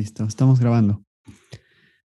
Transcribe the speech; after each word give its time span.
Listo, 0.00 0.24
estamos 0.24 0.58
grabando. 0.58 1.04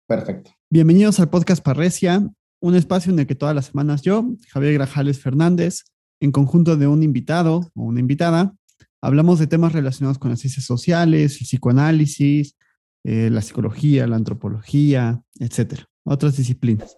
Perfecto. 0.05 0.52
Bienvenidos 0.70 1.22
al 1.22 1.30
podcast 1.30 1.63
Parresia, 1.63 2.30
un 2.59 2.76
espacio 2.76 3.13
en 3.13 3.20
el 3.20 3.26
que 3.26 3.36
todas 3.36 3.55
las 3.55 3.67
semanas 3.67 4.02
yo, 4.02 4.36
Javier 4.49 4.73
Grajales 4.73 5.22
Fernández, 5.22 5.86
en 6.20 6.34
conjunto 6.34 6.76
de 6.76 6.88
un 6.88 7.03
invitado 7.03 7.72
o 7.73 7.84
una 7.84 8.02
invitada, 8.02 8.53
hablamos 9.02 9.39
de 9.39 9.48
temas 9.48 9.72
relacionados 9.72 10.20
con 10.20 10.30
las 10.30 10.41
ciencias 10.41 10.66
sociales, 10.66 11.39
el 11.39 11.48
psicoanálisis, 11.48 12.58
eh, 13.05 13.30
la 13.31 13.41
psicología, 13.41 14.08
la 14.08 14.17
antropología, 14.17 15.22
etcétera, 15.39 15.88
otras 16.03 16.36
disciplinas. 16.36 16.97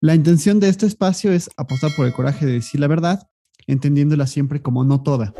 La 0.00 0.16
intención 0.16 0.58
de 0.58 0.68
este 0.68 0.86
espacio 0.86 1.30
es 1.30 1.48
apostar 1.56 1.92
por 1.96 2.06
el 2.06 2.12
coraje 2.12 2.44
de 2.44 2.54
decir 2.54 2.80
la 2.80 2.88
verdad, 2.88 3.28
entendiéndola 3.68 4.26
siempre 4.26 4.62
como 4.62 4.82
no 4.82 5.00
toda. 5.00 5.32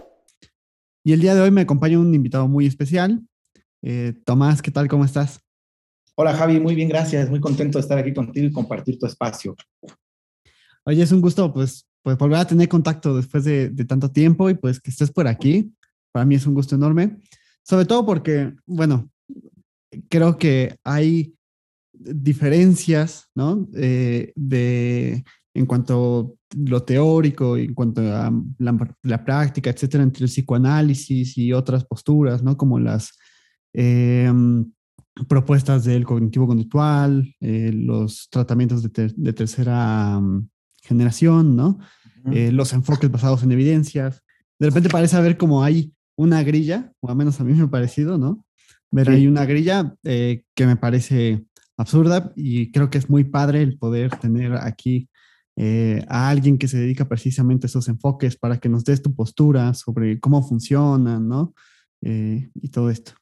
Y 1.03 1.15
el 1.15 1.21
día 1.21 1.35
de 1.35 1.41
hoy 1.41 1.51
me 1.51 1.63
acompaña 1.63 1.99
un 1.99 2.15
invitado 2.15 2.47
muy 2.47 2.65
especial, 2.65 3.25
eh, 3.83 4.15
Tomás, 4.25 4.63
¿qué 4.63 4.71
tal? 4.71 4.89
¿Cómo 4.89 5.05
estás? 5.05 5.41
Hola 6.15 6.35
Javi, 6.35 6.59
muy 6.59 6.75
bien, 6.75 6.89
gracias. 6.89 7.31
Muy 7.31 7.41
contento 7.41 7.79
de 7.79 7.83
estar 7.83 7.97
aquí 7.97 8.13
contigo 8.13 8.47
y 8.47 8.53
compartir 8.53 8.99
tu 8.99 9.07
espacio. 9.07 9.55
Oye, 10.85 11.03
es 11.03 11.13
un 11.13 11.21
gusto 11.21 11.53
pues, 11.53 11.87
pues 12.03 12.19
volver 12.19 12.39
a 12.39 12.47
tener 12.47 12.69
contacto 12.69 13.17
después 13.17 13.45
de, 13.45 13.71
tanto 13.87 14.11
tiempo 14.11 14.51
y 14.51 14.55
pues 14.55 14.81
que 14.81 14.91
estés 14.91 15.13
por 15.13 15.29
aquí. 15.29 15.73
Para 16.11 16.25
mí 16.25 16.35
es 16.35 16.47
un 16.47 16.55
gusto 16.55 16.75
enorme. 16.75 17.19
Sobre 17.63 17.85
todo 17.85 18.05
porque, 18.05 18.53
bueno, 18.67 19.11
creo 20.09 20.39
que 20.39 20.77
hay 20.83 21.35
diferencias, 21.93 23.29
¿no? 23.35 23.69
Eh, 23.75 24.33
de, 24.35 25.23
en 25.55 25.67
cuanto 25.67 26.37
a 26.51 26.57
lo 26.57 26.83
teórico, 26.83 27.57
en 27.57 27.75
cuanto 27.75 28.01
a 28.01 28.33
la, 28.59 28.95
la, 29.03 29.25
práctica, 29.25 29.71
etcétera, 29.71 30.03
entre 30.03 30.25
el 30.25 30.31
psicoanálisis 30.31 31.37
y 31.37 31.53
otras 31.53 31.85
posturas, 31.85 32.43
¿no? 32.43 32.57
Como 32.57 32.81
las 32.81 33.18
Em, 33.73 34.71
propuestas 35.27 35.85
del 35.85 36.05
cognitivo 36.05 36.47
conductual, 36.47 37.35
eh, 37.41 37.73
los 37.75 38.29
tratamientos 38.31 38.83
de, 38.83 39.33
tercera 39.33 40.21
mm, 40.21 40.49
generación, 40.83 41.57
¿no? 41.57 41.79
Eh, 42.33 42.53
los 42.53 42.73
enfoques 42.73 43.11
basados 43.11 43.43
en 43.43 43.53
evidencias. 43.53 44.23
De 44.59 44.67
repente 44.67 44.89
parece 44.89 45.17
haber 45.17 45.37
como 45.37 45.63
hay 45.63 45.93
una 46.17 46.43
grilla, 46.43 46.93
o 47.01 47.11
al 47.11 47.17
menos 47.17 47.41
a 47.41 47.45
mí 47.45 47.55
me 47.55 47.63
ha 47.63 47.69
parecido, 47.69 48.19
¿no? 48.19 48.45
Ver 48.91 49.11
ahí 49.11 49.27
una 49.27 49.45
grilla 49.45 49.95
eh, 50.05 50.43
que 50.55 50.67
me 50.67 50.77
parece 50.77 51.45
absurda 51.77 52.33
y 52.35 52.73
creo 52.73 52.91
que 52.91 52.99
es 52.99 53.09
muy 53.09 53.25
padre 53.25 53.63
el 53.63 53.79
poder 53.79 54.17
tener 54.17 54.55
aquí 54.55 55.09
a 56.09 56.29
alguien 56.29 56.57
que 56.57 56.69
se 56.69 56.79
dedica 56.79 57.09
precisamente 57.09 57.67
a 57.67 57.69
esos 57.69 57.89
enfoques 57.89 58.37
para 58.37 58.59
que 58.59 58.69
nos 58.69 58.85
des 58.85 59.03
tu 59.03 59.13
postura 59.13 59.75
sobre 59.75 60.21
cómo 60.21 60.41
funcionan, 60.47 61.27
¿no? 61.27 61.53
y 62.01 62.69
todo 62.71 62.91
esto. 62.91 63.13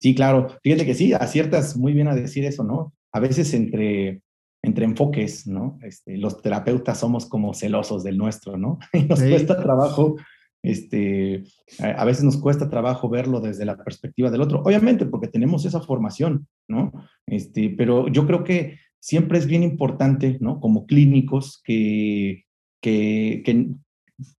Sí, 0.00 0.14
claro. 0.14 0.48
Fíjate 0.62 0.86
que 0.86 0.94
sí, 0.94 1.12
aciertas 1.12 1.76
muy 1.76 1.92
bien 1.92 2.08
a 2.08 2.14
decir 2.14 2.44
eso, 2.44 2.64
¿no? 2.64 2.92
A 3.12 3.20
veces 3.20 3.52
entre, 3.54 4.22
entre 4.62 4.84
enfoques, 4.84 5.46
¿no? 5.46 5.78
Este, 5.82 6.16
los 6.16 6.40
terapeutas 6.40 6.98
somos 6.98 7.26
como 7.26 7.54
celosos 7.54 8.04
del 8.04 8.16
nuestro, 8.16 8.56
¿no? 8.56 8.78
Y 8.92 9.04
nos 9.04 9.20
cuesta 9.20 9.60
trabajo, 9.60 10.16
este, 10.62 11.44
a, 11.80 12.04
veces 12.04 12.24
nos 12.24 12.36
cuesta 12.36 12.68
trabajo 12.68 13.08
verlo 13.08 13.40
desde 13.40 13.64
la 13.64 13.76
perspectiva 13.76 14.30
del 14.30 14.42
otro. 14.42 14.62
Obviamente, 14.62 15.06
porque 15.06 15.28
tenemos 15.28 15.64
esa 15.64 15.80
formación, 15.80 16.46
¿no? 16.68 16.92
Este, 17.26 17.70
pero 17.70 18.08
yo 18.08 18.26
creo 18.26 18.44
que 18.44 18.78
siempre 19.00 19.38
es 19.38 19.46
bien 19.46 19.62
importante, 19.62 20.38
¿no? 20.40 20.60
Como 20.60 20.86
clínicos, 20.86 21.60
que, 21.64 22.44
que, 22.80 23.42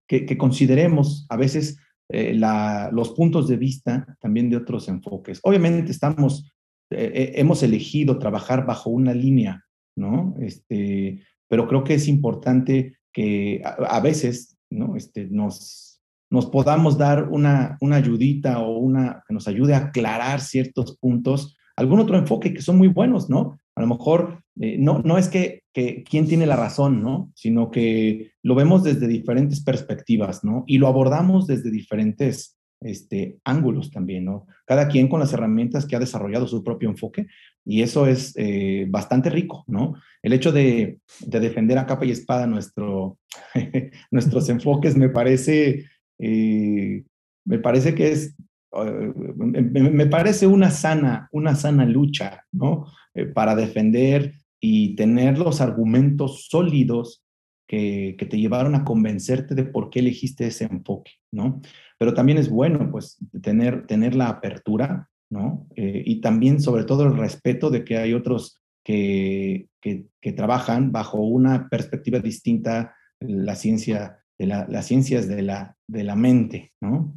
que, 0.06 0.26
que 0.26 0.38
consideremos 0.38 1.26
a 1.28 1.36
veces 1.36 1.78
eh, 2.12 2.34
los 2.34 3.10
puntos 3.10 3.46
de 3.46 3.56
vista 3.56 4.16
también 4.20 4.50
de 4.50 4.56
otros 4.56 4.88
enfoques. 4.88 5.38
Obviamente 5.44 5.92
estamos, 5.92 6.52
eh, 6.90 7.12
eh, 7.14 7.32
hemos 7.36 7.62
elegido 7.62 8.18
trabajar 8.18 8.66
bajo 8.66 8.90
una 8.90 9.14
línea, 9.14 9.64
¿no? 9.96 10.34
Este, 10.40 11.22
pero 11.46 11.68
creo 11.68 11.84
que 11.84 11.94
es 11.94 12.08
importante 12.08 12.96
que 13.12 13.62
a, 13.64 14.00
veces, 14.00 14.56
¿no? 14.70 14.96
Este, 14.96 15.26
nos, 15.26 16.00
nos 16.30 16.46
podamos 16.46 16.98
dar 16.98 17.28
una, 17.28 17.78
una 17.80 17.96
ayudita 17.96 18.58
o 18.58 18.78
una 18.78 19.22
que 19.28 19.34
nos 19.34 19.46
ayude 19.46 19.74
a 19.74 19.78
aclarar 19.78 20.40
ciertos 20.40 20.96
puntos, 20.98 21.56
algún 21.76 22.00
otro 22.00 22.18
enfoque 22.18 22.52
que 22.52 22.62
son 22.62 22.76
muy 22.76 22.88
buenos, 22.88 23.30
¿no? 23.30 23.59
A 23.76 23.80
lo 23.80 23.86
mejor 23.86 24.42
eh, 24.60 24.76
no, 24.78 25.00
no 25.04 25.18
es 25.18 25.28
que, 25.28 25.62
que 25.72 26.04
quién 26.04 26.26
tiene 26.26 26.46
la 26.46 26.56
razón, 26.56 27.02
¿no? 27.02 27.30
Sino 27.34 27.70
que 27.70 28.32
lo 28.42 28.54
vemos 28.54 28.82
desde 28.82 29.08
diferentes 29.08 29.62
perspectivas, 29.62 30.44
¿no? 30.44 30.64
Y 30.66 30.78
lo 30.78 30.88
abordamos 30.88 31.46
desde 31.46 31.70
diferentes 31.70 32.58
este, 32.82 33.38
ángulos 33.44 33.90
también, 33.90 34.24
¿no? 34.24 34.46
Cada 34.66 34.88
quien 34.88 35.08
con 35.08 35.20
las 35.20 35.32
herramientas 35.32 35.86
que 35.86 35.96
ha 35.96 36.00
desarrollado 36.00 36.46
su 36.46 36.64
propio 36.64 36.88
enfoque 36.88 37.26
y 37.64 37.82
eso 37.82 38.06
es 38.06 38.32
eh, 38.36 38.86
bastante 38.88 39.28
rico, 39.30 39.64
¿no? 39.66 39.94
El 40.22 40.32
hecho 40.32 40.50
de, 40.50 40.98
de, 41.20 41.40
defender 41.40 41.78
a 41.78 41.86
capa 41.86 42.06
y 42.06 42.10
espada 42.10 42.46
nuestro, 42.46 43.18
nuestros 44.10 44.48
enfoques 44.48 44.96
me 44.96 45.10
parece, 45.10 45.86
eh, 46.18 47.04
me 47.44 47.58
parece 47.58 47.94
que 47.94 48.12
es, 48.12 48.34
me, 48.72 50.06
parece 50.06 50.46
una 50.46 50.70
sana, 50.70 51.28
una 51.32 51.54
sana 51.54 51.84
lucha, 51.84 52.44
¿no? 52.52 52.86
para 53.34 53.56
defender 53.56 54.34
y 54.60 54.94
tener 54.94 55.38
los 55.38 55.60
argumentos 55.60 56.46
sólidos 56.48 57.24
que, 57.70 58.16
te 58.28 58.38
llevaron 58.38 58.74
a 58.74 58.84
convencerte 58.84 59.54
de 59.54 59.64
por 59.64 59.90
qué 59.90 60.00
elegiste 60.00 60.48
ese 60.48 60.64
enfoque, 60.64 61.12
¿no? 61.30 61.60
Pero 61.98 62.14
también 62.14 62.38
es 62.38 62.50
bueno, 62.50 62.90
pues, 62.90 63.18
tener, 63.42 63.86
tener 63.86 64.16
la 64.16 64.28
apertura, 64.28 65.08
¿no? 65.30 65.68
Eh, 65.76 66.02
y 66.04 66.20
también, 66.20 66.60
sobre 66.60 66.82
todo, 66.82 67.04
el 67.04 67.16
respeto 67.16 67.70
de 67.70 67.84
que 67.84 67.96
hay 67.98 68.12
otros 68.12 68.60
que, 68.84 69.68
que, 69.80 70.32
trabajan 70.32 70.90
bajo 70.90 71.18
una 71.20 71.68
perspectiva 71.68 72.18
distinta, 72.18 72.96
la 73.20 73.54
ciencia, 73.54 74.18
de 74.36 74.46
la, 74.46 74.66
las 74.68 74.86
ciencias 74.86 75.28
de 75.28 75.42
la, 75.42 75.76
de 75.86 76.02
la 76.02 76.16
mente, 76.16 76.72
¿no? 76.80 77.16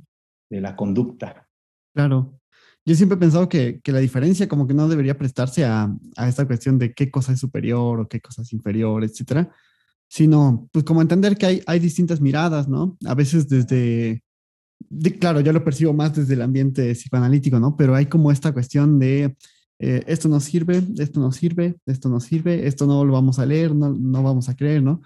De 0.54 0.62
la 0.62 0.76
conducta. 0.76 1.48
Claro. 1.96 2.40
Yo 2.86 2.94
siempre 2.94 3.16
he 3.16 3.20
pensado 3.20 3.50
que, 3.50 3.82
que, 3.82 3.92
la 3.92 3.98
diferencia 3.98 4.48
como 4.48 4.68
que 4.68 4.76
no 4.76 4.88
debería 4.88 5.18
prestarse 5.18 5.66
a, 5.66 5.92
a, 6.16 6.28
esta 6.28 6.46
cuestión 6.46 6.78
de 6.78 6.94
qué 6.94 7.10
cosa 7.10 7.34
es 7.34 7.40
superior 7.40 8.00
o 8.00 8.08
qué 8.08 8.22
cosa 8.22 8.44
es 8.44 8.54
inferior, 8.54 9.04
etcétera, 9.04 9.50
sino 10.08 10.70
pues 10.72 10.86
como 10.86 11.02
entender 11.02 11.38
que 11.38 11.48
hay, 11.48 11.64
hay 11.66 11.80
distintas 11.80 12.22
miradas, 12.22 12.68
¿no? 12.68 13.00
A 13.08 13.16
veces 13.16 13.50
desde, 13.50 14.22
claro, 15.20 15.40
yo 15.40 15.52
lo 15.54 15.64
percibo 15.64 15.92
más 15.92 16.16
desde 16.16 16.36
el 16.36 16.44
ambiente 16.44 16.94
psicoanalítico, 16.94 17.60
¿no? 17.60 17.76
Pero 17.76 17.96
hay 17.96 18.06
como 18.06 18.32
esta 18.32 18.54
cuestión 18.54 19.00
de 19.00 19.36
eh, 19.80 20.04
esto 20.06 20.30
no 20.30 20.40
sirve, 20.40 20.84
esto 21.00 21.20
no 21.20 21.32
sirve, 21.32 21.78
esto 21.88 22.10
no 22.10 22.20
sirve, 22.20 22.68
esto 22.68 22.86
no 22.86 23.04
lo 23.04 23.14
vamos 23.14 23.40
a 23.40 23.48
leer, 23.48 23.74
no, 23.74 23.90
no 23.90 24.22
vamos 24.22 24.50
a 24.50 24.56
creer, 24.56 24.84
¿no? 24.84 25.02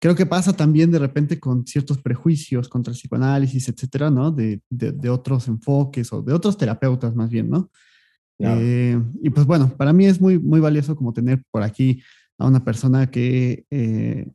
Creo 0.00 0.14
que 0.14 0.26
pasa 0.26 0.52
también 0.52 0.90
de 0.90 0.98
repente 0.98 1.40
con 1.40 1.66
ciertos 1.66 1.98
prejuicios 1.98 2.68
contra 2.68 2.92
el 2.92 2.98
psicoanálisis, 2.98 3.68
etcétera, 3.68 4.10
¿no? 4.10 4.30
De, 4.30 4.60
de, 4.70 5.10
otros 5.10 5.48
enfoques 5.48 6.12
o 6.12 6.22
de 6.22 6.32
otros 6.32 6.56
terapeutas 6.56 7.14
más 7.14 7.30
bien, 7.30 7.50
¿no? 7.50 7.70
Eh, 8.38 9.00
y 9.20 9.30
pues 9.30 9.46
bueno, 9.46 9.68
para 9.76 9.92
mí 9.92 10.06
es 10.06 10.20
muy, 10.20 10.38
muy 10.38 10.60
valioso 10.60 10.94
como 10.94 11.12
tener 11.12 11.42
por 11.50 11.62
aquí 11.62 12.02
a 12.38 12.46
una 12.46 12.64
persona 12.64 13.10
que 13.10 13.64
eh, 13.70 14.30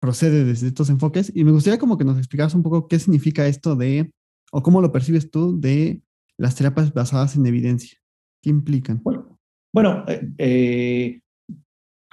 procede 0.00 0.44
desde 0.44 0.68
estos 0.68 0.88
enfoques 0.88 1.30
y 1.34 1.44
me 1.44 1.52
gustaría 1.52 1.78
como 1.78 1.98
que 1.98 2.04
nos 2.04 2.16
explicaras 2.16 2.54
un 2.54 2.62
poco 2.62 2.88
qué 2.88 2.98
significa 2.98 3.46
esto 3.46 3.76
de, 3.76 4.10
o 4.50 4.62
cómo 4.62 4.80
lo 4.80 4.92
percibes 4.92 5.30
tú 5.30 5.60
de 5.60 6.00
las 6.38 6.56
terapias 6.56 6.92
basadas 6.94 7.36
en 7.36 7.46
evidencia. 7.46 7.98
¿Qué 8.42 8.48
implican? 8.48 9.02
Bueno, 9.04 9.38
bueno 9.72 10.04
eh, 10.38 11.20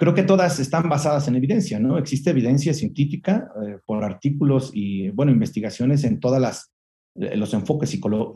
creo 0.00 0.14
que 0.14 0.22
todas 0.22 0.58
están 0.58 0.88
basadas 0.88 1.28
en 1.28 1.36
evidencia, 1.36 1.78
¿no? 1.78 1.98
Existe 1.98 2.30
evidencia 2.30 2.72
científica 2.72 3.52
eh, 3.62 3.76
por 3.84 4.02
artículos 4.02 4.70
y, 4.72 5.10
bueno, 5.10 5.30
investigaciones 5.30 6.04
en 6.04 6.20
todas 6.20 6.40
las 6.40 6.72
eh, 7.16 7.36
los 7.36 7.52
enfoques 7.52 7.90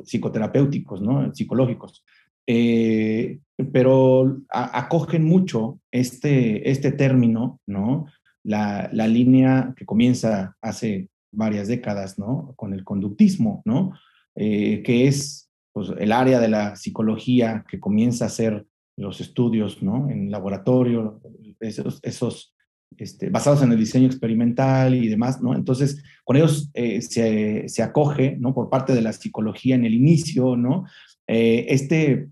psicoterapéuticos, 0.04 1.00
¿no? 1.00 1.34
Psicológicos. 1.34 2.04
Eh, 2.46 3.38
pero 3.72 4.42
acogen 4.50 5.24
mucho 5.24 5.80
este, 5.90 6.70
este 6.70 6.92
término, 6.92 7.62
¿no? 7.66 8.08
La, 8.42 8.90
la, 8.92 9.08
línea 9.08 9.72
que 9.74 9.86
comienza 9.86 10.58
hace 10.60 11.08
varias 11.32 11.66
décadas, 11.66 12.18
¿no? 12.18 12.52
Con 12.56 12.74
el 12.74 12.84
conductismo, 12.84 13.62
¿no? 13.64 13.92
que 14.36 15.06
es 15.06 15.48
pues, 15.72 15.92
el 15.96 16.10
área 16.10 16.40
de 16.40 16.48
la 16.48 16.74
psicología 16.74 17.64
que 17.68 17.78
comienza 17.78 18.26
a 18.26 18.28
ser 18.28 18.66
los 18.96 19.20
estudios, 19.20 19.82
¿no? 19.82 20.10
En 20.10 20.30
laboratorio, 20.30 21.20
esos, 21.68 22.00
esos 22.02 22.54
este, 22.96 23.28
basados 23.30 23.62
en 23.62 23.72
el 23.72 23.78
diseño 23.78 24.06
experimental 24.06 24.94
y 24.94 25.08
demás, 25.08 25.42
¿no? 25.42 25.54
Entonces, 25.54 26.02
con 26.24 26.36
ellos 26.36 26.70
eh, 26.74 27.00
se, 27.02 27.68
se, 27.68 27.82
acoge, 27.82 28.36
¿no? 28.38 28.54
Por 28.54 28.70
parte 28.70 28.94
de 28.94 29.02
la 29.02 29.12
psicología 29.12 29.74
en 29.74 29.84
el 29.84 29.94
inicio, 29.94 30.56
¿no? 30.56 30.84
Eh, 31.26 31.66
este, 31.68 32.28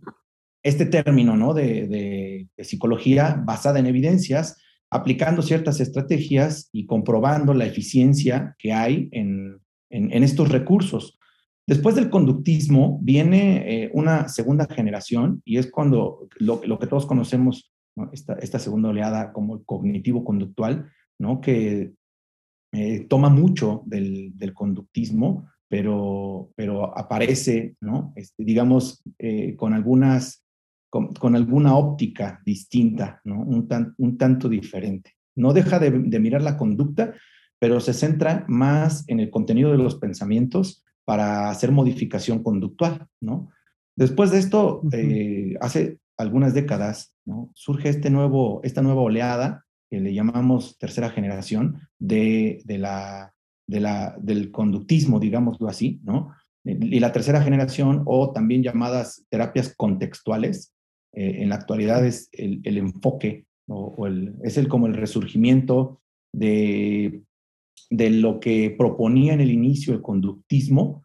este 0.63 0.87
término, 0.87 1.37
¿no? 1.37 1.55
De, 1.55 1.89
de, 1.89 2.65
psicología 2.65 3.43
basada 3.45 3.81
en 3.81 3.87
evidencias, 3.87 4.57
aplicando 4.89 5.43
ciertas 5.43 5.81
estrategias 5.81 6.69
y 6.73 6.87
comprobando 6.87 7.55
la 7.55 7.67
eficiencia 7.67 8.55
que 8.59 8.73
hay 8.73 9.09
en, 9.11 9.59
en, 9.91 10.13
en 10.13 10.23
estos 10.23 10.49
recursos. 10.51 11.19
Después 11.67 11.95
del 11.95 12.11
conductismo 12.11 12.99
viene 13.03 13.85
eh, 13.85 13.91
una 13.95 14.29
segunda 14.29 14.67
generación 14.67 15.43
y 15.45 15.59
es 15.59 15.71
cuando 15.71 16.29
lo, 16.39 16.61
que 16.61 16.87
todos 16.87 17.07
conocemos, 17.07 17.72
esta, 18.13 18.59
segunda 18.59 18.91
oleada 18.91 19.33
como 19.33 19.57
el 19.57 19.65
cognitivo 19.65 20.25
conductual, 20.25 20.91
¿no? 21.19 21.41
que 21.41 21.93
eh, 22.73 23.07
toma 23.09 23.29
mucho 23.29 23.83
del, 23.87 24.35
conductismo, 24.55 25.49
pero, 25.69 26.51
pero 26.57 26.97
aparece, 26.97 27.77
¿no? 27.81 28.13
Este, 28.17 28.45
digamos, 28.45 29.03
eh, 29.19 29.57
con 29.57 29.73
algunas, 29.73 30.45
con, 30.91 31.37
alguna 31.37 31.77
óptica 31.77 32.41
distinta, 32.45 33.21
¿no? 33.25 33.41
un, 33.41 33.95
un 33.97 34.19
tanto 34.19 34.49
diferente. 34.49 35.13
No 35.35 35.53
deja 35.53 35.79
de, 35.79 35.91
de 35.91 36.21
mirar 36.21 36.43
la 36.43 36.59
conducta, 36.59 37.15
pero 37.59 37.81
se 37.81 37.95
centra 37.95 38.45
más 38.49 39.05
en 39.09 39.21
el 39.21 39.31
contenido 39.31 39.71
de 39.71 39.79
los 39.79 39.97
pensamientos 39.97 40.85
para 41.05 41.51
hacer 41.51 41.73
modificación 41.73 42.43
conductual, 42.43 43.07
¿no? 43.21 43.51
Después 43.97 44.31
de 44.31 44.39
esto, 44.39 44.83
eh, 44.93 45.55
hace 45.61 45.99
algunas 46.23 46.55
décadas, 46.55 47.15
¿no? 47.25 47.51
surge 47.55 47.89
este 47.89 48.11
nuevo, 48.11 48.61
esta 48.65 48.83
nueva 48.83 49.03
oleada 49.03 49.65
que 49.91 50.01
le 50.01 50.15
llamamos 50.15 50.79
tercera 50.79 51.11
generación 51.11 51.89
de, 51.99 52.63
de 52.65 52.79
la, 52.79 53.35
de 53.67 53.81
la, 53.81 54.17
del 54.19 54.51
conductismo, 54.51 55.21
digámoslo 55.21 55.69
así, 55.69 56.01
¿no? 56.05 56.33
Y 56.65 57.01
la 57.01 57.11
tercera 57.11 57.43
generación, 57.43 58.03
o 58.07 58.33
también 58.33 58.63
llamadas 58.63 59.27
terapias 59.29 59.75
contextuales, 59.77 60.73
eh, 61.13 61.43
en 61.43 61.49
la 61.49 61.57
actualidad 61.57 62.07
es 62.07 62.29
el, 62.33 62.61
el 62.63 62.79
enfoque, 62.79 63.47
o 63.67 64.07
el, 64.07 64.37
es 64.45 64.57
el, 64.59 64.69
como 64.69 64.87
el 64.87 64.95
resurgimiento 64.95 66.01
de 66.33 67.23
de 67.93 68.09
lo 68.09 68.41
que 68.41 68.75
proponía 68.77 69.35
en 69.35 69.43
el 69.43 69.51
inicio 69.51 69.93
el 69.93 70.01
conductismo, 70.01 71.05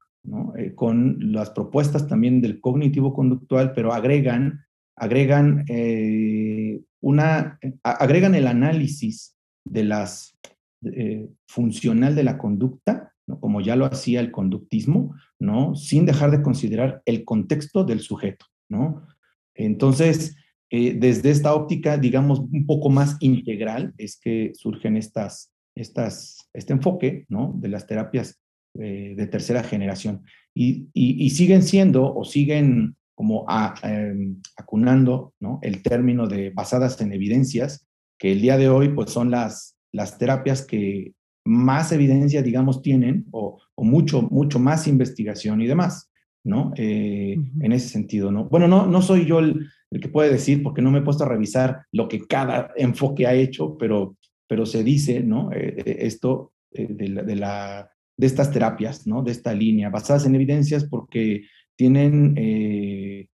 eh, 0.57 0.73
con 0.73 1.33
las 1.33 1.49
propuestas 1.49 2.07
también 2.07 2.39
del 2.41 2.61
cognitivo 2.61 3.13
conductual, 3.13 3.73
pero 3.73 3.93
agregan, 3.93 4.61
agregan, 4.97 5.63
eh, 5.69 6.81
una, 7.01 7.59
agregan 7.83 8.35
el 8.35 8.47
análisis 8.47 9.35
de 9.63 9.83
las 9.83 10.37
eh, 10.83 11.29
funcional 11.47 12.15
de 12.15 12.23
la 12.23 12.37
conducta, 12.37 13.13
como 13.39 13.61
ya 13.61 13.75
lo 13.75 13.85
hacía 13.85 14.19
el 14.19 14.31
conductismo, 14.31 15.15
¿no? 15.39 15.75
sin 15.75 16.05
dejar 16.05 16.31
de 16.31 16.41
considerar 16.41 17.01
el 17.05 17.23
contexto 17.23 17.83
del 17.83 18.01
sujeto. 18.01 18.45
¿no? 18.69 19.07
Entonces, 19.55 20.35
desde 20.69 21.31
esta 21.31 21.55
óptica, 21.55 21.97
digamos, 21.97 22.39
un 22.39 22.65
poco 22.65 22.89
más 22.89 23.15
integral, 23.21 23.93
es 23.97 24.19
que 24.19 24.51
surgen 24.53 24.97
estas, 24.97 25.53
estas, 25.75 26.49
este 26.53 26.73
enfoque 26.73 27.25
¿no? 27.29 27.53
de 27.57 27.69
las 27.69 27.87
terapias 27.87 28.39
eh, 28.79 29.15
de 29.17 29.25
tercera 29.25 29.63
generación. 29.63 30.23
Y, 30.53 30.89
y, 30.93 31.29
siguen 31.31 31.63
siendo 31.63 32.13
o 32.13 32.23
siguen 32.25 32.95
como 33.17 33.45
em, 33.83 34.39
acunando 34.55 35.33
¿no? 35.39 35.59
el 35.63 35.81
término 35.81 36.27
de 36.27 36.51
basadas 36.51 37.01
en 37.01 37.11
evidencias, 37.11 37.87
que 38.17 38.31
el 38.31 38.41
día 38.41 38.57
de 38.57 38.69
hoy 38.69 38.89
pues 38.89 39.09
son 39.11 39.31
las, 39.31 39.75
las 39.91 40.17
terapias 40.17 40.65
que 40.65 41.13
más 41.45 41.91
evidencia, 41.91 42.41
digamos, 42.41 42.81
tienen 42.81 43.25
o, 43.31 43.59
o 43.75 43.83
mucho, 43.83 44.21
mucho 44.21 44.59
más 44.59 44.87
investigación 44.87 45.61
y 45.61 45.67
demás, 45.67 46.11
¿no? 46.43 46.73
Eh, 46.75 47.37
en 47.61 47.71
ese 47.71 47.89
sentido, 47.89 48.31
¿no? 48.31 48.45
Bueno, 48.45 48.67
no, 48.67 48.85
no 48.85 49.01
soy 49.01 49.25
yo 49.25 49.39
el, 49.39 49.67
el, 49.91 50.01
que 50.01 50.09
puede 50.09 50.29
decir, 50.29 50.61
porque 50.61 50.81
no 50.81 50.91
me 50.91 50.99
he 50.99 51.03
puesto 51.03 51.23
a 51.23 51.29
revisar 51.29 51.85
lo 51.93 52.07
que 52.07 52.27
cada 52.27 52.71
enfoque 52.75 53.25
ha 53.25 53.33
hecho, 53.33 53.77
pero 53.77 54.17
pero 54.47 54.65
se 54.65 54.83
dice, 54.83 55.21
¿no? 55.21 55.51
Eh, 55.51 55.75
eh, 55.77 55.97
esto 56.01 56.53
eh, 56.71 56.87
de, 56.89 57.35
la, 57.35 57.89
de, 58.15 58.27
estas 58.27 58.51
terapias, 58.51 59.05
¿no? 59.05 59.21
De 59.21 59.31
esta 59.31 59.53
línea, 59.53 59.89
basadas 59.89 60.25
en 60.25 60.35
evidencias 60.35 60.85
porque 60.85 61.43
tienen, 61.77 63.29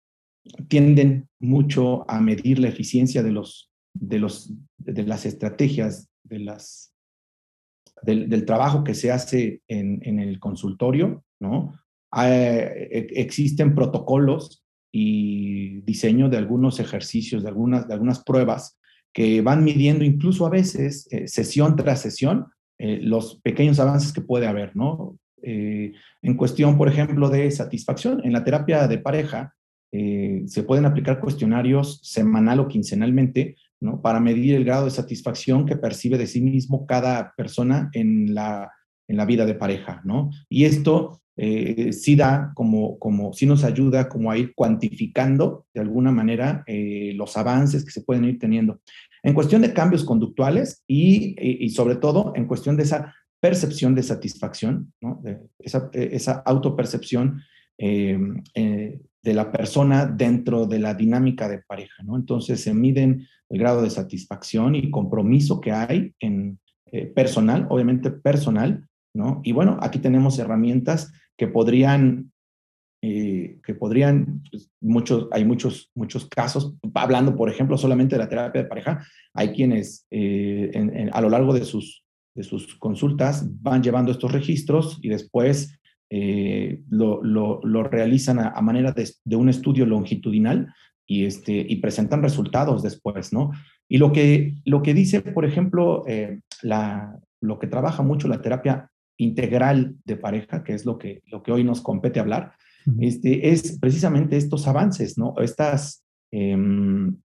tienden 0.67 1.29
mucho 1.39 2.09
a 2.09 2.19
medir 2.19 2.59
la 2.59 2.67
eficiencia 2.67 3.23
de, 3.23 3.31
los, 3.31 3.71
de, 3.93 4.19
los, 4.19 4.53
de 4.77 5.03
las 5.03 5.25
estrategias, 5.25 6.09
de 6.23 6.39
las, 6.39 6.93
del, 8.01 8.45
trabajo 8.45 8.83
que 8.83 8.93
se 8.93 9.11
hace 9.11 9.61
en, 9.67 10.19
el 10.19 10.39
consultorio, 10.39 11.23
¿no? 11.39 11.73
E, 12.15 13.07
existen 13.15 13.73
protocolos 13.73 14.63
y 14.91 15.81
diseño 15.81 16.29
de 16.29 16.37
algunos 16.37 16.79
ejercicios, 16.79 17.43
de 17.43 17.49
algunas, 17.49 17.87
de 17.87 17.93
algunas 17.93 18.23
pruebas 18.23 18.77
que 19.13 19.41
van 19.41 19.63
midiendo 19.63 20.03
incluso 20.03 20.45
a 20.45 20.49
veces, 20.49 21.07
eh, 21.11 21.27
sesión 21.27 21.75
tras 21.75 22.01
sesión, 22.01 22.47
eh, 22.79 22.99
los 23.01 23.39
pequeños 23.41 23.79
avances 23.79 24.13
que 24.13 24.21
puede 24.21 24.47
haber, 24.47 24.75
¿no? 24.75 25.17
Eh, 25.43 25.93
en 26.21 26.37
cuestión, 26.37 26.77
por 26.77 26.87
ejemplo, 26.87 27.29
de 27.29 27.49
satisfacción, 27.51 28.21
en 28.23 28.33
la 28.33 28.43
terapia 28.43 28.87
de 28.87 28.97
pareja 28.97 29.55
se 29.93 30.63
pueden 30.63 30.85
aplicar 30.85 31.19
cuestionarios 31.19 31.99
semanal 32.01 32.61
o 32.61 32.69
quincenalmente, 32.69 33.57
¿no? 33.81 34.01
Para 34.01 34.21
medir 34.21 34.55
el 34.55 34.63
grado 34.63 34.85
de 34.85 34.91
satisfacción 34.91 35.65
que 35.65 35.75
percibe 35.75 36.17
de 36.17 36.27
sí 36.27 36.39
mismo 36.39 36.85
cada 36.85 37.33
persona 37.35 37.89
en 37.91 38.33
la, 38.33 38.71
en 39.09 39.17
la 39.17 39.25
vida 39.25 39.45
de 39.45 39.55
pareja, 39.55 40.01
¿no? 40.05 40.29
Y 40.47 40.63
esto 40.63 41.21
eh, 41.37 41.91
sí 41.93 42.15
da 42.15 42.51
como, 42.53 42.99
como, 42.99 43.33
sí 43.33 43.45
nos 43.45 43.63
ayuda 43.63 44.09
como 44.09 44.29
a 44.29 44.37
ir 44.37 44.53
cuantificando 44.53 45.65
de 45.73 45.81
alguna 45.81 46.11
manera 46.11 46.63
eh, 46.67 47.13
los 47.15 47.35
avances 47.37 47.83
que 47.83 47.91
se 47.91 48.01
pueden 48.01 48.25
ir 48.25 48.37
teniendo. 48.37 48.79
En 49.23 49.33
cuestión 49.33 49.61
de 49.61 49.73
cambios 49.73 50.03
conductuales 50.03 50.83
y, 50.87 51.35
y, 51.39 51.69
sobre 51.69 51.95
todo 51.95 52.33
en 52.35 52.47
cuestión 52.47 52.75
de 52.75 52.83
esa 52.83 53.15
percepción 53.41 53.95
de 53.95 54.03
satisfacción, 54.03 54.93
¿no? 55.01 55.19
de 55.23 55.39
esa, 55.59 55.89
esa 55.93 56.43
autopercepción 56.45 57.41
eh, 57.77 58.17
de 59.23 59.33
la 59.33 59.51
persona 59.51 60.05
dentro 60.05 60.65
de 60.67 60.79
la 60.79 60.93
dinámica 60.93 61.49
de 61.49 61.59
pareja, 61.59 62.03
¿no? 62.03 62.15
Entonces 62.15 62.61
se 62.61 62.73
miden 62.73 63.27
el 63.49 63.59
grado 63.59 63.81
de 63.81 63.89
satisfacción 63.89 64.75
y 64.75 64.89
compromiso 64.89 65.59
que 65.59 65.71
hay 65.71 66.13
en 66.19 66.59
personal, 67.15 67.67
obviamente 67.69 68.11
personal. 68.11 68.87
Y 69.43 69.51
bueno, 69.51 69.77
aquí 69.81 69.99
tenemos 69.99 70.39
herramientas 70.39 71.11
que 71.41 71.47
podrían, 71.47 72.31
eh, 73.01 73.59
que 73.65 73.73
podrían, 73.73 74.43
pues, 74.51 74.69
muchos, 74.79 75.27
hay 75.31 75.43
muchos, 75.43 75.89
muchos 75.95 76.27
casos, 76.29 76.75
hablando 76.93 77.35
por 77.35 77.49
ejemplo 77.49 77.77
solamente 77.79 78.15
de 78.15 78.19
la 78.19 78.29
terapia 78.29 78.61
de 78.61 78.69
pareja, 78.69 79.03
hay 79.33 79.51
quienes 79.51 80.05
eh, 80.11 81.09
a 81.11 81.19
lo 81.19 81.29
largo 81.29 81.53
de 81.53 81.65
sus, 81.65 82.03
de 82.33 82.43
sus 82.43 82.75
consultas 82.75 83.45
van 83.61 83.83
llevando 83.83 84.11
estos 84.11 84.31
registros 84.31 84.99
y 85.01 85.09
después 85.09 85.77
eh, 86.09 86.81
lo, 86.89 87.23
lo, 87.23 87.61
lo, 87.63 87.83
realizan 87.83 88.39
a, 88.39 88.61
manera 88.61 88.91
de, 88.91 89.09
de, 89.23 89.35
un 89.35 89.49
estudio 89.49 89.85
longitudinal 89.85 90.73
y, 91.07 91.25
este, 91.25 91.65
y 91.67 91.77
presentan 91.77 92.21
resultados 92.21 92.83
después, 92.83 93.31
¿no? 93.33 93.51
Y 93.87 93.97
lo 93.97 94.11
que, 94.11 94.55
lo 94.65 94.81
que 94.81 94.93
dice, 94.93 95.21
por 95.21 95.45
ejemplo, 95.45 96.03
la, 96.61 97.17
lo 97.41 97.59
que 97.59 97.67
trabaja 97.67 98.03
mucho 98.03 98.27
la 98.27 98.41
terapia 98.41 98.89
integral 99.17 99.95
de 100.05 100.15
pareja, 100.15 100.63
que 100.63 100.73
es 100.73 100.85
lo 100.85 100.97
que, 100.97 101.21
lo 101.27 101.43
que 101.43 101.51
hoy 101.51 101.63
nos 101.63 101.81
compete 101.81 102.19
hablar, 102.19 102.53
este, 102.99 103.49
es 103.49 103.77
precisamente 103.79 104.37
estos 104.37 104.67
avances, 104.67 105.17
¿no? 105.17 105.35
Estas, 105.37 106.03
em, 106.31 107.17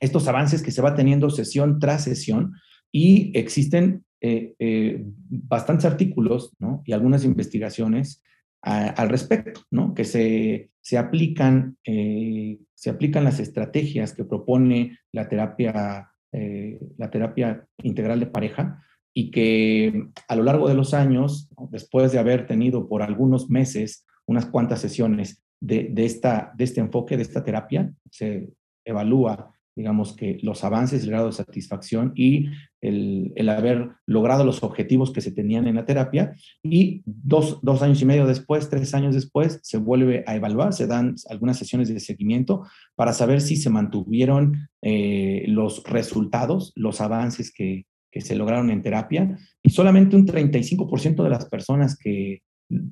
estos 0.00 0.28
avances 0.28 0.62
que 0.62 0.70
se 0.70 0.82
va 0.82 0.94
teniendo 0.94 1.30
sesión 1.30 1.78
tras 1.78 2.04
sesión 2.04 2.52
y 2.92 3.36
existen 3.38 4.04
eh, 4.20 4.54
eh, 4.58 5.02
bastantes 5.02 5.84
artículos. 5.84 6.56
Y 6.84 6.92
algunas 6.92 7.24
investigaciones 7.24 8.22
al 8.62 9.08
respecto. 9.08 9.62
Que 9.94 10.04
se, 10.04 10.70
se 10.80 10.98
aplican, 10.98 11.76
eh, 11.84 12.58
se 12.74 12.90
aplican 12.90 13.24
las 13.24 13.40
estrategias 13.40 14.14
que 14.14 14.24
propone 14.24 14.98
la 15.12 15.28
terapia, 15.28 16.10
la 16.32 17.10
terapia 17.10 17.66
integral 17.82 18.20
de 18.20 18.26
pareja 18.26 18.84
y 19.12 19.30
que 19.30 20.08
a 20.28 20.36
lo 20.36 20.44
largo 20.44 20.68
de 20.68 20.74
los 20.74 20.94
años, 20.94 21.50
después 21.70 22.12
de 22.12 22.18
haber 22.18 22.46
tenido 22.46 22.88
por 22.88 23.02
algunos 23.02 23.50
meses 23.50 24.06
unas 24.26 24.46
cuantas 24.46 24.80
sesiones 24.80 25.42
de, 25.60 25.92
esta, 25.96 26.52
de 26.56 26.64
este 26.64 26.80
enfoque, 26.80 27.16
de 27.16 27.22
esta 27.22 27.44
terapia, 27.44 27.92
se 28.10 28.48
evalúa, 28.84 29.52
digamos 29.80 30.14
que 30.14 30.38
los 30.42 30.62
avances, 30.62 31.02
el 31.02 31.10
grado 31.10 31.28
de 31.28 31.32
satisfacción 31.32 32.12
y 32.14 32.48
el, 32.82 33.32
el 33.34 33.48
haber 33.48 33.88
logrado 34.06 34.44
los 34.44 34.62
objetivos 34.62 35.10
que 35.10 35.22
se 35.22 35.32
tenían 35.32 35.66
en 35.66 35.76
la 35.76 35.86
terapia. 35.86 36.34
Y 36.62 37.02
dos, 37.06 37.60
dos, 37.62 37.80
años 37.80 38.02
y 38.02 38.04
medio 38.04 38.26
después, 38.26 38.68
tres 38.68 38.92
años 38.94 39.14
después, 39.14 39.58
se 39.62 39.78
vuelve 39.78 40.22
a 40.26 40.36
evaluar, 40.36 40.74
se 40.74 40.86
dan 40.86 41.14
algunas 41.30 41.56
sesiones 41.56 41.88
de 41.88 41.98
seguimiento 41.98 42.66
para 42.94 43.14
saber 43.14 43.40
si 43.40 43.56
se 43.56 43.70
mantuvieron 43.70 44.68
eh, 44.82 45.44
los 45.48 45.82
resultados, 45.84 46.72
los 46.76 47.00
avances 47.00 47.50
que, 47.50 47.86
que 48.12 48.20
se 48.20 48.36
lograron 48.36 48.70
en 48.70 48.82
terapia 48.82 49.38
y 49.62 49.70
solamente 49.70 50.14
un 50.14 50.26
35% 50.26 51.22
de 51.22 51.30
las 51.30 51.46
personas 51.46 51.96
que 51.96 52.42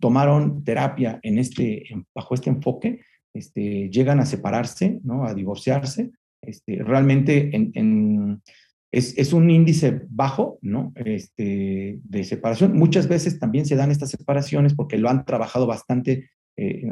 tomaron 0.01 0.65
terapia 0.65 1.21
en 1.23 1.39
este, 1.39 1.85
bajo 2.15 2.35
este 2.35 2.49
enfoque 2.49 3.01
este, 3.35 3.91
llegan 3.91 4.21
a 4.21 4.27
separarse, 4.27 5.01
¿no? 5.05 5.25
a 5.25 5.35
divorciarse. 5.35 6.11
Este, 6.43 6.83
realmente 6.83 7.51
en, 7.53 8.43
es, 8.91 9.33
un 9.33 9.51
índice 9.51 10.03
bajo 10.09 10.59
¿no? 10.63 10.93
este, 10.97 11.99
de 12.03 12.25
separación. 12.25 12.77
Muchas 12.77 13.09
veces 13.09 13.39
también 13.39 13.67
se 13.67 13.77
dan 13.77 13.91
estas 13.91 14.11
separaciones 14.11 14.75
porque 14.75 14.99
lo 14.99 15.09
han 15.09 15.25
trabajado 15.25 15.67
bastante 15.67 16.31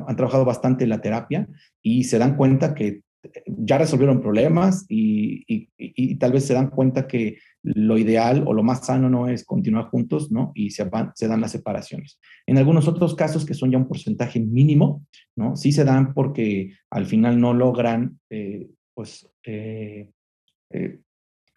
han 0.07 0.15
trabajado 0.15 0.45
bastante 0.45 0.87
la 0.87 1.01
terapia 1.01 1.49
y 1.83 2.05
se 2.05 2.21
dan 2.21 2.37
cuenta 2.37 2.73
que 2.73 3.01
ya 3.47 3.79
resolvieron 3.79 4.21
problemas 4.21 4.87
y, 4.89 5.69
tal 6.19 6.33
vez 6.33 6.45
se 6.45 6.55
dan 6.55 6.71
cuenta 6.71 7.07
que 7.07 7.39
lo 7.63 7.99
ideal 7.99 8.45
o 8.47 8.53
lo 8.53 8.63
más 8.63 8.87
sano 8.87 9.11
no 9.11 9.29
es 9.29 9.45
continuar 9.45 9.87
juntos. 9.87 10.31
Y 10.55 10.71
se, 10.71 10.89
se 11.15 11.29
dan 11.29 11.41
las 11.41 11.53
separaciones. 11.53 12.19
En 12.47 12.59
algunos 12.59 12.89
otros 12.89 13.15
casos, 13.15 13.45
que 13.45 13.55
son 13.55 13.71
ya 13.71 13.79
un 13.79 13.89
porcentaje 13.89 14.41
mínimo. 14.41 15.05
Sí 15.55 15.73
se 15.73 15.85
dan 15.85 16.15
porque 16.15 16.75
al 16.91 17.07
final 17.07 17.41
no 17.41 17.53
logran, 17.53 18.19
eh, 18.31 18.69
pues, 18.97 19.29
eh, 19.45 20.11
eh, 20.71 21.01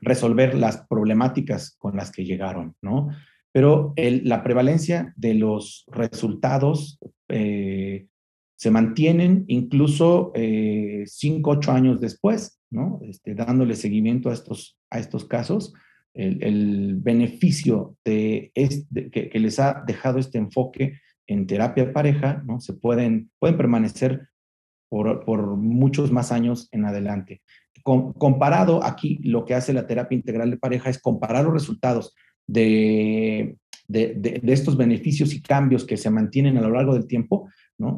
resolver 0.01 0.55
las 0.55 0.85
problemáticas 0.87 1.77
con 1.79 1.95
las 1.95 2.11
que 2.11 2.25
llegaron, 2.25 2.75
¿no? 2.81 3.09
Pero 3.51 3.93
la 3.95 4.43
prevalencia 4.43 5.13
de 5.17 5.33
los 5.33 5.85
resultados 5.87 6.99
se 8.59 8.71
mantienen 8.71 9.45
incluso 9.47 10.33
eh, 10.35 11.03
cinco, 11.05 11.51
ocho 11.51 11.71
años 11.71 12.01
después, 12.01 12.59
¿no? 12.69 12.99
Este, 13.03 13.33
dándole 13.33 13.73
seguimiento 13.75 14.29
a 14.29 14.33
estos, 14.33 14.77
a 14.89 14.99
estos 14.99 15.23
casos. 15.23 15.73
El, 16.13 16.97
beneficio 16.97 17.95
de, 18.03 18.51
este, 18.55 19.09
que, 19.09 19.39
les 19.39 19.59
ha 19.59 19.81
dejado 19.87 20.19
este 20.19 20.39
enfoque 20.39 20.99
en 21.25 21.47
terapia 21.47 21.93
pareja, 21.93 22.43
¿no? 22.45 22.59
Se 22.59 22.73
pueden, 22.73 23.31
pueden 23.39 23.55
permanecer 23.55 24.27
por, 24.89 25.55
muchos 25.57 26.11
más 26.11 26.31
años 26.31 26.67
en 26.71 26.85
adelante. 26.85 27.41
comparado 27.83 28.83
aquí, 28.83 29.19
lo 29.23 29.45
que 29.45 29.55
hace 29.55 29.73
la 29.73 29.87
terapia 29.87 30.15
integral 30.17 30.51
de 30.51 30.57
pareja 30.57 30.89
es 30.89 30.99
comparar 30.99 31.45
los 31.45 31.53
resultados 31.53 32.13
de, 32.47 33.57
de, 33.87 34.41
estos 34.43 34.75
beneficios 34.75 35.33
y 35.33 35.41
cambios 35.41 35.85
que 35.85 35.97
se 35.97 36.09
mantienen 36.09 36.57
a 36.57 36.61
lo 36.61 36.71
largo 36.71 36.93
del 36.93 37.07
tiempo 37.07 37.49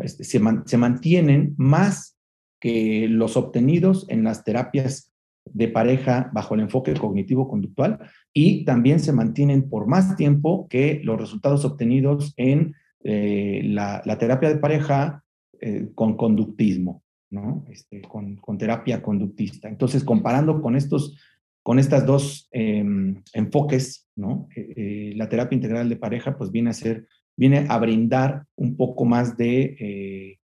este, 0.02 0.24
se, 0.24 0.40
se 0.66 0.78
mantienen 0.78 1.56
más 1.58 2.18
que 2.60 3.08
los 3.10 3.36
obtenidos 3.38 4.06
en 4.10 4.24
las 4.24 4.44
terapias 4.44 5.12
de 5.46 5.68
pareja 5.68 6.30
bajo 6.34 6.54
el 6.54 6.62
enfoque 6.62 6.94
cognitivo-conductual 6.94 8.00
y 8.34 8.64
también 8.64 9.00
se 9.00 9.12
mantienen 9.12 9.70
por 9.70 9.88
más 9.88 10.16
tiempo 10.16 10.68
que 10.70 11.02
los 11.04 11.20
resultados 11.20 11.66
obtenidos 11.66 12.34
en 12.38 12.76
eh, 13.04 13.62
la, 13.66 14.04
terapia 14.20 14.50
de 14.50 14.58
pareja 14.58 15.24
eh, 15.62 15.90
con 15.96 16.18
conductismo, 16.18 17.04
¿no? 17.30 17.66
Este, 17.70 18.02
con, 18.02 18.40
terapia 18.58 19.02
conductista. 19.02 19.70
Entonces, 19.70 20.04
comparando 20.04 20.62
con 20.62 20.76
estos, 20.76 21.18
con 21.64 21.80
estas 21.80 22.06
dos 22.06 22.50
em, 22.52 23.22
enfoques, 23.34 24.10
¿no? 24.16 24.48
Eh, 24.56 25.14
la 25.16 25.30
terapia 25.30 25.56
integral 25.56 25.88
de 25.88 25.96
pareja, 25.96 26.38
pues 26.38 26.52
viene 26.52 26.72
a 26.72 26.74
ser 26.74 27.08
viene 27.42 27.66
a 27.70 27.78
brindar 27.80 28.46
un 28.56 28.76
poco 28.78 29.06
más 29.06 29.38
de, 29.38 29.76
eh, 29.80 30.40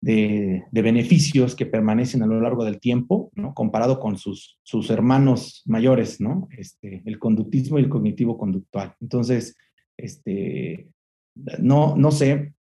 de, 0.00 0.64
beneficios 0.72 1.54
que 1.54 1.66
permanecen 1.66 2.22
a 2.22 2.26
lo 2.26 2.40
largo 2.40 2.64
del 2.64 2.80
tiempo, 2.80 3.30
¿no? 3.34 3.52
comparado 3.54 4.00
con 4.00 4.16
sus, 4.16 4.58
sus 4.62 4.90
hermanos 4.90 5.62
mayores, 5.66 6.20
¿no? 6.20 6.48
Este, 6.56 7.02
el 7.04 7.18
conductismo 7.18 7.78
y 7.78 7.82
el 7.82 7.88
cognitivo 7.88 8.38
conductual. 8.38 8.94
Entonces, 9.00 9.56
este, 9.98 10.88
no, 11.58 11.94
no 11.96 12.10
sé 12.10 12.54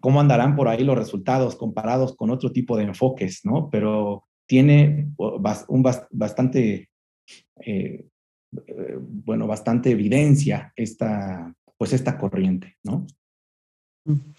cómo 0.00 0.20
andarán 0.20 0.56
por 0.56 0.68
ahí 0.68 0.84
los 0.84 0.96
resultados 0.96 1.56
comparados 1.56 2.14
con 2.16 2.30
otro 2.30 2.52
tipo 2.52 2.76
de 2.76 2.84
enfoques, 2.84 3.40
¿no? 3.44 3.68
Pero 3.70 4.24
tiene 4.46 5.08
un 5.16 5.82
bastante, 6.10 6.88
eh, 7.60 8.06
eh, 8.66 8.98
bueno, 9.00 9.46
bastante 9.46 9.90
evidencia 9.90 10.72
esta, 10.76 11.54
pues 11.76 11.92
esta 11.92 12.16
corriente, 12.16 12.76
¿no? 12.84 13.06
Mm. 14.04 14.32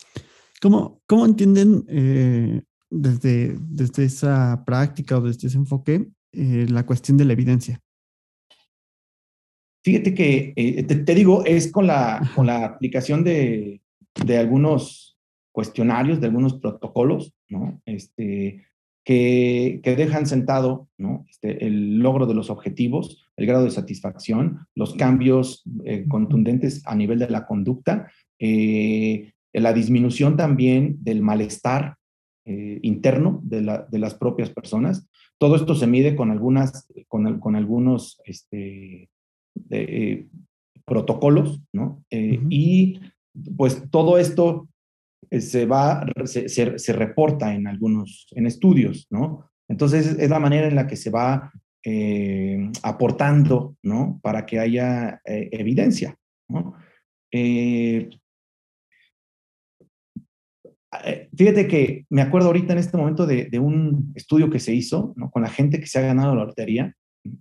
¿Cómo, 0.62 1.02
cómo 1.06 1.26
entienden 1.26 1.86
eh, 1.88 2.62
desde, 2.90 3.58
desde 3.60 4.06
esa 4.06 4.64
práctica 4.66 5.18
o 5.18 5.22
desde 5.22 5.48
ese 5.48 5.58
enfoque 5.58 6.08
eh, 6.32 6.66
la 6.70 6.86
cuestión 6.86 7.18
de 7.18 7.26
la 7.26 7.34
evidencia? 7.34 7.80
Fíjate 9.84 10.14
que, 10.14 10.54
eh, 10.56 10.84
te, 10.84 11.16
digo, 11.16 11.46
es 11.46 11.72
con 11.72 11.88
la, 11.88 12.32
con 12.36 12.48
la 12.48 12.66
aplicación 12.66 13.24
de, 13.24 13.82
de 14.26 14.38
algunos 14.38 15.07
cuestionarios, 15.58 16.22
de 16.22 16.28
algunos 16.28 16.54
protocolos, 16.60 17.34
¿no? 17.50 17.82
Este, 17.88 18.68
que, 19.04 19.82
dejan 19.84 20.28
sentado 20.28 20.88
¿no? 21.00 21.26
este, 21.28 21.66
el 21.66 21.98
logro 21.98 22.28
de 22.28 22.36
los 22.36 22.52
objetivos, 22.52 23.26
el 23.38 23.48
grado 23.48 23.64
de 23.64 23.72
satisfacción, 23.72 24.68
los 24.76 24.94
cambios 24.94 25.64
eh, 25.84 26.06
contundentes 26.08 26.84
a 26.86 26.94
nivel 26.94 27.18
de 27.18 27.32
la 27.32 27.48
conducta, 27.48 28.12
eh, 28.38 29.34
la 29.52 29.74
disminución 29.74 30.38
también 30.38 30.98
del 31.00 31.24
malestar 31.24 31.96
eh, 32.46 32.78
interno 32.84 33.42
de, 33.42 33.62
las 33.98 34.14
propias 34.14 34.52
personas. 34.52 35.10
Todo 35.40 35.56
esto 35.56 35.74
se 35.74 35.88
mide 35.88 36.16
con, 36.16 36.30
algunas, 36.30 36.88
con, 37.08 37.40
con 37.40 37.56
algunos 37.56 38.22
este, 38.26 39.10
protocolos, 40.86 41.64
¿no? 41.74 42.04
Y 42.12 43.00
pues 43.56 43.90
todo 43.90 44.20
esto 44.20 44.68
se 45.31 45.65
va, 45.65 46.05
se, 46.25 46.50
se, 46.50 46.93
reporta 46.93 47.53
en 47.53 47.67
algunos, 47.67 48.27
en 48.31 48.46
estudios, 48.46 49.07
¿no? 49.10 49.50
Entonces 49.67 50.17
es 50.19 50.29
la 50.29 50.39
manera 50.39 50.67
en 50.67 50.75
la 50.75 50.88
que 50.88 50.96
se 50.96 51.10
va 51.10 51.51
eh, 51.84 52.72
aportando, 52.84 53.75
¿no? 53.84 54.19
Para 54.24 54.46
que 54.46 54.60
haya 54.60 55.22
eh, 55.25 55.50
evidencia, 55.51 56.15
¿no? 56.50 56.75
fíjate 61.36 61.67
que 61.67 62.05
me 62.10 62.22
acuerdo 62.22 62.48
ahorita 62.48 62.74
en 62.74 62.79
este 62.79 62.98
momento 62.98 63.27
de, 63.27 63.46
de, 63.46 63.60
un 63.60 64.12
estudio 64.15 64.50
que 64.50 64.60
se 64.60 64.74
hizo, 64.74 65.13
¿no? 65.15 65.29
Con 65.29 65.43
la 65.43 65.50
gente 65.50 65.79
que 65.79 65.86
se 65.86 66.00
ha 66.00 66.01
ganado 66.01 66.34
la 66.34 66.46
lotería 66.46 66.96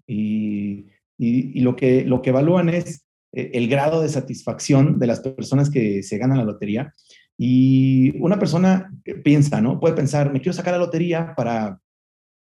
y, 0.06 0.86
y, 1.16 1.58
y 1.58 1.60
lo, 1.60 1.76
que, 1.76 2.04
lo 2.04 2.20
que 2.20 2.30
evalúan 2.30 2.68
es 2.68 3.06
el 3.32 3.68
grado 3.68 4.02
de 4.02 4.08
satisfacción 4.08 4.98
de 4.98 5.06
las 5.06 5.20
personas 5.20 5.70
que 5.70 6.02
se 6.02 6.18
ganan 6.18 6.38
la 6.38 6.44
lotería 6.44 6.94
y 7.38 8.18
una 8.20 8.38
persona 8.38 8.92
piensa, 9.24 9.60
¿no? 9.60 9.78
Puede 9.78 9.94
pensar, 9.94 10.32
me 10.32 10.40
quiero 10.40 10.54
sacar 10.54 10.72
la 10.72 10.78
lotería 10.78 11.34
para 11.36 11.80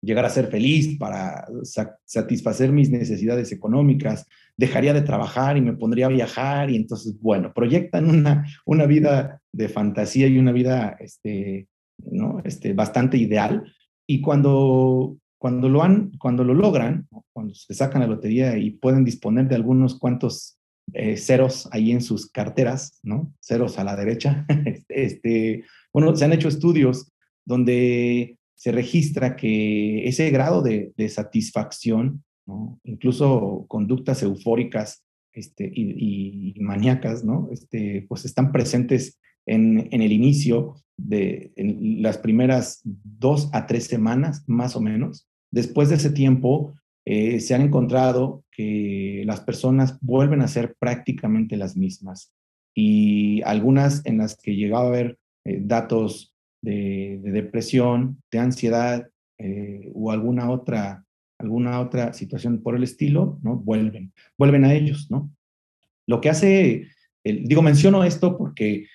llegar 0.01 0.25
a 0.25 0.29
ser 0.29 0.47
feliz, 0.47 0.97
para 0.97 1.47
satisfacer 2.05 2.71
mis 2.71 2.89
necesidades 2.89 3.51
económicas, 3.51 4.25
dejaría 4.57 4.93
de 4.93 5.01
trabajar 5.01 5.57
y 5.57 5.61
me 5.61 5.73
pondría 5.73 6.07
a 6.07 6.09
viajar 6.09 6.71
y 6.71 6.75
entonces, 6.75 7.19
bueno, 7.21 7.53
proyectan 7.53 8.09
una, 8.09 8.45
una 8.65 8.85
vida 8.85 9.41
de 9.51 9.69
fantasía 9.69 10.27
y 10.27 10.39
una 10.39 10.51
vida 10.51 10.97
este, 10.99 11.67
¿no? 11.99 12.41
este, 12.43 12.73
bastante 12.73 13.17
ideal. 13.17 13.71
Y 14.07 14.21
cuando, 14.21 15.17
cuando, 15.37 15.69
lo 15.69 15.83
han, 15.83 16.11
cuando 16.17 16.43
lo 16.43 16.53
logran, 16.53 17.07
cuando 17.31 17.53
se 17.53 17.73
sacan 17.73 18.01
la 18.01 18.07
lotería 18.07 18.57
y 18.57 18.71
pueden 18.71 19.05
disponer 19.05 19.47
de 19.47 19.55
algunos 19.55 19.99
cuantos 19.99 20.57
eh, 20.93 21.17
ceros 21.17 21.69
ahí 21.71 21.91
en 21.91 22.01
sus 22.01 22.29
carteras, 22.29 22.99
¿no? 23.03 23.33
Ceros 23.41 23.77
a 23.79 23.83
la 23.83 23.95
derecha. 23.95 24.45
este, 24.89 25.63
bueno, 25.93 26.15
se 26.15 26.25
han 26.25 26.33
hecho 26.33 26.47
estudios 26.47 27.11
donde 27.45 28.37
se 28.55 28.71
registra 28.71 29.35
que 29.35 30.07
ese 30.07 30.29
grado 30.29 30.61
de, 30.61 30.93
satisfacción, 31.09 32.23
¿no? 32.45 32.79
incluso 32.83 33.65
conductas 33.67 34.21
eufóricas 34.21 35.03
este, 35.33 35.71
y, 35.73 36.53
maníacas, 36.59 37.23
¿no? 37.23 37.49
Este, 37.51 38.05
pues 38.07 38.25
están 38.25 38.51
presentes 38.51 39.19
en, 39.45 39.87
en, 39.91 40.01
el 40.01 40.11
inicio 40.11 40.75
de 40.97 41.51
en 41.55 42.01
las 42.01 42.17
primeras 42.17 42.81
dos 42.83 43.49
a 43.53 43.65
tres 43.65 43.85
semanas, 43.85 44.43
más 44.47 44.75
o 44.75 44.81
menos. 44.81 45.27
Después 45.49 45.89
de 45.89 45.95
ese 45.95 46.11
tiempo, 46.11 46.75
eh, 47.05 47.39
se 47.39 47.55
han 47.55 47.61
encontrado 47.61 48.43
que 48.51 49.23
las 49.25 49.41
personas 49.41 49.97
vuelven 50.01 50.41
a 50.41 50.47
ser 50.47 50.75
prácticamente 50.77 51.57
las 51.57 51.75
mismas 51.75 52.31
y 52.75 53.41
algunas 53.41 54.05
en 54.05 54.19
las 54.19 54.37
que 54.37 54.55
llegaba 54.55 54.85
a 54.85 54.87
haber 54.89 55.17
eh, 55.45 55.59
datos 55.61 56.35
de, 56.61 57.19
depresión, 57.23 58.21
de 58.31 58.39
ansiedad 58.39 59.09
eh, 59.39 59.91
o 59.95 60.11
alguna 60.11 60.51
otra, 60.51 61.03
alguna 61.39 61.79
otra 61.79 62.13
situación 62.13 62.61
por 62.61 62.75
el 62.75 62.83
estilo, 62.83 63.39
¿no? 63.41 63.57
Vuelven, 63.57 64.13
vuelven 64.37 64.65
a 64.65 64.73
ellos, 64.75 65.09
¿no? 65.09 65.31
Lo 66.05 66.21
que 66.21 66.29
hace, 66.29 66.87
digo, 67.23 67.63
menciono 67.63 68.03
esto 68.03 68.37
porque 68.37 68.85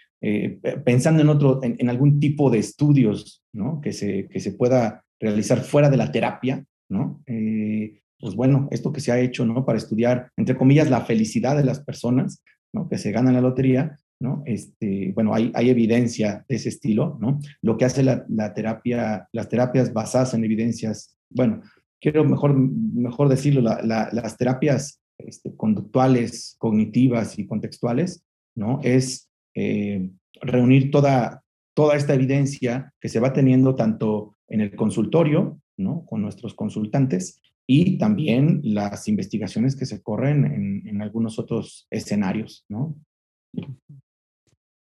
pensando 0.84 1.22
en 1.22 1.28
otro, 1.28 1.60
en, 1.62 1.88
algún 1.88 2.18
tipo 2.18 2.50
de 2.50 2.58
estudios, 2.58 3.44
¿no? 3.52 3.80
Que 3.80 3.92
se, 3.92 4.28
que 4.28 4.40
se 4.40 4.52
pueda 4.52 5.04
realizar 5.20 5.60
fuera 5.60 5.88
de 5.88 5.96
la 5.96 6.10
terapia, 6.10 6.64
¿no? 6.88 7.22
Eh, 7.26 8.00
pues 8.18 8.34
bueno, 8.34 8.68
esto 8.70 8.92
que 8.92 9.00
se 9.00 9.12
ha 9.12 9.20
hecho, 9.20 9.44
¿no? 9.44 9.64
Para 9.64 9.78
estudiar, 9.78 10.30
entre 10.36 10.56
comillas, 10.56 10.90
la 10.90 11.04
felicidad 11.04 11.56
de 11.56 11.64
las 11.64 11.80
personas, 11.80 12.42
¿no? 12.72 12.88
Que 12.88 12.98
se 12.98 13.12
ganan 13.12 13.34
la 13.34 13.40
lotería, 13.40 13.98
¿no? 14.20 14.42
Este, 14.46 15.12
bueno, 15.14 15.34
hay, 15.34 15.52
hay 15.54 15.70
evidencia 15.70 16.44
de 16.48 16.56
ese 16.56 16.70
estilo, 16.70 17.18
¿no? 17.20 17.38
Lo 17.62 17.76
que 17.76 17.84
hace 17.84 18.02
la, 18.02 18.54
terapia, 18.54 19.28
las 19.32 19.48
terapias 19.48 19.92
basadas 19.92 20.34
en 20.34 20.44
evidencias, 20.44 21.16
bueno, 21.30 21.62
quiero 22.00 22.24
mejor, 22.24 22.54
mejor 22.54 23.28
decirlo, 23.28 23.60
las 23.60 24.36
terapias 24.36 25.00
este, 25.18 25.54
conductuales, 25.54 26.56
cognitivas 26.58 27.38
y 27.38 27.46
contextuales, 27.46 28.24
¿no? 28.54 28.80
Es 28.82 29.28
eh, 29.54 30.10
reunir 30.40 30.90
toda, 30.90 31.42
toda 31.74 31.96
esta 31.96 32.14
evidencia 32.14 32.92
que 33.00 33.08
se 33.08 33.20
va 33.20 33.32
teniendo 33.32 33.74
tanto 33.74 34.36
en 34.48 34.60
el 34.60 34.74
consultorio, 34.76 35.60
¿no? 35.76 36.04
Con 36.06 36.23
nuestros 36.23 36.54
consultantes 36.54 37.40
y 37.66 37.99
también 37.99 38.61
las 38.62 39.09
investigaciones 39.09 39.75
que 39.76 39.87
se 39.87 40.02
corren 40.02 40.45
en, 40.45 40.87
en 40.87 41.02
algunos 41.02 41.38
otros 41.38 41.87
escenarios, 41.90 42.64
¿no? 42.68 42.97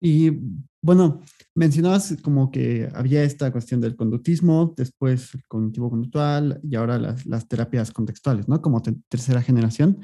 Y 0.04 0.30
bueno, 0.82 1.20
mencionabas 1.54 2.16
como 2.22 2.50
que 2.50 2.88
había 2.92 3.22
esta 3.22 3.52
cuestión 3.52 3.80
del 3.80 3.94
conductismo, 3.94 4.74
después 4.76 5.32
el 5.34 5.44
cognitivo 5.46 5.90
conductual 5.90 6.60
y 6.64 6.74
ahora 6.74 6.98
las, 6.98 7.24
las 7.24 7.46
terapias 7.46 7.92
contextuales, 7.92 8.48
¿no? 8.48 8.60
Como 8.60 8.82
tercera 8.82 9.42
generación. 9.42 10.00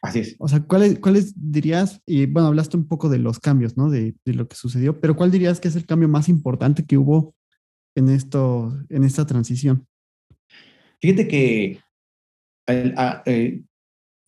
Así 0.00 0.20
es. 0.20 0.36
O 0.38 0.48
sea, 0.48 0.60
¿cuáles, 0.60 0.98
¿cuáles 1.00 1.34
dirías? 1.36 2.00
Y 2.06 2.24
bueno, 2.26 2.48
hablaste 2.48 2.78
un 2.78 2.88
poco 2.88 3.10
de 3.10 3.18
los 3.18 3.40
cambios, 3.40 3.76
¿no? 3.76 3.90
De, 3.90 4.16
de, 4.24 4.34
lo 4.34 4.48
que 4.48 4.56
sucedió, 4.56 4.98
pero 5.00 5.16
¿cuál 5.16 5.30
dirías 5.30 5.60
que 5.60 5.68
es 5.68 5.76
el 5.76 5.84
cambio 5.84 6.08
más 6.08 6.30
importante 6.30 6.86
que 6.86 6.96
hubo 6.96 7.34
en, 7.94 8.08
esto, 8.08 8.72
en 8.88 9.04
esta 9.04 9.26
transición? 9.26 9.86
Fíjate 11.02 11.26
que 11.26 11.78
el, 12.66 12.94
a, 12.96 13.22
eh, 13.26 13.60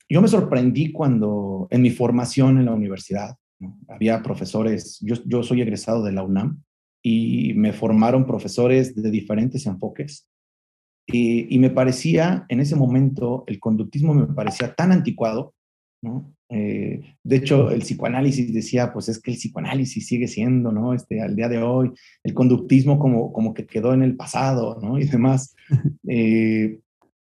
yo 0.09 0.21
me 0.21 0.29
sorprendí 0.29 0.93
cuando 0.93 1.69
en 1.71 1.83
mi 1.83 1.91
formación 1.91 2.59
en 2.59 2.67
la 2.67 2.75
universidad, 2.75 3.37
¿no? 3.61 3.79
había 3.89 4.23
profesores, 4.23 4.99
yo, 5.01 5.15
yo 5.25 5.45
soy 5.45 5.63
egresado 5.63 6.03
de 6.03 6.13
la 6.13 6.25
UNAM 6.25 6.63
y 7.01 7.55
me 7.55 7.73
formaron 7.73 8.27
profesores 8.27 8.95
de 8.95 9.11
diferentes 9.11 9.67
enfoques 9.67 10.29
y, 11.07 11.55
y, 11.55 11.59
me 11.59 11.71
parecía, 11.71 12.47
en 12.49 12.61
ese 12.61 12.77
momento, 12.77 13.45
el 13.47 13.61
conductismo 13.61 14.15
me 14.15 14.27
parecía 14.27 14.75
tan 14.75 14.91
anticuado 14.91 15.55
¿no? 16.05 16.35
Eh, 16.51 17.17
de 17.25 17.37
hecho, 17.37 17.71
el 17.71 17.81
psicoanálisis 17.81 18.53
decía, 18.53 18.93
pues 18.93 19.09
es 19.09 19.21
que 19.21 19.31
el 19.31 19.39
psicoanálisis 19.39 20.07
sigue 20.07 20.29
siendo, 20.29 20.71
¿no? 20.71 20.93
Este, 20.93 21.21
al 21.21 21.35
día 21.35 21.49
de 21.49 21.59
hoy, 21.59 21.91
el 22.23 22.35
conductismo 22.35 22.99
como, 22.99 23.33
como 23.33 23.55
que 23.55 23.67
quedó 23.67 23.95
en 23.95 24.03
el 24.03 24.15
pasado, 24.15 24.79
¿no? 24.81 24.99
Y 24.99 25.05
demás. 25.05 25.55
Eh, 26.07 26.81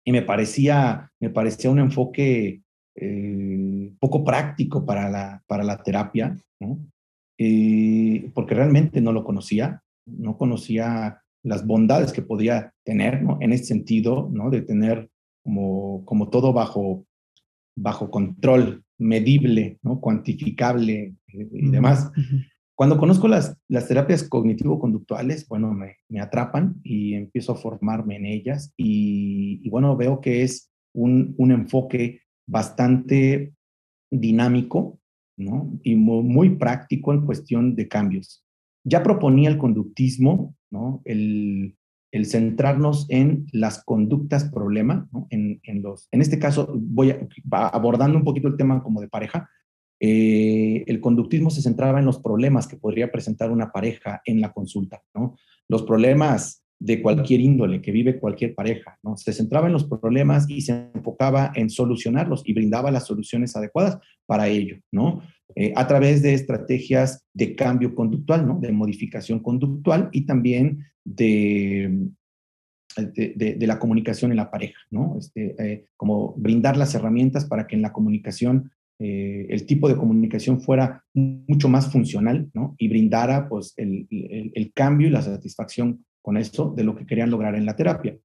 y 0.06 0.12
me 0.12 0.22
parecía, 0.22 1.10
me 1.20 1.30
parecía 1.30 1.70
un 1.70 1.80
enfoque 1.80 2.62
eh, 2.96 3.92
poco 4.00 4.24
práctico 4.24 4.86
para 4.86 5.10
la, 5.10 5.42
para 5.48 5.64
la 5.64 5.82
terapia, 5.82 6.38
¿no? 6.60 6.78
Porque 8.34 8.56
realmente 8.56 9.02
no 9.02 9.14
lo 9.14 9.24
conocía, 9.24 9.82
no 10.06 10.38
conocía 10.38 11.22
las 11.44 11.66
bondades 11.66 12.12
que 12.12 12.22
podía 12.22 12.74
tener, 12.84 13.24
¿no? 13.24 13.38
En 13.42 13.54
ese 13.54 13.66
sentido, 13.66 14.30
¿no? 14.32 14.50
De 14.50 14.62
tener 14.62 15.10
como, 15.44 16.04
como 16.06 16.30
todo 16.30 16.52
bajo 16.52 17.07
bajo 17.78 18.10
control, 18.10 18.84
medible, 18.98 19.78
¿no? 19.84 20.02
cuantificable 20.02 21.16
eh, 21.28 21.50
y 21.54 21.70
demás. 21.70 22.12
Uh 22.16 22.20
-huh. 22.20 22.46
Cuando 22.76 22.98
conozco 22.98 23.28
las, 23.28 23.58
las 23.68 23.88
terapias 23.88 24.24
cognitivo-conductuales, 24.28 25.48
bueno, 25.48 25.74
me, 25.74 25.96
me, 26.10 26.20
atrapan 26.20 26.76
y 26.84 27.16
empiezo 27.16 27.54
a 27.54 27.56
formarme 27.56 28.18
en 28.18 28.26
ellas 28.26 28.72
y, 28.78 29.62
y 29.64 29.70
bueno, 29.70 29.96
veo 29.96 30.22
que 30.22 30.44
es 30.44 30.72
un, 30.94 31.34
un, 31.38 31.52
enfoque 31.52 32.22
bastante 32.48 33.54
dinámico 34.12 35.00
¿no? 35.38 35.80
y 35.84 35.96
muy, 35.96 36.24
muy, 36.24 36.50
práctico 36.56 37.14
en 37.14 37.26
cuestión 37.26 37.76
de 37.76 37.88
cambios. 37.88 38.46
Ya 38.84 39.02
proponía 39.02 39.50
el 39.50 39.58
conductismo, 39.58 40.56
¿no? 40.70 41.02
el, 41.06 41.77
el 42.12 42.26
centrarnos 42.26 43.06
en 43.10 43.46
las 43.52 43.84
conductas 43.84 44.46
problema, 44.46 45.10
en, 45.30 45.60
en, 45.64 45.82
los, 45.82 46.08
en 46.12 46.22
este 46.22 46.40
caso 46.40 46.74
voy 46.74 47.12
a, 47.12 47.20
abordando 47.68 48.18
un 48.18 48.24
poquito 48.24 48.48
el 48.48 48.58
tema 48.58 48.82
como 48.82 49.02
de 49.02 49.10
pareja, 49.10 49.50
eh, 50.00 50.84
el 50.88 51.02
conductismo 51.02 51.50
se 51.50 51.62
centraba 51.62 52.00
en 52.00 52.06
los 52.06 52.20
problemas 52.20 52.68
que 52.68 52.78
podría 52.78 53.12
presentar 53.12 53.52
una 53.52 53.72
pareja 53.72 54.22
en 54.26 54.42
la 54.42 54.54
consulta, 54.54 55.02
¿no? 55.16 55.36
Los 55.68 55.84
problemas 55.84 56.64
de 56.80 57.02
cualquier 57.02 57.42
índole 57.42 57.82
que 57.82 57.92
vive 57.92 58.20
cualquier 58.20 58.54
pareja, 58.54 59.00
¿no? 59.02 59.18
Se 59.18 59.34
centraba 59.34 59.66
en 59.68 59.74
los 59.74 59.86
problemas 59.86 60.48
y 60.48 60.62
se 60.62 60.92
enfocaba 60.94 61.52
en 61.56 61.72
solucionarlos 61.72 62.44
y 62.46 62.54
brindaba 62.54 62.92
las 62.92 63.08
soluciones 63.08 63.56
adecuadas 63.56 63.98
para 64.28 64.48
ello, 64.48 64.78
¿no? 64.92 65.24
Eh, 65.60 65.74
a 65.76 65.88
través 65.88 66.22
de 66.22 66.36
estrategias 66.36 67.26
de 67.34 67.56
cambio 67.56 67.96
conductual, 67.96 68.46
¿no? 68.46 68.60
De 68.60 68.72
modificación 68.72 69.40
conductual 69.40 70.08
y 70.12 70.28
también 70.28 70.86
de, 71.04 72.10
de, 72.96 73.66
la 73.66 73.80
comunicación 73.80 74.30
en 74.30 74.38
la 74.38 74.52
pareja, 74.52 74.78
¿no? 74.92 75.18
Este, 75.18 75.56
eh, 75.58 75.86
como 75.96 76.36
brindar 76.38 76.78
las 76.78 76.94
herramientas 76.94 77.46
para 77.46 77.66
que 77.66 77.76
en 77.76 77.82
la 77.82 77.92
comunicación 77.92 78.72
eh, 79.00 79.48
el 79.50 79.66
tipo 79.66 79.90
de 79.90 79.96
comunicación 79.96 80.62
fuera 80.62 81.04
mucho 81.16 81.70
más 81.70 81.92
funcional, 81.92 82.52
¿no? 82.54 82.76
Y 82.78 82.88
brindara, 82.88 83.50
pues, 83.50 83.74
el, 83.78 84.08
el, 84.12 84.52
el, 84.54 84.72
cambio 84.74 85.08
y 85.08 85.12
la 85.12 85.24
satisfacción 85.24 86.06
con 86.22 86.38
eso 86.38 86.72
de 86.78 86.84
lo 86.84 86.96
que 86.96 87.08
querían 87.08 87.32
lograr 87.32 87.56
en 87.56 87.66
la 87.66 87.76
terapia. 87.76 88.16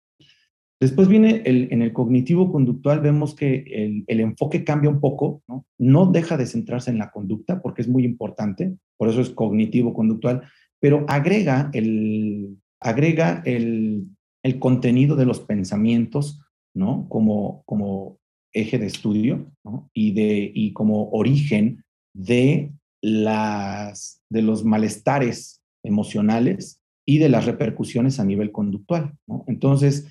Después 0.83 1.07
viene 1.07 1.43
el, 1.45 1.69
en 1.71 1.81
el 1.81 1.93
cognitivo 1.93 2.51
conductual, 2.51 2.99
vemos 2.99 3.37
que 3.37 4.03
el, 4.09 4.19
enfoque 4.19 4.65
cambia 4.65 4.91
un 4.91 4.99
poco, 4.99 5.41
¿no? 5.47 5.65
No 5.79 6.07
deja 6.07 6.37
de 6.37 6.45
centrarse 6.45 6.91
en 6.91 6.99
la 6.99 7.13
conducta, 7.13 7.63
porque 7.63 7.83
es 7.83 7.89
muy 7.89 8.05
importante, 8.05 8.75
por 8.97 9.09
eso 9.09 9.21
es 9.21 9.31
cognitivo 9.31 9.95
conductual, 9.95 10.43
pero 10.81 11.05
agrega 11.07 11.71
el, 11.73 12.59
agrega 12.81 13.43
el, 13.45 14.09
el 14.43 14.59
contenido 14.59 15.15
de 15.15 15.25
los 15.25 15.39
pensamientos, 15.39 16.43
¿no? 16.75 17.09
Como, 17.09 17.63
como 17.65 18.19
eje 18.53 18.77
de 18.77 18.87
estudio 18.87 19.53
¿no? 19.63 19.89
y, 19.95 20.15
de, 20.15 20.51
y 20.53 20.73
como 20.73 21.11
origen 21.11 21.85
de, 22.13 22.73
las, 23.01 24.21
de 24.29 24.43
los 24.43 24.65
malestares 24.65 25.63
emocionales 25.85 26.81
y 27.07 27.19
de 27.19 27.29
las 27.29 27.47
repercusiones 27.47 28.19
a 28.19 28.25
nivel 28.25 28.51
conductual. 28.51 29.15
¿no? 29.29 29.45
Entonces, 29.47 30.09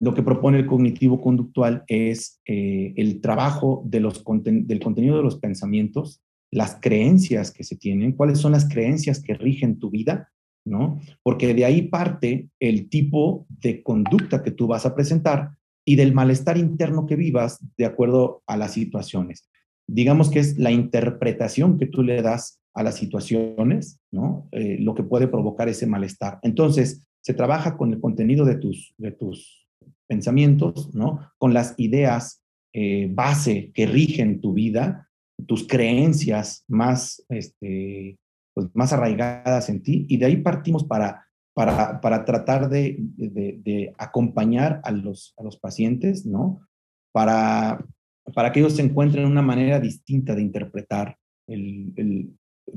lo 0.00 0.14
que 0.14 0.22
propone 0.22 0.58
el 0.58 0.66
cognitivo 0.66 1.20
conductual 1.20 1.84
es 1.86 2.40
eh, 2.46 2.94
el 2.96 3.20
trabajo 3.20 3.82
del 3.84 4.10
contenido 4.24 5.16
de 5.18 5.22
los 5.22 5.38
pensamientos, 5.38 6.22
las 6.50 6.78
creencias 6.80 7.52
que 7.52 7.64
se 7.64 7.76
tienen, 7.76 8.12
cuáles 8.12 8.38
son 8.38 8.52
las 8.52 8.66
creencias 8.66 9.22
que 9.22 9.34
rigen 9.34 9.78
tu 9.78 9.90
vida, 9.90 10.30
¿no? 10.64 10.98
Porque 11.22 11.52
de 11.54 11.66
ahí 11.66 11.82
parte 11.82 12.48
el 12.58 12.88
tipo 12.88 13.46
de 13.48 13.82
conducta 13.82 14.42
que 14.42 14.50
tú 14.50 14.66
vas 14.66 14.86
a 14.86 14.94
presentar 14.94 15.50
y 15.84 15.96
del 15.96 16.14
malestar 16.14 16.56
interno 16.56 17.06
que 17.06 17.16
vivas 17.16 17.58
de 17.76 17.84
acuerdo 17.84 18.42
a 18.46 18.56
las 18.56 18.72
situaciones. 18.72 19.48
Digamos 19.86 20.30
que 20.30 20.38
es 20.38 20.58
la 20.58 20.70
interpretación 20.70 21.78
que 21.78 21.86
tú 21.86 22.02
le 22.02 22.22
das 22.22 22.60
a 22.74 22.82
las 22.82 22.96
situaciones, 22.96 24.00
¿no? 24.10 24.48
Eh, 24.52 24.78
lo 24.80 24.94
que 24.94 25.02
puede 25.02 25.28
provocar 25.28 25.68
ese 25.68 25.86
malestar. 25.86 26.38
Entonces, 26.42 27.06
se 27.20 27.34
trabaja 27.34 27.76
con 27.76 27.92
el 27.92 28.00
contenido 28.00 28.46
de 28.46 28.56
tus, 28.56 28.94
de 28.96 29.10
tus 29.10 29.60
pensamientos, 30.10 30.92
¿no? 30.92 31.20
Con 31.38 31.54
las 31.54 31.74
ideas 31.78 32.42
eh, 32.74 33.08
base 33.10 33.70
que 33.72 33.86
rigen 33.86 34.40
tu 34.40 34.52
vida, 34.52 35.08
tus 35.46 35.66
creencias 35.66 36.64
más, 36.68 37.24
este, 37.28 38.18
pues 38.52 38.68
más 38.74 38.92
arraigadas 38.92 39.68
en 39.68 39.82
ti, 39.82 40.06
y 40.08 40.16
de 40.18 40.26
ahí 40.26 40.36
partimos 40.38 40.84
para 40.84 41.30
para, 41.54 42.00
para 42.00 42.24
tratar 42.24 42.68
de, 42.68 43.92
acompañar 43.98 44.80
a 44.84 44.90
los, 44.92 45.34
a 45.36 45.42
los 45.42 45.58
pacientes, 45.58 46.24
¿no? 46.24 46.60
Para, 47.12 47.84
para 48.34 48.52
que 48.52 48.60
ellos 48.60 48.76
se 48.76 48.82
encuentren 48.82 49.26
una 49.26 49.42
manera 49.42 49.80
distinta 49.80 50.34
de 50.34 50.42
interpretar 50.42 51.16
el, 51.48 51.92
el 51.96 52.30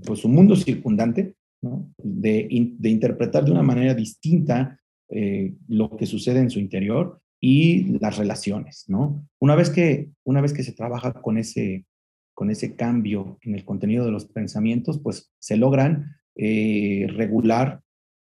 pues, 0.06 0.20
su 0.20 0.30
mundo 0.30 0.56
circundante, 0.56 1.36
¿no? 1.62 1.94
De, 1.98 2.48
de 2.80 2.90
interpretar 2.90 3.46
de 3.46 3.52
una 3.52 3.64
manera 3.64 3.94
distinta 3.94 4.80
eh, 5.10 5.54
lo 5.68 5.96
que 5.96 6.06
sucede 6.06 6.40
en 6.40 6.50
su 6.50 6.60
interior 6.60 7.22
y 7.46 8.00
las 8.00 8.18
relaciones, 8.18 8.86
¿no? 8.88 9.28
Una 9.38 9.56
vez 9.56 9.70
que, 9.70 10.12
una 10.24 10.40
vez 10.40 10.54
que 10.54 10.64
se 10.64 10.72
trabaja 10.72 11.12
con 11.12 11.38
ese, 11.38 11.86
con 12.34 12.50
ese 12.50 12.78
cambio 12.78 13.38
en 13.42 13.54
el 13.54 13.66
contenido 13.66 14.06
de 14.06 14.12
los 14.12 14.28
pensamientos, 14.28 15.02
pues 15.04 15.30
se 15.40 15.58
logran 15.58 16.16
eh, 16.38 17.06
regular 17.10 17.82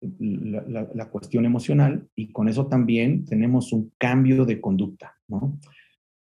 la, 0.00 1.10
cuestión 1.10 1.44
emocional 1.44 2.08
y 2.16 2.32
con 2.32 2.48
eso 2.48 2.68
también 2.68 3.26
tenemos 3.26 3.74
un 3.74 3.92
cambio 3.98 4.46
de 4.46 4.62
conducta, 4.62 5.14
¿no? 5.28 5.58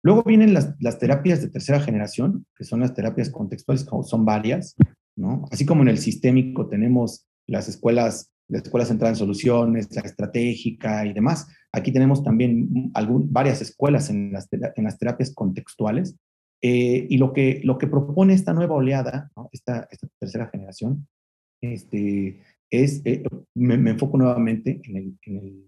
Luego 0.02 0.24
vienen 0.24 0.52
las, 0.52 0.98
terapias 0.98 1.42
de 1.42 1.48
tercera 1.48 1.78
generación, 1.78 2.44
que 2.56 2.64
son 2.64 2.80
las 2.80 2.92
terapias 2.92 3.30
contextuales, 3.30 3.86
son 4.02 4.24
varias, 4.24 4.74
¿no? 5.14 5.44
Así 5.52 5.64
como 5.64 5.82
en 5.82 5.90
el 5.90 5.98
sistémico 5.98 6.68
tenemos 6.68 7.28
las 7.46 7.68
escuelas, 7.68 8.32
la 8.48 8.58
escuela 8.58 8.84
centrada 8.84 9.12
en 9.12 9.16
soluciones, 9.16 9.94
la 9.94 10.02
estratégica 10.02 11.06
y 11.06 11.12
demás. 11.12 11.46
Aquí 11.72 11.92
tenemos 11.92 12.22
también 12.22 12.90
algún, 12.94 13.32
varias 13.32 13.62
escuelas 13.62 14.10
en 14.10 14.32
las, 14.32 14.48
en 14.52 14.84
las 14.84 14.98
terapias 14.98 15.32
contextuales. 15.34 16.16
Eh, 16.62 17.06
y 17.08 17.16
lo 17.16 17.32
que, 17.32 17.60
lo 17.64 17.78
que 17.78 17.86
propone 17.86 18.34
esta 18.34 18.52
nueva 18.52 18.74
oleada, 18.74 19.30
¿no? 19.34 19.48
esta, 19.52 19.88
esta 19.90 20.08
tercera 20.18 20.48
generación, 20.48 21.08
este, 21.62 22.40
es, 22.70 23.00
eh, 23.04 23.22
me, 23.54 23.78
me, 23.78 23.90
enfoco 23.90 24.18
nuevamente 24.18 24.80
en, 24.84 24.96
el, 24.96 25.18
en, 25.22 25.36
el, 25.36 25.66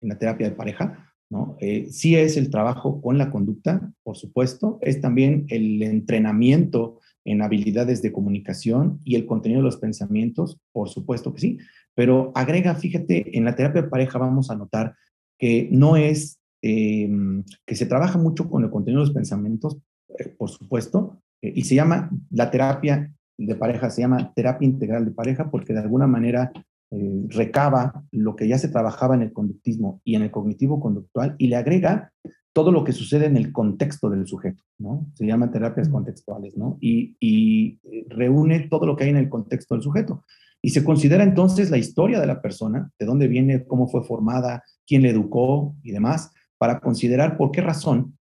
en, 0.00 0.08
la 0.08 0.18
terapia 0.18 0.48
de 0.48 0.56
pareja, 0.56 1.12
¿no? 1.30 1.56
Eh, 1.60 1.88
sí 1.90 2.16
es 2.16 2.36
el 2.36 2.50
trabajo 2.50 3.02
con 3.02 3.18
la 3.18 3.30
conducta, 3.30 3.92
por 4.02 4.16
supuesto, 4.16 4.78
es 4.80 5.00
también 5.00 5.46
el 5.48 5.82
entrenamiento 5.82 7.00
en 7.24 7.42
habilidades 7.42 8.00
de 8.02 8.12
comunicación 8.12 9.00
y 9.04 9.16
el 9.16 9.26
contenido 9.26 9.60
de 9.60 9.64
los 9.64 9.78
pensamientos, 9.78 10.58
por 10.72 10.88
supuesto 10.88 11.34
que 11.34 11.40
sí, 11.40 11.58
pero 11.96 12.30
agrega, 12.34 12.74
fíjate, 12.74 13.36
en 13.36 13.44
la 13.44 13.56
terapia 13.56 13.82
de 13.82 13.88
pareja 13.88 14.18
vamos 14.18 14.50
a 14.50 14.54
notar 14.54 14.94
que 15.38 15.68
no 15.72 15.96
es, 15.96 16.38
em, 16.62 17.42
que 17.66 17.74
se 17.74 17.86
trabaja 17.86 18.18
mucho 18.18 18.48
con 18.48 18.62
el 18.62 18.70
contenido 18.70 19.00
de 19.00 19.06
los 19.08 19.14
pensamientos, 19.14 19.78
eh, 20.18 20.28
por 20.28 20.50
supuesto, 20.50 21.20
eh, 21.42 21.52
y 21.56 21.62
se 21.62 21.74
llama, 21.74 22.10
la 22.30 22.50
terapia 22.50 23.12
de 23.38 23.54
pareja 23.54 23.90
se 23.90 24.02
llama 24.02 24.32
terapia 24.34 24.66
integral 24.66 25.04
de 25.04 25.10
pareja 25.10 25.50
porque 25.50 25.72
de 25.72 25.80
alguna 25.80 26.06
manera 26.06 26.52
eh, 26.90 27.24
recaba 27.28 28.04
lo 28.12 28.36
que 28.36 28.46
ya 28.46 28.58
se 28.58 28.68
trabajaba 28.68 29.14
en 29.14 29.22
el 29.22 29.32
conductismo 29.32 30.00
y 30.04 30.14
en 30.14 30.22
el 30.22 30.30
cognitivo 30.30 30.80
conductual 30.80 31.34
y 31.38 31.48
le 31.48 31.56
agrega 31.56 32.12
todo 32.52 32.72
lo 32.72 32.84
que 32.84 32.92
sucede 32.92 33.26
en 33.26 33.36
el 33.36 33.52
contexto 33.52 34.08
del 34.08 34.26
sujeto, 34.26 34.62
¿no? 34.78 35.06
Se 35.14 35.26
llaman 35.26 35.50
terapias 35.50 35.90
contextuales, 35.90 36.56
¿no? 36.56 36.78
Y, 36.80 37.14
y, 37.20 37.80
eh, 37.84 38.06
reúne 38.08 38.68
todo 38.70 38.86
lo 38.86 38.96
que 38.96 39.04
hay 39.04 39.10
en 39.10 39.18
el 39.18 39.28
contexto 39.28 39.74
del 39.74 39.82
sujeto. 39.82 40.24
Y 40.66 40.70
se 40.70 40.82
considera 40.82 41.22
entonces 41.22 41.70
la 41.70 41.78
historia 41.78 42.18
de 42.18 42.26
la 42.26 42.42
persona, 42.42 42.90
de 42.98 43.06
dónde 43.06 43.28
viene, 43.28 43.64
cómo 43.66 43.86
fue 43.86 44.02
formada, 44.02 44.64
quién 44.84 45.02
le 45.02 45.10
educó 45.10 45.76
y 45.84 45.92
demás, 45.92 46.32
para 46.58 46.80
considerar 46.80 47.36
por 47.36 47.52
qué 47.52 47.60
razón 47.60 48.18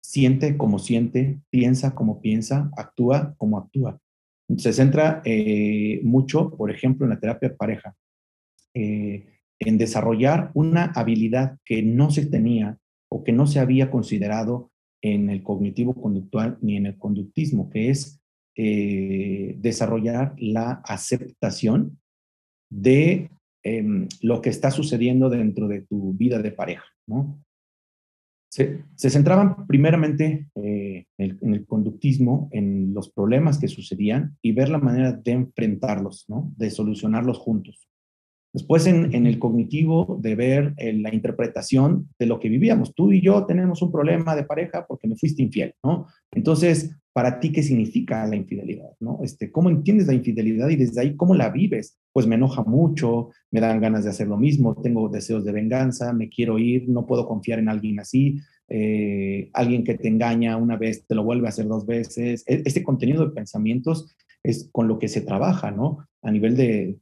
siente 0.00 0.56
como 0.56 0.78
siente, 0.78 1.40
piensa 1.50 1.96
como 1.96 2.20
piensa, 2.20 2.70
actúa 2.76 3.34
como 3.36 3.58
actúa. 3.58 3.98
Se 4.58 4.72
centra 4.72 5.22
eh, 5.24 6.00
mucho, 6.04 6.56
por 6.56 6.70
ejemplo, 6.70 7.04
en 7.04 7.10
la 7.10 7.18
terapia 7.18 7.56
pareja, 7.56 7.96
eh, 8.74 9.40
en 9.58 9.76
desarrollar 9.76 10.52
una 10.54 10.92
habilidad 10.94 11.58
que 11.64 11.82
no 11.82 12.12
se 12.12 12.26
tenía 12.26 12.78
o 13.10 13.24
que 13.24 13.32
no 13.32 13.48
se 13.48 13.58
había 13.58 13.90
considerado 13.90 14.70
en 15.02 15.30
el 15.30 15.42
cognitivo 15.42 16.00
conductual 16.00 16.58
ni 16.62 16.76
en 16.76 16.86
el 16.86 16.96
conductismo, 16.96 17.68
que 17.70 17.90
es 17.90 18.20
eh, 18.60 19.54
desarrollar 19.60 20.34
la 20.36 20.82
aceptación 20.84 22.00
de 22.68 23.30
em, 23.62 24.08
lo 24.20 24.42
que 24.42 24.50
está 24.50 24.72
sucediendo 24.72 25.30
dentro 25.30 25.68
de 25.68 25.82
tu 25.82 26.12
vida 26.14 26.42
de 26.42 26.50
pareja, 26.50 26.84
¿no? 27.06 27.40
Se, 28.50 28.82
centraban 28.96 29.66
primeramente 29.68 30.48
en, 30.56 31.06
el, 31.18 31.66
conductismo, 31.66 32.48
en 32.50 32.92
los 32.94 33.12
problemas 33.12 33.58
que 33.58 33.68
sucedían 33.68 34.36
y 34.42 34.50
ver 34.52 34.70
la 34.70 34.78
manera 34.78 35.12
de 35.12 35.30
enfrentarlos, 35.30 36.24
¿no? 36.28 36.52
de 36.56 36.70
solucionarlos 36.70 37.38
juntos. 37.38 37.88
Después 38.52 38.86
en, 38.86 39.14
el 39.26 39.38
cognitivo 39.38 40.18
de 40.20 40.34
ver 40.34 40.74
eh, 40.78 40.94
la 40.94 41.14
interpretación 41.14 42.08
de 42.18 42.26
lo 42.26 42.40
que 42.40 42.48
vivíamos. 42.48 42.94
Tú 42.94 43.12
y 43.12 43.20
yo 43.20 43.44
tenemos 43.44 43.82
un 43.82 43.92
problema 43.92 44.34
de 44.34 44.44
pareja 44.44 44.86
porque 44.86 45.06
me 45.06 45.16
fuiste 45.16 45.42
infiel, 45.42 45.74
¿no? 45.84 46.06
Entonces, 46.32 46.96
para 47.18 47.40
ti, 47.40 47.50
¿qué 47.50 47.64
significa 47.64 48.24
la 48.28 48.36
infidelidad? 48.36 48.90
¿no? 49.00 49.18
Este, 49.24 49.50
¿Cómo 49.50 49.70
entiendes 49.70 50.06
la 50.06 50.14
infidelidad 50.14 50.68
y 50.68 50.76
desde 50.76 51.00
ahí 51.00 51.16
cómo 51.16 51.34
la 51.34 51.50
vives? 51.50 51.98
Pues 52.12 52.28
me 52.28 52.36
enoja 52.36 52.62
mucho, 52.62 53.30
me 53.50 53.58
dan 53.58 53.80
ganas 53.80 54.04
de 54.04 54.10
hacer 54.10 54.28
lo 54.28 54.36
mismo, 54.36 54.80
tengo 54.80 55.08
deseos 55.08 55.44
de 55.44 55.50
venganza, 55.50 56.12
me 56.12 56.28
quiero 56.28 56.60
ir, 56.60 56.88
no 56.88 57.06
puedo 57.06 57.26
confiar 57.26 57.58
en 57.58 57.70
alguien 57.70 57.98
así, 57.98 58.38
eh, 58.68 59.50
alguien 59.52 59.82
que 59.82 59.94
te 59.94 60.06
engaña 60.06 60.56
una 60.58 60.76
vez 60.76 61.08
te 61.08 61.16
lo 61.16 61.24
vuelve 61.24 61.46
a 61.46 61.48
hacer 61.48 61.66
dos 61.66 61.86
veces. 61.86 62.44
E, 62.46 62.62
este 62.64 62.84
contenido 62.84 63.26
de 63.26 63.34
pensamientos 63.34 64.14
es 64.44 64.68
con 64.70 64.86
lo 64.86 65.00
que 65.00 65.08
se 65.08 65.22
trabaja, 65.22 65.72
¿no? 65.72 66.06
A 66.22 66.30
nivel 66.30 66.54
de, 66.54 66.98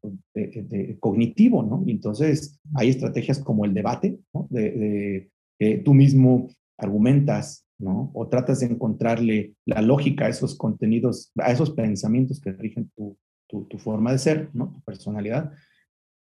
cognitivo, 0.98 1.62
¿no? 1.62 1.82
Y 1.84 1.90
entonces 1.90 2.58
hay 2.74 2.88
estrategias 2.88 3.38
como 3.38 3.66
el 3.66 3.74
debate, 3.74 4.18
¿no? 4.32 4.46
De, 4.48 5.28
de 5.58 5.76
tú 5.84 5.92
mismo 5.92 6.48
argumentas, 6.78 7.65
¿no? 7.78 8.10
O 8.14 8.28
tratas 8.28 8.60
de 8.60 8.66
encontrarle 8.66 9.54
la 9.64 9.82
lógica 9.82 10.26
a 10.26 10.28
esos 10.28 10.56
contenidos, 10.56 11.32
a 11.36 11.52
esos 11.52 11.70
pensamientos 11.70 12.40
que 12.40 12.52
rigen 12.52 12.90
tu, 12.96 13.16
tu, 13.48 13.78
forma 13.78 14.12
de 14.12 14.18
ser, 14.18 14.50
¿no? 14.52 14.72
Tu 14.72 14.80
personalidad. 14.82 15.52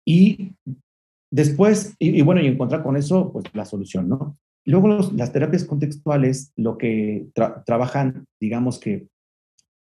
Y 0.06 0.54
después, 1.32 1.96
y, 2.00 2.22
bueno, 2.22 2.42
y 2.42 2.48
encontrar 2.48 2.84
con 2.84 2.98
eso, 2.98 3.32
pues 3.32 3.46
la 3.54 3.66
solución, 3.66 4.10
¿no? 4.10 4.38
Luego 4.66 4.90
las 5.16 5.32
terapias 5.32 5.64
contextuales 5.64 6.52
lo 6.58 6.78
que 6.78 7.28
trabajan, 7.66 8.26
digamos 8.40 8.80
que 8.80 9.08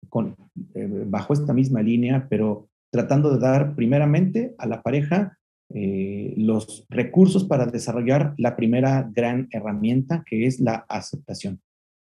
con, 0.08 0.36
eh, 0.74 1.04
bajo 1.06 1.32
esta 1.32 1.52
misma 1.52 1.82
línea, 1.82 2.26
pero 2.28 2.68
tratando 2.90 3.32
de 3.32 3.38
dar 3.38 3.76
primeramente 3.76 4.54
a 4.58 4.66
la 4.66 4.82
pareja 4.82 5.38
eh, 5.74 6.34
los 6.36 6.86
recursos 6.88 7.44
para 7.44 7.66
desarrollar 7.66 8.34
la 8.36 8.56
primera 8.56 9.08
gran 9.12 9.48
herramienta, 9.50 10.22
que 10.26 10.46
es 10.46 10.60
la 10.60 10.84
aceptación. 10.88 11.60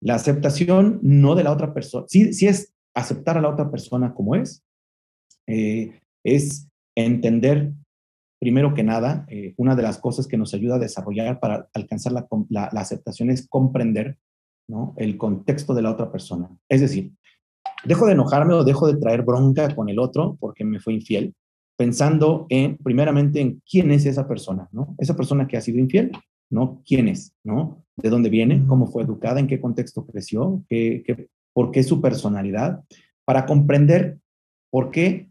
La 0.01 0.15
aceptación 0.15 0.99
no 1.03 1.35
de 1.35 1.45
la 1.45 1.53
otra 1.53 1.73
persona, 1.75 2.07
sí, 2.09 2.33
sí 2.33 2.47
es 2.47 2.75
aceptar 2.95 3.39
a 3.39 3.41
la 3.41 3.49
otra 3.49 3.71
persona 3.71 4.15
como 4.15 4.35
es, 4.35 4.65
eh, 5.47 6.01
es 6.25 6.69
entender 6.97 7.73
primero 8.41 8.75
que 8.75 8.83
nada, 8.83 9.25
una 9.57 9.77
de 9.77 9.85
las 9.85 9.99
cosas 9.99 10.27
que 10.27 10.37
nos 10.37 10.53
ayuda 10.53 10.75
a 10.75 10.81
desarrollar 10.81 11.39
para 11.39 11.69
alcanzar 11.75 12.13
la, 12.13 12.27
la, 12.49 12.69
la 12.73 12.81
aceptación 12.81 13.31
es 13.31 13.47
comprender 13.49 14.19
¿no? 14.69 14.95
el 14.97 15.17
contexto 15.17 15.75
de 15.75 15.83
la 15.83 15.93
otra 15.93 16.11
persona. 16.11 16.51
Es 16.69 16.81
decir, 16.81 17.13
dejo 17.85 18.07
de 18.07 18.13
enojarme 18.13 18.55
o 18.55 18.65
dejo 18.65 18.87
de 18.87 18.99
traer 18.99 19.23
bronca 19.23 19.75
con 19.75 19.89
el 19.89 19.99
otro 19.99 20.37
porque 20.41 20.65
me 20.65 20.81
fue 20.81 20.95
infiel, 20.95 21.35
pensando 21.83 22.47
en, 22.49 22.77
primeramente, 22.77 23.41
en 23.41 23.61
quién 23.69 23.91
es 23.91 24.07
esa 24.07 24.29
persona, 24.29 24.69
¿no? 24.71 24.95
Esa 24.99 25.17
persona 25.17 25.49
que 25.49 25.57
ha 25.57 25.61
sido 25.61 25.81
infiel, 25.81 26.13
¿no? 26.49 26.81
¿Quién 26.87 27.09
es, 27.09 27.35
¿no? 27.43 27.85
¿De 27.97 28.09
dónde 28.09 28.31
viene? 28.31 28.65
¿Cómo 28.69 28.87
fue 28.87 29.03
educada? 29.03 29.41
¿En 29.41 29.49
qué 29.49 29.61
contexto 29.61 30.07
creció? 30.07 30.63
¿Qué, 30.69 31.03
qué, 31.05 31.27
por 31.53 31.73
qué 31.73 31.83
su 31.83 32.01
personalidad? 32.01 32.85
Para 33.25 33.47
comprender 33.47 34.19
por 34.71 34.93
qué 34.93 35.29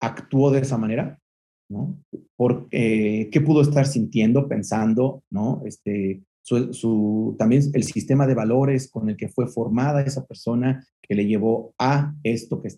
actuó 0.00 0.50
de 0.50 0.62
esa 0.62 0.76
manera, 0.76 1.20
¿no? 1.68 1.96
Por, 2.34 2.66
eh, 2.72 3.28
¿Qué 3.30 3.40
pudo 3.40 3.62
estar 3.62 3.86
sintiendo, 3.86 4.48
pensando, 4.48 5.22
¿no? 5.30 5.62
Este, 5.64 6.20
su, 6.42 7.36
también 7.38 7.62
el 7.72 7.84
sistema 7.84 8.26
de 8.26 8.34
valores 8.34 8.90
con 8.90 9.08
el 9.08 9.16
que 9.16 9.28
fue 9.28 9.46
formada 9.46 10.02
esa 10.02 10.26
persona 10.26 10.84
que 11.00 11.14
le 11.14 11.26
llevó 11.26 11.74
a 11.78 12.14
esto 12.22 12.60
que, 12.60 12.68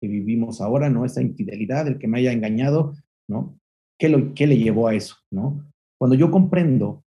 vivimos 0.00 0.60
ahora, 0.60 0.88
¿no? 0.88 1.04
Esa 1.04 1.22
infidelidad, 1.22 1.86
el 1.86 1.98
que 1.98 2.08
me 2.08 2.18
haya 2.18 2.32
engañado, 2.32 2.94
¿no? 3.28 3.58
¿Qué, 3.98 4.08
lo, 4.08 4.34
qué 4.34 4.46
le 4.46 4.58
llevó 4.58 4.88
a 4.88 4.94
eso, 4.94 5.16
¿no? 5.30 5.64
Cuando 5.98 6.16
yo 6.16 6.30
comprendo, 6.30 7.04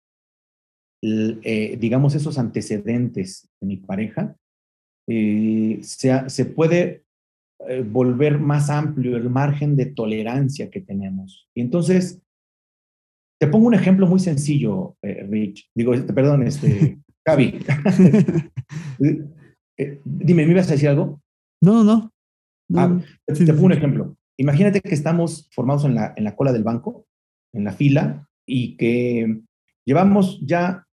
eh, 1.01 1.77
digamos, 1.79 2.15
esos 2.15 2.37
antecedentes 2.37 3.49
de 3.59 3.67
mi 3.67 3.77
pareja, 3.77 4.35
eh, 5.07 5.79
se, 5.81 6.29
se, 6.29 6.45
puede 6.45 7.05
eh, 7.67 7.81
volver 7.81 8.39
más 8.39 8.69
amplio 8.69 9.17
el 9.17 9.29
margen 9.29 9.75
de 9.75 9.87
tolerancia 9.87 10.69
que 10.69 10.81
tenemos. 10.81 11.47
Y 11.55 11.61
entonces, 11.61 12.21
te 13.39 13.47
pongo 13.47 13.67
un 13.67 13.73
ejemplo 13.73 14.07
muy 14.07 14.19
sencillo, 14.19 14.95
eh, 15.01 15.25
Rich. 15.29 15.69
Digo, 15.75 15.93
este, 15.93 16.13
perdón, 16.13 16.43
este, 16.43 16.99
Gaby. 17.25 17.59
Eh, 19.79 20.01
dime, 20.03 20.43
¿me 20.43 20.53
ibas 20.53 20.69
a 20.69 20.71
decir 20.71 20.89
algo? 20.89 21.21
No, 21.61 21.83
no. 21.83 22.11
Ah, 22.73 22.99
te, 23.27 23.53
pongo 23.53 23.67
un 23.67 23.73
ejemplo. 23.73 24.17
Imagínate 24.39 24.81
que 24.81 24.95
estamos 24.95 25.47
formados 25.53 25.85
en 25.85 25.93
la, 25.93 26.15
en 26.15 26.23
la 26.23 26.35
cola 26.35 26.51
del 26.51 26.63
banco, 26.63 27.05
en 27.53 27.63
la 27.63 27.73
fila, 27.73 28.27
y 28.47 28.75
que 28.75 29.39
llevamos 29.85 30.41
ya 30.41 30.87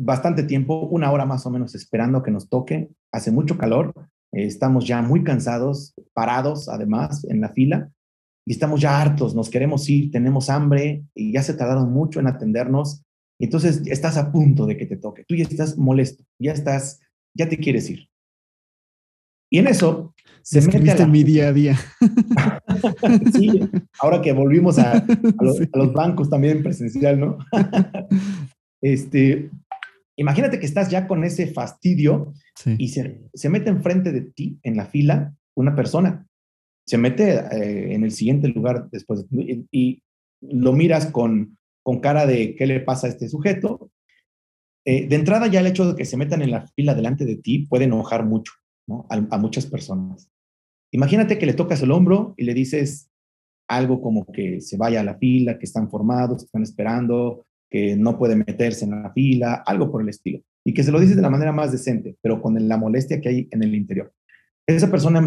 bastante 0.00 0.44
tiempo, 0.44 0.86
una 0.86 1.10
hora 1.10 1.26
más 1.26 1.46
o 1.46 1.50
menos, 1.50 1.74
esperando 1.74 2.22
que 2.22 2.30
nos 2.30 2.48
toque. 2.48 2.90
Hace 3.12 3.32
mucho 3.32 3.58
calor, 3.58 3.92
eh, 4.32 4.44
estamos 4.44 4.86
ya 4.86 5.02
muy 5.02 5.24
cansados, 5.24 5.94
parados 6.12 6.68
además 6.68 7.24
en 7.24 7.40
la 7.40 7.48
fila, 7.48 7.90
y 8.48 8.52
estamos 8.52 8.80
ya 8.80 8.98
hartos, 8.98 9.34
nos 9.34 9.50
queremos 9.50 9.86
ir, 9.90 10.10
tenemos 10.10 10.48
hambre 10.48 11.04
y 11.14 11.34
ya 11.34 11.42
se 11.42 11.52
tardaron 11.52 11.92
mucho 11.92 12.18
en 12.18 12.28
atendernos. 12.28 13.04
Y 13.38 13.44
entonces 13.44 13.82
estás 13.84 14.16
a 14.16 14.32
punto 14.32 14.64
de 14.64 14.78
que 14.78 14.86
te 14.86 14.96
toque. 14.96 15.22
Tú 15.28 15.34
ya 15.34 15.44
estás 15.44 15.76
molesto, 15.76 16.24
ya 16.40 16.52
estás, 16.52 16.98
ya 17.36 17.46
te 17.46 17.58
quieres 17.58 17.90
ir. 17.90 18.08
Y 19.50 19.58
en 19.58 19.66
eso 19.66 20.14
se 20.40 20.62
mete 20.62 20.90
a 20.92 20.96
la... 20.96 21.06
mi 21.06 21.24
día 21.24 21.48
a 21.48 21.52
día. 21.52 21.78
sí, 23.36 23.68
ahora 24.00 24.22
que 24.22 24.32
volvimos 24.32 24.78
a, 24.78 25.04
los, 25.74 25.92
bancos 25.92 26.30
también 26.30 26.62
presencial, 26.62 27.20
¿no? 27.20 27.36
este, 28.82 29.50
imagínate 30.16 30.58
que 30.58 30.64
estás 30.64 30.88
ya 30.88 31.06
con 31.06 31.22
ese 31.22 31.48
fastidio 31.48 32.32
y 32.78 32.88
se, 32.88 33.20
se 33.34 33.50
mete 33.50 33.68
enfrente 33.68 34.10
de 34.10 34.22
ti 34.22 34.58
en 34.62 34.78
la 34.78 34.86
fila 34.86 35.34
una 35.54 35.76
persona 35.76 36.27
se 36.88 36.96
mete 36.96 37.34
eh, 37.34 37.94
en 37.94 38.02
el 38.02 38.12
siguiente 38.12 38.48
lugar 38.48 38.88
después 38.90 39.26
y, 39.70 40.02
lo 40.40 40.72
miras 40.72 41.06
con, 41.06 41.58
con 41.82 41.98
cara 41.98 42.24
de 42.24 42.54
qué 42.54 42.64
le 42.66 42.78
pasa 42.78 43.08
a 43.08 43.10
este 43.10 43.28
sujeto. 43.28 43.90
Eh, 44.84 45.08
de 45.08 45.16
entrada 45.16 45.48
ya 45.48 45.58
el 45.58 45.66
hecho 45.66 45.92
de 45.92 45.96
que 45.96 46.04
se 46.04 46.16
metan 46.16 46.42
en 46.42 46.52
la 46.52 46.64
fila 46.68 46.94
delante 46.94 47.24
de 47.26 47.36
ti 47.36 47.66
puede 47.66 47.86
enojar 47.86 48.24
mucho 48.24 48.52
¿no? 48.86 49.04
a, 49.10 49.36
muchas 49.36 49.66
personas. 49.66 50.30
Imagínate 50.92 51.38
que 51.38 51.44
le 51.44 51.54
tocas 51.54 51.82
el 51.82 51.90
hombro 51.90 52.34
y 52.36 52.44
le 52.44 52.54
dices 52.54 53.10
algo 53.68 54.00
como 54.00 54.24
que 54.26 54.60
se 54.60 54.76
vaya 54.76 55.00
a 55.00 55.04
la 55.04 55.18
fila, 55.18 55.58
que 55.58 55.66
están 55.66 55.90
formados, 55.90 56.38
que 56.38 56.46
están 56.46 56.62
esperando, 56.62 57.44
que 57.68 57.96
no 57.96 58.16
puede 58.16 58.36
meterse 58.36 58.84
en 58.84 59.02
la 59.02 59.12
fila, 59.12 59.62
algo 59.66 59.90
por 59.90 60.02
el 60.02 60.08
estilo. 60.08 60.40
Y 60.64 60.72
que 60.72 60.84
se 60.84 60.92
lo 60.92 61.00
dices 61.00 61.16
de 61.16 61.22
la 61.22 61.30
manera 61.30 61.52
más 61.52 61.72
decente, 61.72 62.16
pero 62.22 62.40
con 62.40 62.68
la 62.68 62.76
molestia 62.78 63.20
que 63.20 63.28
hay 63.28 63.48
en 63.50 63.62
el 63.62 63.74
interior. 63.74 64.12
Esa 64.76 64.90
persona 64.90 65.22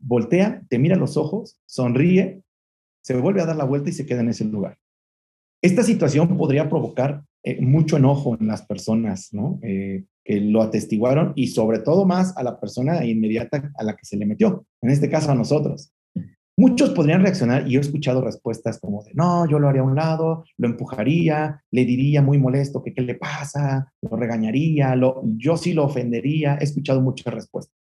voltea, 0.00 0.62
te 0.68 0.78
mira 0.78 0.96
los 0.96 1.16
ojos, 1.16 1.58
sonríe, 1.66 2.42
se 3.02 3.16
vuelve 3.16 3.42
a 3.42 3.46
dar 3.46 3.56
la 3.56 3.64
vuelta 3.64 3.90
y 3.90 3.92
se 3.92 4.06
queda 4.06 4.20
en 4.20 4.28
ese 4.28 4.44
lugar. 4.44 4.78
Esta 5.62 5.82
situación 5.82 6.36
podría 6.36 6.68
provocar 6.68 7.24
eh, 7.42 7.60
mucho 7.60 7.96
enojo 7.96 8.36
en 8.38 8.46
las 8.46 8.62
personas. 8.62 9.30
Eh, 9.62 10.04
que 10.26 10.40
lo 10.40 10.60
atestiguaron 10.60 11.32
y 11.36 11.46
sobre 11.46 11.78
todo 11.78 12.04
más 12.04 12.36
a 12.36 12.42
la 12.42 12.58
persona 12.58 13.04
inmediata 13.04 13.70
a 13.78 13.84
la 13.84 13.94
que 13.94 14.04
se 14.04 14.16
le 14.16 14.26
metió, 14.26 14.66
en 14.82 14.90
este 14.90 15.08
caso 15.08 15.30
a 15.30 15.36
nosotros. 15.36 15.92
Muchos 16.58 16.90
podrían 16.90 17.22
reaccionar 17.22 17.68
y 17.68 17.72
yo 17.72 17.80
he 17.80 17.82
escuchado 17.82 18.22
respuestas 18.22 18.80
como 18.80 19.04
de, 19.04 19.12
no, 19.14 19.48
yo 19.48 19.58
lo 19.58 19.68
haría 19.68 19.82
a 19.82 19.84
un 19.84 19.94
lado, 19.94 20.44
lo 20.56 20.66
empujaría, 20.66 21.62
le 21.70 21.84
diría 21.84 22.22
muy 22.22 22.38
molesto 22.38 22.82
que 22.82 22.92
qué 22.92 23.02
le 23.02 23.14
pasa, 23.14 23.92
lo 24.02 24.16
regañaría, 24.16 24.96
lo, 24.96 25.22
yo 25.36 25.56
sí 25.56 25.74
lo 25.74 25.84
ofendería. 25.84 26.56
He 26.60 26.64
escuchado 26.64 27.02
muchas 27.02 27.32
respuestas. 27.32 27.76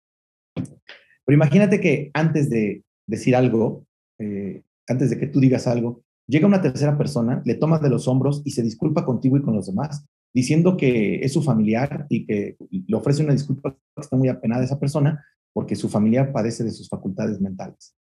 Pero 0.54 1.36
imagínate 1.36 1.80
que 1.80 2.12
antes 2.14 2.50
de 2.50 2.84
decir 3.08 3.36
algo, 3.36 3.86
eh, 4.20 4.64
antes 4.88 5.10
de 5.10 5.18
que 5.18 5.28
tú 5.28 5.40
digas 5.40 5.68
algo, 5.68 6.04
llega 6.28 6.48
una 6.48 6.62
tercera 6.62 6.98
persona, 6.98 7.42
le 7.46 7.56
toma 7.56 7.80
de 7.80 7.90
los 7.90 8.08
hombros 8.08 8.42
y 8.46 8.52
se 8.52 8.64
disculpa 8.64 9.06
contigo 9.06 9.38
y 9.38 9.42
con 9.42 9.56
los 9.56 9.68
demás, 9.68 10.06
diciendo 10.34 10.78
que 10.78 11.22
es 11.22 11.34
su 11.34 11.42
familiar 11.42 12.06
y 12.10 12.26
que 12.26 12.56
le 12.70 12.96
ofrece 12.96 13.24
una 13.24 13.34
disculpa 13.34 13.74
que 13.74 14.02
está 14.02 14.16
muy 14.16 14.30
apenada 14.30 14.64
esa 14.64 14.80
persona 14.80 15.24
porque 15.54 15.76
su 15.76 15.90
familiar 15.90 16.32
padece 16.32 16.64
de 16.64 16.72
sus 16.72 16.88
facultades 16.88 17.42
mentales. 17.42 17.96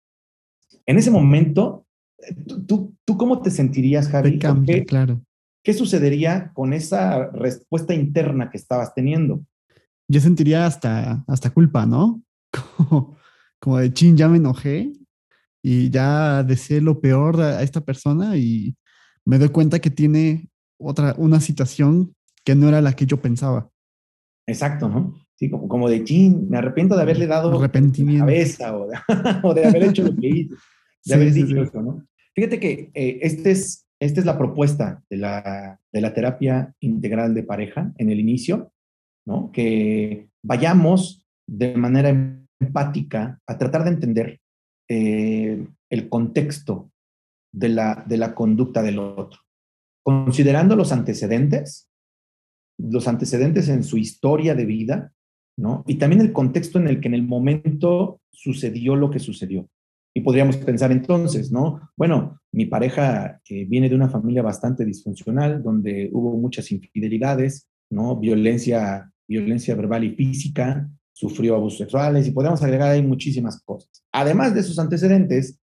En 0.86 0.98
ese 0.98 1.10
momento, 1.10 1.88
¿tú, 2.68 2.96
tú, 3.04 3.18
cómo 3.18 3.42
te 3.42 3.50
sentirías, 3.50 4.08
Javi? 4.08 4.40
qué, 4.40 4.86
claro. 4.86 5.22
¿Qué 5.64 5.74
sucedería 5.74 6.52
con 6.54 6.74
esa 6.74 7.32
respuesta 7.32 7.94
interna 7.94 8.50
que 8.50 8.58
estabas 8.58 8.94
teniendo? 8.94 9.44
Yo 10.08 10.22
sentiría 10.22 10.66
hasta, 10.66 11.24
hasta 11.28 11.50
culpa, 11.50 11.86
¿no? 11.86 12.22
Como, 12.52 13.18
como 13.60 13.78
de 13.78 13.94
chin, 13.94 14.18
ya 14.18 14.28
me 14.28 14.38
enojé 14.38 14.92
y 15.62 15.90
ya 15.90 16.44
deseé 16.44 16.82
lo 16.82 17.00
peor 17.00 17.42
a 17.42 17.62
esta 17.62 17.82
persona 17.82 18.38
y 18.38 18.76
me 19.26 19.38
doy 19.38 19.50
cuenta 19.50 19.80
que 19.80 19.90
tiene 19.90 20.50
otra, 20.80 21.14
una 21.18 21.40
situación 21.40 22.16
que 22.44 22.56
no 22.56 22.70
era 22.70 22.82
la 22.82 22.94
que 22.94 23.06
yo 23.06 23.22
pensaba. 23.22 23.70
Exacto, 24.48 24.90
¿no? 24.90 25.14
Sí, 25.36 25.50
como, 25.50 25.68
como 25.68 25.90
de 25.90 26.04
chin, 26.04 26.50
me 26.50 26.58
arrepiento 26.58 26.96
de 26.96 27.02
haberle 27.02 27.28
dado 27.28 27.52
la 27.52 27.70
cabeza 27.70 28.76
o 28.76 28.88
de, 28.88 28.98
o 29.44 29.54
de, 29.54 29.66
haber 29.66 29.84
hecho 29.84 30.04
lo 30.04 30.16
que 30.16 30.28
hice, 30.28 30.56
de 31.06 31.14
haber 31.14 31.34
dicho 31.34 31.62
eso, 31.62 31.82
¿no? 31.82 32.06
Fíjate 32.34 32.60
que 32.60 32.92
eh, 32.94 33.20
este 33.22 33.52
es, 33.52 33.86
esta 34.00 34.20
es 34.20 34.26
la 34.26 34.38
propuesta 34.38 35.04
de 35.10 35.18
la, 35.18 35.80
de 35.92 36.02
la 36.02 36.14
terapia 36.14 36.74
integral 36.80 37.34
de 37.34 37.44
pareja 37.44 37.94
en 37.98 38.10
el 38.10 38.20
inicio, 38.20 38.72
¿no? 39.26 39.52
Que 39.52 40.30
vayamos 40.42 41.26
de 41.48 41.76
manera 41.76 42.10
empática 42.60 43.40
a 43.46 43.58
tratar 43.58 43.84
de 43.84 43.90
entender 43.90 44.40
eh, 44.88 45.68
el 45.90 46.10
contexto 46.10 46.92
de 47.52 47.70
la, 47.70 48.04
de 48.08 48.18
la 48.18 48.36
conducta 48.36 48.82
del 48.82 49.00
otro, 49.00 49.42
considerando 50.04 50.76
los 50.76 50.92
antecedentes, 50.92 51.90
los 52.78 53.08
antecedentes 53.08 53.70
en 53.70 53.84
su 53.84 53.98
historia 53.98 54.56
de 54.56 54.66
vida, 54.66 55.14
¿no? 55.58 55.84
Y 55.88 55.96
también 55.96 56.22
el 56.22 56.32
contexto 56.32 56.80
en 56.80 56.88
el 56.88 57.02
que 57.02 57.08
en 57.08 57.14
el 57.14 57.24
momento 57.24 58.22
sucedió 58.32 58.96
lo 58.96 59.10
que 59.10 59.20
sucedió. 59.20 59.70
Y 60.16 60.22
podríamos 60.22 60.58
pensar 60.58 60.92
entonces, 60.92 61.52
¿no? 61.52 61.92
Bueno, 61.96 62.40
mi 62.52 62.66
pareja 62.66 63.42
que 63.44 63.66
viene 63.66 63.90
de 63.90 63.96
una 63.96 64.10
familia 64.10 64.42
bastante 64.42 64.86
disfuncional, 64.86 65.62
donde 65.62 66.10
hubo 66.14 66.36
muchas 66.38 66.72
infidelidades, 66.72 67.68
¿no? 67.92 68.16
Violencia, 68.16 69.12
violencia 69.28 69.76
verbal 69.76 70.04
y 70.06 70.16
física, 70.16 70.90
sufrió 71.20 71.56
abusos 71.56 71.80
sexuales 71.80 72.26
y 72.26 72.32
podemos 72.32 72.64
agregar 72.64 72.92
ahí 72.92 73.02
muchísimas 73.02 73.62
cosas. 73.62 73.90
Además 74.14 74.54
de 74.54 74.62
esos 74.62 74.80
antecedentes, 74.80 75.60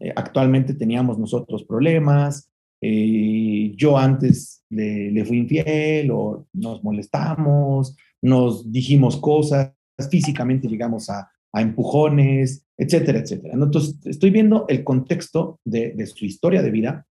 eh, 0.00 0.10
actualmente 0.16 0.72
teníamos 0.72 1.18
nosotros 1.18 1.64
problemas, 1.64 2.50
eh, 2.80 3.74
yo 3.76 3.98
antes 3.98 4.64
le, 4.70 5.22
fui 5.26 5.36
infiel 5.36 6.10
o 6.10 6.46
nos 6.54 6.82
molestamos, 6.82 7.94
nos 8.22 8.72
dijimos 8.72 9.18
cosas, 9.18 9.74
físicamente 10.10 10.66
llegamos 10.66 11.10
a, 11.10 11.30
empujones, 11.52 12.64
etcétera, 12.78 13.18
etcétera. 13.18 13.54
Entonces, 13.54 13.98
estoy 14.04 14.30
viendo 14.30 14.66
el 14.68 14.84
contexto 14.84 15.58
de, 15.64 15.90
de 15.94 16.06
su 16.06 16.24
historia 16.24 16.62
de 16.62 16.70
vida 16.70 17.06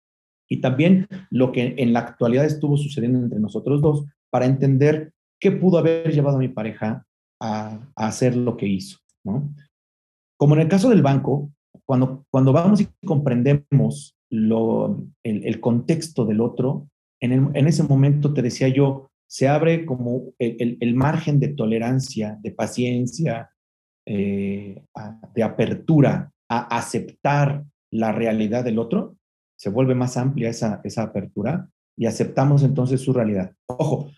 y 0.48 0.62
también 0.62 1.08
lo 1.32 1.52
que 1.52 1.74
en 1.80 1.92
la 1.92 2.02
actualidad 2.02 2.46
estuvo 2.46 2.78
sucediendo 2.78 3.18
entre 3.18 3.40
nosotros 3.40 3.82
dos 3.82 4.06
para 4.30 4.46
entender 4.46 5.12
qué 5.40 5.52
pudo 5.52 5.80
haber 5.80 6.14
llevado 6.14 6.38
a 6.38 6.40
mi 6.40 6.50
pareja 6.50 7.07
a, 7.40 7.80
hacer 7.96 8.36
lo 8.36 8.58
que 8.58 8.68
hizo, 8.68 9.00
¿no? 9.24 9.54
Como 10.38 10.56
en 10.56 10.62
el 10.62 10.68
caso 10.68 10.90
del 10.90 11.02
banco, 11.02 11.52
cuando, 11.86 12.26
cuando 12.30 12.54
vamos 12.54 12.82
y 12.82 12.88
comprendemos 13.06 14.16
lo, 14.30 15.04
el, 15.24 15.60
contexto 15.60 16.26
del 16.26 16.42
otro, 16.42 16.90
en, 17.22 17.56
en, 17.56 17.68
ese 17.68 17.84
momento 17.84 18.34
te 18.34 18.42
decía 18.42 18.68
yo, 18.68 19.10
se 19.28 19.48
abre 19.48 19.86
como 19.86 20.34
el, 20.38 20.78
el 20.80 20.96
margen 20.96 21.40
de 21.40 21.50
tolerancia, 21.50 22.38
de 22.42 22.52
paciencia, 22.52 23.50
eh, 24.10 24.86
de 25.36 25.44
apertura 25.44 26.32
a 26.50 26.78
aceptar 26.78 27.66
la 27.92 28.14
realidad 28.14 28.64
del 28.64 28.80
otro, 28.80 29.18
se 29.60 29.70
vuelve 29.70 29.96
más 29.96 30.16
amplia 30.16 30.50
esa, 30.50 30.80
esa 30.86 31.04
apertura 31.04 31.70
y 31.98 32.06
aceptamos 32.06 32.64
entonces 32.64 33.02
su 33.02 33.12
realidad. 33.12 33.54
Ojo, 33.66 34.10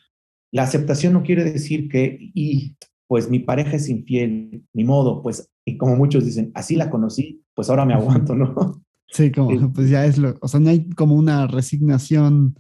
la 0.51 0.61
aceptación 0.61 1.13
no 1.13 1.23
quiere 1.23 1.43
decir 1.43 1.89
que, 1.89 2.19
y 2.19 2.75
pues 3.09 3.27
mi 3.27 3.39
pareja 3.39 3.75
es 3.75 3.89
infiel, 3.89 4.63
ni 4.71 4.83
modo, 4.83 5.23
pues, 5.23 5.49
y 5.65 5.77
como 5.77 5.95
muchos 5.95 6.25
dicen, 6.25 6.51
así 6.53 6.75
la 6.75 6.91
conocí, 6.91 7.43
pues 7.55 7.67
ahora 7.71 7.83
me 7.83 7.95
aguanto, 7.95 8.35
¿no? 8.35 8.83
Sí, 9.07 9.31
como, 9.31 9.73
pues 9.73 9.89
ya 9.89 10.05
es 10.05 10.19
lo, 10.19 10.35
o 10.39 10.47
sea, 10.47 10.59
no 10.59 10.69
hay 10.69 10.87
como 10.89 11.15
una 11.15 11.47
resignación 11.47 12.59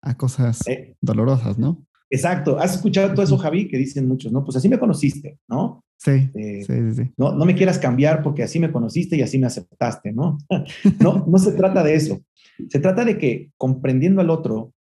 a 0.00 0.16
cosas 0.16 0.64
eh, 0.68 0.94
dolorosas, 1.00 1.58
¿no? 1.58 1.84
Exacto. 2.08 2.56
¿Has 2.60 2.76
escuchado 2.76 3.12
todo 3.12 3.24
eso, 3.24 3.36
Javi? 3.36 3.66
Que 3.66 3.78
dicen 3.78 4.06
muchos, 4.06 4.30
¿no? 4.30 4.44
Pues 4.44 4.56
así 4.56 4.68
me 4.68 4.78
conociste, 4.78 5.40
¿no? 5.48 5.84
Sí, 5.96 6.30
eh, 6.34 6.62
sí, 6.64 6.94
sí, 6.94 7.12
No, 7.16 7.34
no 7.34 7.44
me 7.44 7.56
quieras 7.56 7.80
cambiar 7.80 8.22
porque 8.22 8.44
así 8.44 8.60
me 8.60 8.70
conociste 8.70 9.16
y 9.16 9.22
así 9.22 9.40
me 9.40 9.48
aceptaste, 9.48 10.12
¿no? 10.12 10.38
no, 11.00 11.26
no 11.26 11.38
se 11.38 11.50
trata 11.50 11.82
de 11.82 11.96
eso. 11.96 12.20
Se 12.68 12.78
trata 12.78 13.04
de 13.04 13.18
que 13.18 13.50
comprendiendo 13.56 14.20
al 14.20 14.30
otro, 14.30 14.72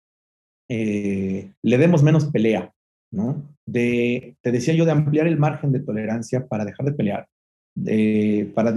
eh, 0.69 1.55
le 1.63 1.79
demos 1.79 2.03
menos 2.03 2.27
pelea, 2.27 2.75
¿no? 3.11 3.57
De, 3.67 4.37
te 4.43 4.53
decía 4.53 4.75
yo, 4.75 4.85
de 4.85 4.93
ampliar 4.93 5.27
el 5.27 5.39
margen 5.39 5.73
de 5.73 5.81
tolerancia 5.81 6.47
para 6.47 6.65
dejar 6.65 6.87
de 6.87 6.93
pelear, 6.93 7.27
de, 7.75 8.51
para 8.55 8.75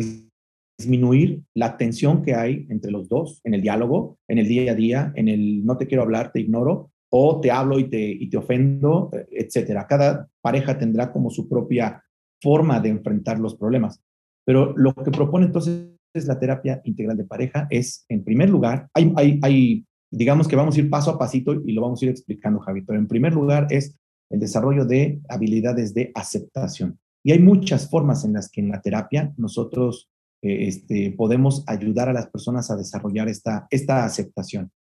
disminuir 0.77 1.43
la 1.55 1.77
tensión 1.77 2.21
que 2.21 2.35
hay 2.35 2.65
entre 2.69 2.91
los 2.91 3.07
dos 3.07 3.41
en 3.43 3.53
el 3.53 3.61
diálogo, 3.61 4.17
en 4.27 4.37
el 4.37 4.47
día 4.47 4.71
a 4.71 4.75
día, 4.75 5.13
en 5.15 5.27
el 5.27 5.65
no 5.65 5.77
te 5.77 5.87
quiero 5.87 6.03
hablar, 6.03 6.31
te 6.31 6.41
ignoro, 6.41 6.91
o 7.13 7.41
te 7.41 7.51
hablo 7.51 7.77
y 7.77 7.89
te, 7.89 7.99
y 7.99 8.29
te 8.29 8.37
ofendo, 8.37 9.11
etcétera. 9.31 9.85
Cada 9.85 10.29
pareja 10.41 10.77
tendrá 10.77 11.11
como 11.11 11.29
su 11.29 11.47
propia 11.47 12.03
forma 12.41 12.79
de 12.79 12.89
enfrentar 12.89 13.37
los 13.37 13.55
problemas. 13.55 14.01
Pero 14.45 14.73
lo 14.77 14.93
que 14.93 15.11
propone 15.11 15.45
entonces 15.45 15.91
la 16.13 16.39
terapia 16.39 16.81
integral 16.85 17.17
de 17.17 17.25
pareja 17.25 17.67
es, 17.69 18.05
en 18.09 18.23
primer 18.23 18.49
lugar, 18.49 18.87
hay, 18.93 19.13
hay, 19.15 19.39
hay 19.41 19.85
digamos 20.11 20.47
que 20.47 20.55
vamos 20.55 20.75
a 20.75 20.79
ir 20.79 20.89
paso 20.89 21.11
a 21.11 21.19
pasito 21.19 21.53
y 21.53 21.71
lo 21.73 21.81
vamos 21.81 22.01
a 22.01 22.05
ir 22.05 22.11
explicando, 22.11 22.59
Javi, 22.59 22.81
pero 22.81 22.99
en 22.99 23.07
primer 23.07 23.33
lugar 23.33 23.67
es 23.69 23.97
el 24.31 24.39
desarrollo 24.39 24.85
de 24.85 25.21
habilidades 25.29 25.93
de 25.93 26.11
aceptación. 26.15 26.99
Y 27.23 27.31
hay 27.31 27.39
muchas 27.39 27.89
formas 27.89 28.25
en 28.25 28.33
las 28.33 28.49
que 28.49 28.61
en 28.61 28.69
la 28.69 28.81
terapia 28.81 29.33
nosotros 29.37 30.09
eh, 30.41 30.67
este, 30.67 31.11
podemos 31.11 31.63
ayudar 31.67 32.09
a 32.09 32.13
las 32.13 32.27
personas 32.27 32.71
a 32.71 32.75
desarrollar 32.75 33.29
esta, 33.29 33.67
esta 33.69 34.05
aceptación. 34.05 34.71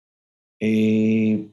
Eh, 0.60 1.50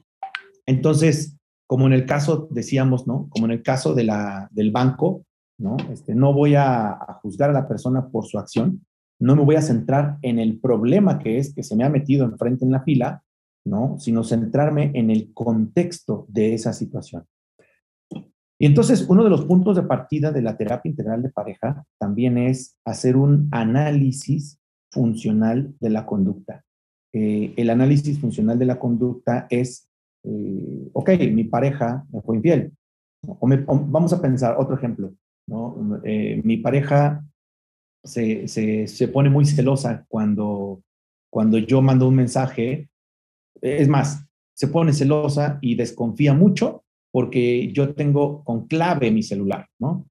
entonces, 0.66 1.36
como 1.66 1.86
en 1.86 1.92
el 1.92 2.06
caso, 2.06 2.48
decíamos, 2.50 3.06
¿no? 3.06 3.28
Como 3.30 3.46
en 3.46 3.52
el 3.52 3.62
caso 3.62 3.94
de 3.94 4.04
la, 4.04 4.48
del 4.52 4.70
banco, 4.70 5.24
¿no? 5.58 5.76
Este, 5.90 6.14
no 6.14 6.32
voy 6.32 6.54
a, 6.54 6.92
a 6.92 7.18
juzgar 7.22 7.50
a 7.50 7.54
la 7.54 7.68
persona 7.68 8.08
por 8.08 8.26
su 8.26 8.38
acción, 8.38 8.86
no 9.20 9.34
me 9.34 9.44
voy 9.44 9.56
a 9.56 9.62
centrar 9.62 10.18
en 10.22 10.38
el 10.38 10.60
problema 10.60 11.18
que 11.18 11.38
es 11.38 11.52
que 11.52 11.64
se 11.64 11.74
me 11.74 11.84
ha 11.84 11.88
metido 11.88 12.24
enfrente 12.24 12.64
en 12.64 12.70
la 12.70 12.82
fila, 12.82 13.22
¿no? 13.64 13.98
Sino 13.98 14.24
centrarme 14.24 14.92
en 14.94 15.10
el 15.10 15.32
contexto 15.34 16.24
de 16.28 16.54
esa 16.54 16.72
situación. 16.72 17.24
Y 18.60 18.66
entonces, 18.66 19.06
uno 19.08 19.22
de 19.22 19.30
los 19.30 19.44
puntos 19.44 19.76
de 19.76 19.84
partida 19.84 20.32
de 20.32 20.42
la 20.42 20.56
terapia 20.56 20.90
integral 20.90 21.22
de 21.22 21.30
pareja 21.30 21.84
también 21.98 22.36
es 22.36 22.76
hacer 22.84 23.16
un 23.16 23.48
análisis 23.52 24.58
funcional 24.90 25.74
de 25.78 25.90
la 25.90 26.04
conducta. 26.04 26.64
Eh, 27.12 27.54
el 27.56 27.70
análisis 27.70 28.18
funcional 28.18 28.58
de 28.58 28.66
la 28.66 28.78
conducta 28.78 29.46
es, 29.48 29.88
eh, 30.24 30.90
ok, 30.92 31.10
mi 31.32 31.44
pareja 31.44 32.04
me 32.10 32.20
fue 32.20 32.36
infiel. 32.36 32.72
vamos 33.22 34.12
a 34.12 34.20
pensar 34.20 34.56
otro 34.58 34.74
ejemplo. 34.74 35.14
¿no? 35.46 36.00
Eh, 36.04 36.40
mi 36.42 36.56
pareja 36.56 37.24
se, 38.04 38.48
se, 38.48 38.88
se, 38.88 39.08
pone 39.08 39.30
muy 39.30 39.44
celosa 39.46 40.04
cuando, 40.08 40.82
cuando 41.30 41.58
yo 41.58 41.80
mando 41.80 42.08
un 42.08 42.16
mensaje. 42.16 42.90
Es 43.60 43.88
más, 43.88 44.24
se 44.54 44.66
pone 44.66 44.92
celosa 44.92 45.58
y 45.60 45.76
desconfía 45.76 46.34
mucho 46.34 46.84
porque 47.10 47.72
yo 47.72 47.94
tengo 47.94 48.44
con 48.44 48.66
clave 48.66 49.10
mi 49.10 49.22
celular, 49.22 49.66
¿no? 49.78 50.06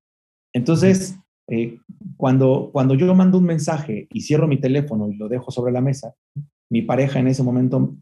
Entonces, 0.54 1.18
eh, 1.50 1.80
cuando, 2.18 2.70
cuando 2.74 2.96
yo 2.96 3.14
mando 3.14 3.38
un 3.38 3.46
mensaje 3.46 4.08
y 4.10 4.22
cierro 4.22 4.48
mi 4.48 4.60
teléfono 4.60 5.10
y 5.10 5.16
lo 5.16 5.30
dejo 5.30 5.52
sobre 5.52 5.72
la 5.72 5.82
mesa, 5.82 6.14
mi 6.70 6.82
pareja 6.82 7.20
en 7.20 7.28
ese 7.28 7.44
momento 7.44 7.96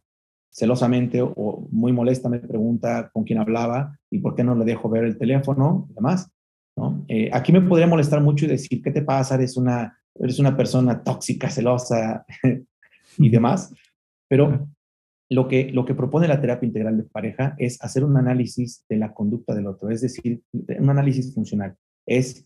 celosamente 0.50 1.22
o 1.22 1.68
muy 1.70 1.92
molesta 1.92 2.30
me 2.30 2.40
pregunta 2.40 3.10
con 3.14 3.26
quién 3.26 3.40
hablaba 3.40 4.00
y 4.10 4.20
por 4.20 4.36
qué 4.36 4.44
no 4.44 4.56
le 4.56 4.64
dejo 4.64 4.90
ver 4.90 5.04
el 5.04 5.18
teléfono 5.18 5.86
y 5.90 5.94
demás. 5.94 6.32
¿no? 6.78 7.04
Eh, 7.10 7.30
aquí 7.34 7.52
me 7.52 7.62
podría 7.62 7.88
molestar 7.88 8.22
mucho 8.22 8.46
y 8.46 8.50
decir, 8.50 8.82
¿qué 8.82 8.92
te 8.92 9.02
pasa? 9.02 9.36
Eres 9.36 9.58
una, 9.58 10.00
eres 10.16 10.40
una 10.40 10.56
persona 10.56 11.04
tóxica, 11.04 11.50
celosa 11.50 12.26
y 13.18 13.30
demás. 13.30 13.74
Pero 14.30 14.68
lo 15.30 15.48
que, 15.48 15.72
lo 15.72 15.86
que 15.86 15.96
propone 15.96 16.28
la 16.28 16.40
terapia 16.40 16.68
integral 16.68 16.98
de 16.98 17.04
pareja 17.04 17.56
es 17.58 17.82
hacer 17.82 18.04
un 18.04 18.18
análisis 18.18 18.86
de 18.90 18.98
la 18.98 19.14
conducta 19.14 19.56
del 19.56 19.68
otro, 19.68 19.90
es 19.90 20.02
decir, 20.02 20.42
un 20.54 20.90
análisis 20.90 21.34
funcional. 21.34 21.76
Es 22.06 22.46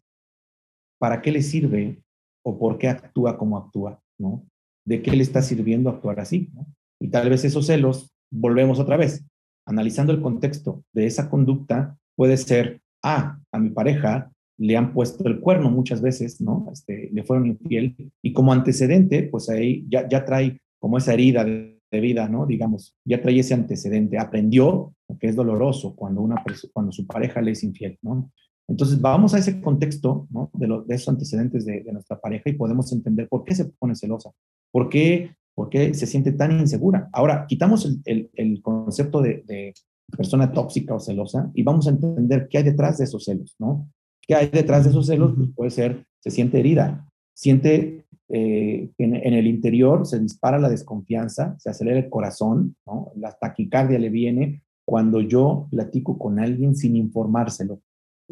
para 0.99 1.21
qué 1.21 1.31
le 1.31 1.41
sirve 1.41 2.01
o 2.43 2.57
por 2.57 2.77
qué 2.77 2.87
actúa 2.87 3.37
como 3.37 3.57
actúa, 3.57 4.01
¿no? 4.17 4.45
¿De 4.85 5.01
qué 5.01 5.11
le 5.11 5.23
está 5.23 5.41
sirviendo 5.41 5.89
actuar 5.89 6.19
así? 6.19 6.51
Y 6.99 7.09
tal 7.09 7.29
vez 7.29 7.43
esos 7.43 7.67
celos, 7.67 8.11
volvemos 8.31 8.79
otra 8.79 8.97
vez, 8.97 9.25
analizando 9.65 10.13
el 10.13 10.21
contexto 10.21 10.83
de 10.93 11.05
esa 11.05 11.29
conducta, 11.29 11.97
puede 12.15 12.37
ser, 12.37 12.81
ah, 13.03 13.39
a 13.51 13.59
mi 13.59 13.69
pareja 13.69 14.31
le 14.57 14.75
han 14.75 14.93
puesto 14.93 15.27
el 15.27 15.39
cuerno 15.39 15.69
muchas 15.69 16.01
veces, 16.01 16.41
¿no? 16.41 16.69
Este, 16.71 17.09
le 17.13 17.23
fueron 17.23 17.47
infiel 17.47 18.11
y 18.21 18.33
como 18.33 18.51
antecedente, 18.51 19.23
pues 19.23 19.49
ahí 19.49 19.85
ya, 19.89 20.07
ya 20.07 20.25
trae 20.25 20.59
como 20.79 20.97
esa 20.97 21.13
herida 21.13 21.45
de, 21.45 21.78
vida, 21.91 22.29
¿no? 22.29 22.45
Digamos, 22.45 22.95
ya 23.03 23.21
trae 23.21 23.39
ese 23.39 23.53
antecedente, 23.53 24.19
aprendió, 24.19 24.93
que 25.19 25.27
es 25.27 25.35
doloroso 25.35 25.95
cuando, 25.95 26.21
una, 26.21 26.43
cuando 26.73 26.91
su 26.91 27.07
pareja 27.07 27.41
le 27.41 27.51
es 27.51 27.63
infiel, 27.63 27.97
¿no? 28.01 28.31
Entonces, 28.69 29.01
vamos 29.01 29.33
a 29.33 29.39
ese 29.39 29.59
contexto 29.61 30.27
¿no? 30.29 30.51
de, 30.53 30.67
de, 30.85 30.95
esos 30.95 31.09
antecedentes 31.09 31.65
de, 31.65 31.83
nuestra 31.91 32.19
pareja 32.19 32.51
y 32.51 32.53
podemos 32.53 32.93
entender 32.93 33.27
por 33.27 33.43
qué 33.43 33.55
se 33.55 33.65
pone 33.65 33.95
celosa, 33.95 34.29
por 34.71 34.89
qué, 34.89 35.35
por 35.55 35.69
qué 35.69 35.95
se 35.95 36.05
siente 36.05 36.31
tan 36.33 36.51
insegura. 36.59 37.09
Ahora, 37.11 37.45
quitamos 37.47 37.99
el, 38.05 38.29
el, 38.31 38.61
concepto 38.61 39.21
de, 39.21 39.43
de, 39.47 39.73
persona 40.15 40.51
tóxica 40.51 40.93
o 40.93 40.99
celosa 40.99 41.49
y 41.55 41.63
vamos 41.63 41.87
a 41.87 41.91
entender 41.91 42.47
qué 42.47 42.59
hay 42.59 42.63
detrás 42.63 42.99
de 42.99 43.05
esos 43.05 43.25
celos, 43.25 43.55
¿no? 43.57 43.89
¿Qué 44.21 44.35
hay 44.35 44.47
detrás 44.47 44.83
de 44.83 44.91
esos 44.91 45.07
celos? 45.07 45.33
Pues 45.35 45.49
puede 45.55 45.71
ser, 45.71 46.05
se 46.19 46.29
siente 46.29 46.59
herida, 46.59 47.08
siente 47.39 48.05
eh, 48.29 48.91
que 48.97 49.03
en, 49.03 49.15
en, 49.15 49.33
el 49.33 49.47
interior 49.47 50.05
se 50.05 50.19
dispara 50.19 50.59
la 50.59 50.69
desconfianza, 50.69 51.55
se 51.57 51.69
acelera 51.69 51.99
el 51.99 52.09
corazón, 52.09 52.75
¿no? 52.85 53.11
La 53.15 53.31
taquicardia 53.31 53.97
le 53.97 54.09
viene 54.09 54.61
cuando 54.85 55.21
yo 55.21 55.67
platico 55.71 56.17
con 56.17 56.39
alguien 56.39 56.75
sin 56.75 56.95
informárselo 56.95 57.81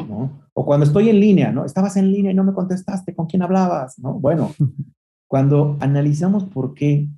¿no? 0.06 0.43
O 0.54 0.65
cuando 0.65 0.86
estoy 0.86 1.10
en 1.10 1.20
línea, 1.20 1.52
¿no? 1.52 1.65
Estabas 1.65 1.98
en 1.98 2.12
línea 2.12 2.32
y 2.32 2.36
no 2.36 2.43
me 2.43 2.54
contestaste, 2.54 3.15
¿con 3.15 3.26
quién 3.26 3.41
hablabas? 3.41 3.98
¿no? 4.00 4.13
Bueno, 4.13 4.52
cuando 5.28 5.78
analizamos 5.80 6.46
por 6.46 6.74
qué, 6.74 7.10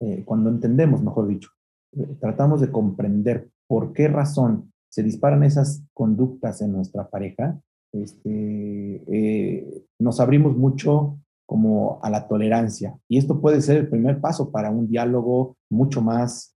eh, 0.00 0.22
cuando 0.24 0.50
entendemos, 0.50 1.02
mejor 1.02 1.28
dicho, 1.28 1.50
eh, 1.96 2.16
tratamos 2.20 2.60
de 2.60 2.70
comprender 2.70 3.50
por 3.66 3.92
qué 3.92 4.08
razón 4.08 4.72
se 4.88 5.02
disparan 5.02 5.42
esas 5.42 5.82
conductas 5.94 6.60
en 6.60 6.72
nuestra 6.72 7.08
pareja, 7.08 7.60
este, 7.92 9.02
eh, 9.06 9.84
nos 9.98 10.20
abrimos 10.20 10.56
mucho 10.56 11.18
como 11.46 12.00
a 12.02 12.10
la 12.10 12.28
tolerancia. 12.28 12.98
Y 13.08 13.18
esto 13.18 13.40
puede 13.40 13.60
ser 13.60 13.76
el 13.76 13.88
primer 13.88 14.20
paso 14.20 14.50
para 14.50 14.70
un 14.70 14.88
diálogo 14.88 15.56
mucho 15.70 16.00
más 16.00 16.56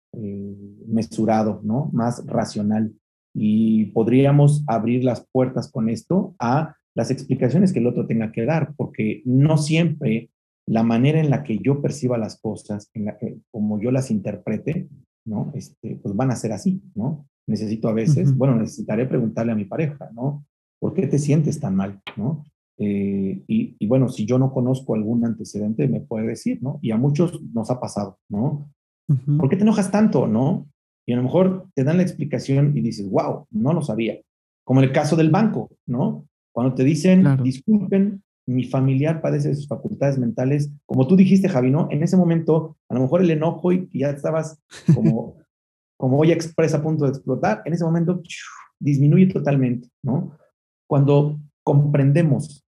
mesurado, 0.85 1.59
¿no? 1.63 1.89
Más 1.91 2.23
racional 2.27 2.93
y 3.33 3.85
podríamos 3.85 4.63
abrir 4.67 5.03
las 5.03 5.27
puertas 5.31 5.71
con 5.71 5.89
esto 5.89 6.35
a 6.39 6.75
las 6.95 7.09
explicaciones 7.09 7.73
que 7.73 7.79
el 7.79 7.87
otro 7.87 8.05
tenga 8.05 8.31
que 8.31 8.45
dar, 8.45 8.73
porque 8.77 9.23
no 9.25 9.57
siempre 9.57 10.29
la 10.67 10.83
manera 10.83 11.19
en 11.19 11.31
la 11.31 11.43
que 11.43 11.57
yo 11.57 11.81
perciba 11.81 12.17
las 12.17 12.39
cosas, 12.39 12.89
en 12.93 13.05
la 13.05 13.17
que, 13.17 13.39
como 13.51 13.81
yo 13.81 13.91
las 13.91 14.11
interprete, 14.11 14.87
¿no? 15.25 15.51
Este, 15.55 15.95
pues 15.95 16.15
van 16.15 16.31
a 16.31 16.35
ser 16.35 16.51
así, 16.53 16.81
¿no? 16.93 17.27
Necesito 17.47 17.89
a 17.89 17.93
veces, 17.93 18.37
bueno, 18.37 18.55
necesitaré 18.55 19.05
preguntarle 19.05 19.51
a 19.51 19.55
mi 19.55 19.65
pareja, 19.65 20.09
¿no? 20.13 20.45
¿Por 20.83 20.93
qué 20.93 21.07
te 21.07 21.17
sientes 21.17 21.61
tan 21.61 21.77
mal, 21.77 22.01
¿no? 22.17 22.43
Eh, 22.77 23.41
y, 23.47 23.77
y, 23.79 23.87
bueno, 23.87 24.09
si 24.09 24.25
yo 24.25 24.37
no 24.37 24.51
conozco 24.51 24.95
algún 24.95 25.23
antecedente, 25.23 25.87
me 25.87 26.01
puede 26.01 26.27
decir, 26.27 26.61
¿no? 26.61 26.79
Y 26.81 26.91
a 26.91 26.97
muchos 26.97 27.41
nos 27.53 27.71
ha 27.71 27.79
pasado, 27.79 28.19
¿no? 28.27 28.69
¿Por 29.37 29.47
qué 29.47 29.55
te 29.55 29.61
enojas 29.61 29.91
tanto, 29.91 30.27
no? 30.27 30.67
Y 31.05 31.13
a 31.13 31.15
lo 31.15 31.23
mejor 31.23 31.69
te 31.73 31.85
dan 31.85 31.95
la 31.95 32.03
explicación 32.03 32.75
y 32.75 32.81
dices, 32.81 33.09
wow, 33.09 33.45
no 33.51 33.71
lo 33.71 33.81
sabía. 33.81 34.19
Como 34.65 34.81
en 34.81 34.89
el 34.89 34.91
caso 34.91 35.15
del 35.15 35.29
banco, 35.29 35.71
¿no? 35.85 36.27
Cuando 36.51 36.75
te 36.75 36.83
dicen, 36.83 37.41
disculpen, 37.41 38.21
mi 38.45 38.65
familiar 38.65 39.21
padece 39.21 39.47
de 39.47 39.55
sus 39.55 39.69
facultades 39.69 40.19
mentales, 40.19 40.69
como 40.85 41.07
tú 41.07 41.15
dijiste, 41.15 41.47
Javi, 41.47 41.71
¿no? 41.71 41.87
En 41.91 42.03
ese 42.03 42.17
momento, 42.17 42.75
a 42.89 42.95
lo 42.95 42.99
mejor 42.99 43.21
el 43.21 43.31
enojo 43.31 43.71
y 43.71 43.87
ya 43.93 44.09
estabas 44.09 44.61
como, 44.93 45.37
como 45.97 46.19
olla 46.19 46.33
expresa 46.33 46.79
a 46.79 46.83
punto 46.83 47.05
de 47.05 47.11
explotar, 47.11 47.61
en 47.63 47.71
ese 47.71 47.85
momento 47.85 48.21
disminuye 48.81 49.27
totalmente, 49.27 49.87
¿no? 50.03 50.33
Cuando 50.93 51.39
comprendemos 51.63 52.63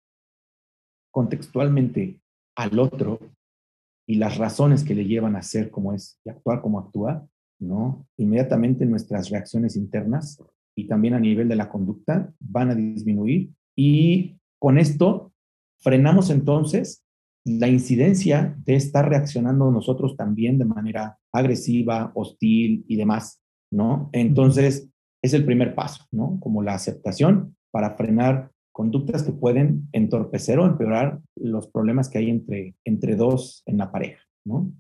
contextualmente 1.11 2.20
al 2.56 2.78
otro 2.78 3.18
y 4.06 4.14
las 4.14 4.38
razones 4.38 4.85
que 4.85 4.94
le 4.94 5.06
llevan 5.06 5.35
a 5.35 5.42
ser 5.42 5.72
como 5.72 5.92
es 5.92 6.20
y 6.24 6.30
actuar 6.30 6.62
como 6.62 6.78
actúa, 6.78 7.26
¿no? 7.58 8.06
Inmediatamente 8.18 8.87
nuestras 8.87 9.28
reacciones 9.28 9.74
internas 9.74 10.40
y 10.76 10.87
también 10.87 11.14
a 11.14 11.18
nivel 11.18 11.48
de 11.48 11.56
la 11.56 11.68
conducta 11.68 12.32
van 12.38 12.70
a 12.70 12.76
disminuir 12.76 13.50
y 13.76 14.38
con 14.61 14.78
esto 14.78 15.32
frenamos 15.80 16.30
entonces 16.30 17.04
la 17.44 17.66
incidencia 17.66 18.56
de 18.64 18.76
estar 18.76 19.08
reaccionando 19.08 19.68
nosotros 19.72 20.16
también 20.16 20.58
de 20.58 20.64
manera 20.64 21.18
agresiva, 21.32 22.12
hostil 22.14 22.85
y 22.87 22.94
demás, 22.94 23.42
¿no? 23.72 24.11
Entonces, 24.12 24.88
es 25.22 25.35
el 25.35 25.44
primer 25.44 25.74
paso, 25.74 26.04
¿no? 26.12 26.38
Como 26.38 26.62
la 26.62 26.74
aceptación 26.74 27.56
para 27.72 27.96
frenar 27.96 28.52
conductas 28.70 29.22
que 29.22 29.32
pueden 29.32 29.88
entorpecer 29.92 30.58
o 30.58 30.66
empeorar 30.66 31.20
los 31.35 31.66
problemas 31.66 32.08
que 32.08 32.18
hay 32.18 32.30
entre, 32.30 32.76
entre 32.85 33.16
dos 33.16 33.62
en 33.66 33.78
la 33.78 33.90
pareja, 33.90 34.22
¿no? 34.44 34.72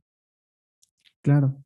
Claro. 1.22 1.56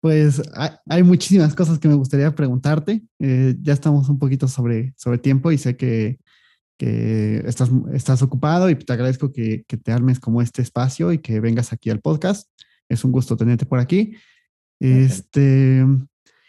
Pues 0.00 0.42
hay, 0.86 1.02
muchísimas 1.02 1.54
cosas 1.54 1.78
que 1.78 1.88
me 1.88 1.94
gustaría 1.94 2.34
preguntarte. 2.34 3.02
Eh, 3.20 3.54
ya 3.60 3.72
estamos 3.72 4.08
un 4.10 4.18
poquito 4.18 4.48
sobre, 4.48 4.92
sobre 4.96 5.18
tiempo 5.18 5.50
y 5.50 5.56
sé 5.56 5.76
que, 5.76 6.18
que 6.78 7.42
estás, 7.46 7.70
estás 7.92 8.20
ocupado 8.20 8.68
y 8.68 8.74
te 8.74 8.92
agradezco 8.92 9.32
que, 9.32 9.64
que, 9.66 9.78
te 9.78 9.92
armes 9.92 10.20
como 10.20 10.42
este 10.42 10.60
espacio 10.60 11.10
y 11.12 11.18
que 11.18 11.40
vengas 11.40 11.72
aquí 11.72 11.88
al 11.88 12.00
podcast. 12.00 12.50
Es 12.88 13.02
un 13.04 13.12
gusto 13.12 13.36
tenerte 13.36 13.64
por 13.64 13.78
aquí. 13.78 14.14
Este, 14.78 15.82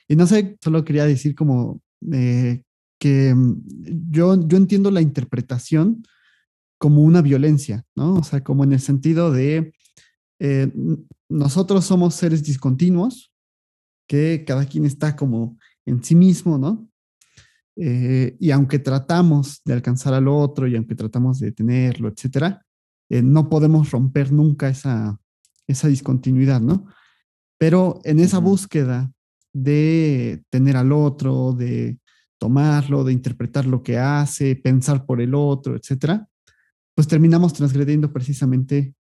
y 0.10 0.16
no 0.18 0.28
sé, 0.28 0.58
solo 0.62 0.84
quería 0.84 1.06
decir 1.06 1.36
como 1.36 1.82
eh, 2.12 2.62
que 3.00 3.34
mm, 3.34 3.64
yo, 4.12 4.48
yo 4.48 4.58
entiendo 4.58 4.92
la 4.92 5.02
interpretación 5.02 6.04
como 6.78 7.02
una 7.02 7.22
violencia, 7.22 7.84
¿no? 7.96 8.16
O 8.16 8.24
sea, 8.24 8.44
como 8.44 8.64
en 8.64 8.74
el 8.74 8.80
sentido 8.80 9.32
de 9.32 9.74
eh, 10.40 10.72
nosotros 11.30 11.86
somos 11.86 12.16
seres 12.16 12.44
discontinuos, 12.44 13.32
que 14.08 14.44
cada 14.46 14.66
quien 14.66 14.86
está 14.86 15.16
como 15.16 15.58
en 15.86 16.04
sí 16.04 16.16
mismo, 16.16 16.58
¿no? 16.58 16.88
Eh, 17.78 18.38
y 18.40 18.52
aunque 18.52 18.80
tratamos 18.80 19.62
de 19.66 19.74
alcanzar 19.74 20.14
al 20.14 20.28
otro 20.28 20.68
y 20.68 20.76
aunque 20.76 20.96
tratamos 20.96 21.40
de 21.40 21.52
tenerlo, 21.52 22.10
etcétera, 22.10 22.66
eh, 23.10 23.22
no 23.22 23.50
podemos 23.50 23.92
romper 23.92 24.32
nunca 24.32 24.70
esa, 24.70 25.20
esa 25.68 25.88
discontinuidad, 25.88 26.62
¿no? 26.62 26.86
Pero 27.58 28.00
en 28.04 28.20
esa 28.20 28.40
búsqueda 28.40 29.12
de 29.54 30.44
tener 30.50 30.78
al 30.78 30.92
otro, 30.92 31.54
de 31.54 32.00
tomarlo, 32.46 33.04
de 33.04 33.12
interpretar 33.12 33.66
lo 33.66 33.82
que 33.82 33.98
hace, 33.98 34.56
pensar 34.56 35.06
por 35.08 35.20
el 35.20 35.34
otro, 35.34 35.76
etcétera, 35.76 36.28
pues 36.94 37.08
terminamos 37.08 37.54
transgrediendo 37.54 38.14
precisamente 38.14 38.94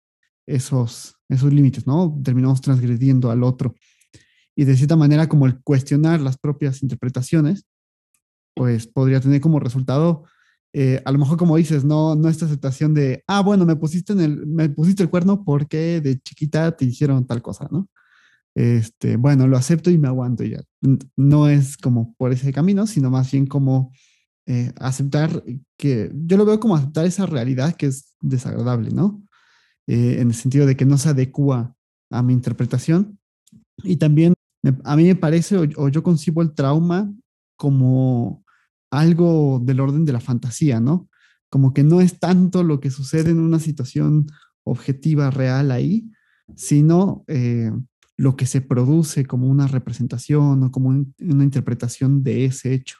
esos, 0.47 1.15
esos 1.29 1.53
límites, 1.53 1.85
¿no? 1.85 2.19
Terminamos 2.23 2.59
transgrediendo 2.59 3.29
al 3.29 3.43
otro 3.43 3.75
y 4.55 4.65
de 4.65 4.75
cierta 4.75 4.95
manera 4.95 5.29
como 5.29 5.45
el 5.45 5.61
cuestionar 5.61 6.21
las 6.21 6.37
propias 6.37 6.81
interpretaciones, 6.81 7.65
pues 8.55 8.87
podría 8.87 9.19
tener 9.19 9.41
como 9.41 9.59
resultado, 9.59 10.23
eh, 10.73 11.03
a 11.05 11.11
lo 11.11 11.19
mejor 11.19 11.37
como 11.37 11.57
dices, 11.57 11.83
no, 11.83 12.15
no 12.15 12.29
esta 12.29 12.45
aceptación 12.45 12.95
de, 12.95 13.23
ah, 13.27 13.41
bueno, 13.41 13.65
me 13.65 13.75
pusiste, 13.75 14.13
el, 14.13 14.47
me 14.47 14.69
pusiste 14.69 15.03
el 15.03 15.09
cuerno 15.09 15.43
porque 15.43 16.01
de 16.01 16.19
chiquita 16.19 16.75
te 16.75 16.85
hicieron 16.85 17.27
tal 17.27 17.43
cosa, 17.43 17.67
¿no? 17.69 17.89
Este, 18.55 19.17
bueno, 19.17 19.47
lo 19.47 19.57
acepto 19.57 19.91
y 19.91 19.97
me 19.97 20.07
aguanto 20.07 20.43
ya. 20.43 20.61
No 21.15 21.47
es 21.47 21.77
como 21.77 22.15
por 22.15 22.31
ese 22.31 22.53
camino, 22.53 22.87
sino 22.87 23.09
más 23.11 23.31
bien 23.31 23.45
como 23.45 23.91
eh, 24.47 24.71
aceptar 24.79 25.43
que, 25.77 26.11
yo 26.13 26.37
lo 26.37 26.45
veo 26.45 26.59
como 26.59 26.75
aceptar 26.75 27.05
esa 27.05 27.25
realidad 27.25 27.75
que 27.75 27.87
es 27.87 28.15
desagradable, 28.21 28.91
¿no? 28.91 29.21
Eh, 29.87 30.17
en 30.19 30.29
el 30.29 30.33
sentido 30.33 30.65
de 30.65 30.75
que 30.75 30.85
no 30.85 30.97
se 30.97 31.09
adecua 31.09 31.75
a 32.09 32.23
mi 32.23 32.33
interpretación 32.33 33.19
y 33.83 33.97
también 33.97 34.33
a 34.83 34.95
mí 34.95 35.03
me 35.03 35.15
parece, 35.15 35.57
o, 35.57 35.89
yo 35.89 36.01
concibo 36.01 36.41
el 36.41 36.53
trauma 36.53 37.13
como 37.55 38.43
algo 38.89 39.61
del 39.63 39.79
orden 39.79 40.05
de 40.05 40.13
la 40.13 40.19
fantasía, 40.19 40.79
¿no? 40.79 41.09
como 41.55 41.73
que 41.73 41.83
no 41.83 42.01
es 42.01 42.19
tanto 42.19 42.63
lo 42.63 42.81
que 42.81 42.91
sucede 42.91 43.31
en 43.31 43.39
una 43.39 43.59
situación 43.59 44.27
objetiva 44.65 45.31
real 45.31 45.71
ahí, 45.71 46.11
sino 46.53 47.23
eh, 47.27 47.71
lo 48.17 48.35
que 48.35 48.45
se 48.45 48.61
produce 48.61 49.25
como 49.25 49.47
una 49.47 49.67
representación 49.67 50.63
o 50.63 50.71
como 50.71 50.89
una 50.89 51.43
interpretación 51.43 52.23
de 52.23 52.45
ese 52.45 52.73
hecho. 52.73 52.97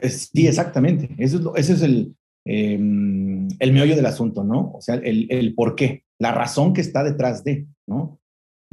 Sí, 0.00 0.46
exactamente. 0.46 1.10
Eso 1.18 1.54
es 1.56 1.68
ese 1.68 1.72
es 1.74 1.82
el, 1.82 2.16
em, 2.46 3.48
el 3.58 3.72
meollo 3.72 3.96
del 3.96 4.06
asunto, 4.06 4.44
¿no? 4.44 4.72
O 4.72 4.80
sea, 4.80 4.94
el, 4.94 5.26
el, 5.30 5.54
por 5.54 5.74
qué, 5.74 6.04
la 6.18 6.32
razón 6.32 6.72
que 6.72 6.80
está 6.80 7.02
detrás 7.02 7.44
de, 7.44 7.66
¿no? 7.86 8.20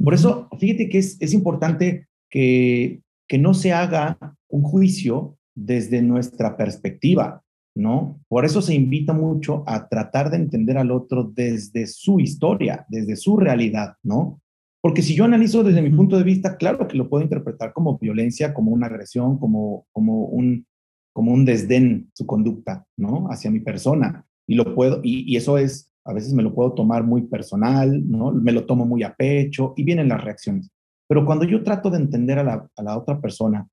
Por 0.02 0.14
eso, 0.14 0.48
fíjate 0.58 0.88
que 0.88 0.98
es, 0.98 1.16
es 1.20 1.32
importante 1.32 2.08
que, 2.30 3.02
que 3.28 3.38
no 3.38 3.54
se 3.54 3.72
haga 3.72 4.18
un 4.48 4.62
juicio 4.62 5.38
desde 5.54 6.02
nuestra 6.02 6.56
perspectiva, 6.56 7.42
¿no? 7.74 8.20
Por 8.28 8.44
eso 8.44 8.62
se 8.62 8.74
invita 8.74 9.12
mucho 9.12 9.64
a 9.66 9.88
tratar 9.88 10.30
de 10.30 10.36
entender 10.36 10.78
al 10.78 10.90
otro 10.90 11.24
desde 11.24 11.86
su 11.86 12.20
historia, 12.20 12.86
desde 12.88 13.16
su 13.16 13.36
realidad, 13.36 13.94
¿no? 14.02 14.40
Porque 14.86 15.02
si 15.02 15.16
yo 15.16 15.24
analizo 15.24 15.64
desde 15.64 15.82
mi 15.82 15.90
punto 15.90 16.16
de 16.16 16.22
vista, 16.22 16.56
claro 16.56 16.86
que 16.86 16.96
lo 16.96 17.08
puedo 17.08 17.24
interpretar 17.24 17.72
como 17.72 17.98
violencia, 17.98 18.54
como 18.54 18.70
una 18.70 18.86
agresión, 18.86 19.36
como, 19.36 19.84
como, 19.90 20.26
un, 20.26 20.64
como 21.12 21.32
un 21.32 21.44
desdén 21.44 22.08
su 22.14 22.24
conducta, 22.24 22.86
¿no? 22.96 23.26
Hacia 23.28 23.50
mi 23.50 23.58
persona. 23.58 24.24
Y 24.46 24.54
lo 24.54 24.76
puedo, 24.76 25.00
y, 25.02 25.34
eso 25.34 25.58
es, 25.58 25.90
a 26.04 26.12
veces 26.12 26.32
me 26.34 26.44
lo 26.44 26.54
puedo 26.54 26.72
tomar 26.72 27.02
muy 27.02 27.22
personal, 27.22 28.08
¿no? 28.08 28.30
Me 28.30 28.52
lo 28.52 28.64
tomo 28.64 28.86
muy 28.86 29.02
a 29.02 29.12
pecho 29.12 29.74
y 29.76 29.82
vienen 29.82 30.08
las 30.08 30.22
reacciones. 30.22 30.70
Pero 31.08 31.26
cuando 31.26 31.44
yo 31.44 31.64
trato 31.64 31.90
de 31.90 31.98
entender 31.98 32.38
a 32.38 32.44
la, 32.44 32.68
a 32.76 32.82
la 32.84 32.96
otra 32.96 33.20
persona 33.20 33.66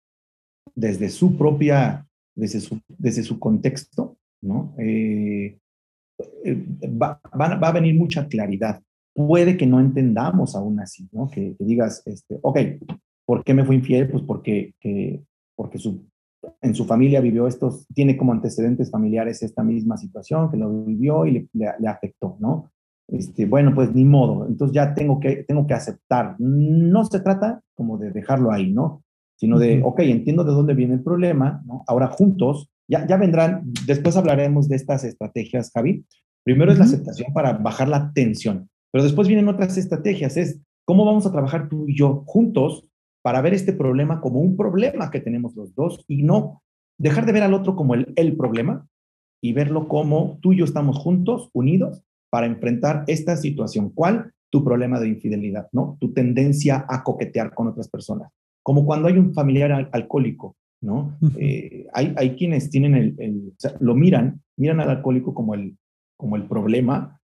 desde 0.73 1.09
su 1.09 1.37
propia, 1.37 2.07
desde 2.35 2.59
su, 2.59 2.81
desde 2.87 3.21
su 3.21 3.37
contexto, 3.37 4.17
¿no? 4.41 4.73
Eh, 4.79 5.59
eh, 6.43 6.65
va, 6.99 7.21
va, 7.39 7.53
va, 7.53 7.67
a 7.67 7.71
venir 7.71 7.93
mucha 7.93 8.27
claridad 8.27 8.81
puede 9.13 9.57
que 9.57 9.67
no 9.67 9.79
entendamos 9.79 10.55
aún 10.55 10.79
así, 10.79 11.07
¿no? 11.11 11.29
Que, 11.29 11.55
digas, 11.59 12.01
este, 12.05 12.39
ok, 12.41 12.59
¿por 13.25 13.43
qué 13.43 13.53
me 13.53 13.63
fue 13.63 13.75
infiel? 13.75 14.09
Pues 14.09 14.23
porque, 14.23 14.73
porque 15.55 15.77
su, 15.77 16.05
en 16.61 16.75
su 16.75 16.85
familia 16.85 17.21
vivió 17.21 17.47
estos, 17.47 17.87
tiene 17.93 18.17
como 18.17 18.33
antecedentes 18.33 18.89
familiares 18.91 19.43
esta 19.43 19.63
misma 19.63 19.97
situación, 19.97 20.49
que 20.49 20.57
lo 20.57 20.85
vivió 20.85 21.25
y 21.25 21.47
le, 21.53 21.87
afectó, 21.87 22.37
¿no? 22.39 22.71
Este, 23.07 23.45
bueno, 23.45 23.75
pues 23.75 23.93
ni 23.93 24.05
modo, 24.05 24.47
entonces 24.47 24.73
ya 24.73 24.93
tengo 24.93 25.19
que, 25.19 25.43
tengo 25.43 25.67
que 25.67 25.73
aceptar. 25.73 26.35
No 26.39 27.05
se 27.05 27.19
trata 27.19 27.61
como 27.75 27.97
de 27.97 28.11
dejarlo 28.11 28.51
ahí, 28.51 28.71
¿no? 28.71 29.03
Sino 29.35 29.59
de, 29.59 29.81
ok, 29.83 29.99
entiendo 29.99 30.43
de 30.43 30.53
dónde 30.53 30.73
viene 30.73 30.95
el 30.95 31.03
problema, 31.03 31.61
¿no? 31.65 31.83
Ahora 31.87 32.07
juntos, 32.07 32.69
ya, 32.87 33.05
ya 33.05 33.17
vendrán, 33.17 33.63
después 33.85 34.15
hablaremos 34.17 34.67
de 34.69 34.77
estas 34.77 35.03
estrategias, 35.03 35.71
Javi. 35.73 36.05
Primero 36.43 36.71
es 36.71 36.77
la 36.77 36.85
aceptación 36.85 37.33
para 37.33 37.53
bajar 37.53 37.87
la 37.87 38.11
tensión. 38.13 38.69
Pero 38.93 39.03
después 39.03 39.27
vienen 39.27 39.49
otras 39.49 39.75
estrategias, 39.75 40.37
es 40.37 40.61
cómo 40.85 41.03
vamos 41.03 41.25
a 41.25 41.31
trabajar 41.31 41.67
tú 41.67 41.87
y 41.87 41.97
yo 41.97 42.23
juntos 42.27 42.87
para 43.23 43.41
ver 43.41 43.55
este 43.55 43.73
problema 43.73 44.21
como 44.21 44.39
un 44.39 44.55
problema 44.55 45.09
que 45.09 45.19
tenemos 45.19 45.55
los 45.55 45.73
dos 45.73 46.05
y 46.07 46.21
no 46.21 46.61
dejar 46.99 47.25
de 47.25 47.31
ver 47.31 47.43
al 47.43 47.55
otro 47.55 47.75
como 47.75 47.95
el, 47.95 48.13
el 48.15 48.37
problema 48.37 48.87
y 49.41 49.53
verlo 49.53 49.87
como 49.87 50.37
tú 50.41 50.53
y 50.53 50.57
yo 50.57 50.65
estamos 50.65 50.99
juntos, 50.99 51.49
unidos, 51.53 52.03
para 52.29 52.45
enfrentar 52.45 53.03
esta 53.07 53.35
situación. 53.35 53.89
¿Cuál? 53.89 54.31
Tu 54.51 54.63
problema 54.63 54.99
de 54.99 55.07
infidelidad, 55.07 55.67
¿no? 55.71 55.97
Tu 55.99 56.13
tendencia 56.13 56.85
a 56.87 57.03
coquetear 57.03 57.53
con 57.53 57.67
otras 57.67 57.89
personas. 57.89 58.31
Como 58.61 58.85
cuando 58.85 59.07
hay 59.07 59.17
un 59.17 59.33
familiar 59.33 59.89
alcohólico, 59.91 60.55
¿no? 60.81 61.17
Eh, 61.37 61.87
hay, 61.93 62.13
hay 62.15 62.35
quienes 62.35 62.69
tienen 62.69 62.95
el, 62.95 63.15
el 63.17 63.49
o 63.49 63.55
sea, 63.57 63.73
lo 63.79 63.95
miran, 63.95 64.41
miran 64.57 64.79
al 64.79 64.91
alcohólico 64.91 65.33
como 65.33 65.55
el, 65.55 65.77
como 66.15 66.35
el 66.35 66.43
problema 66.43 67.19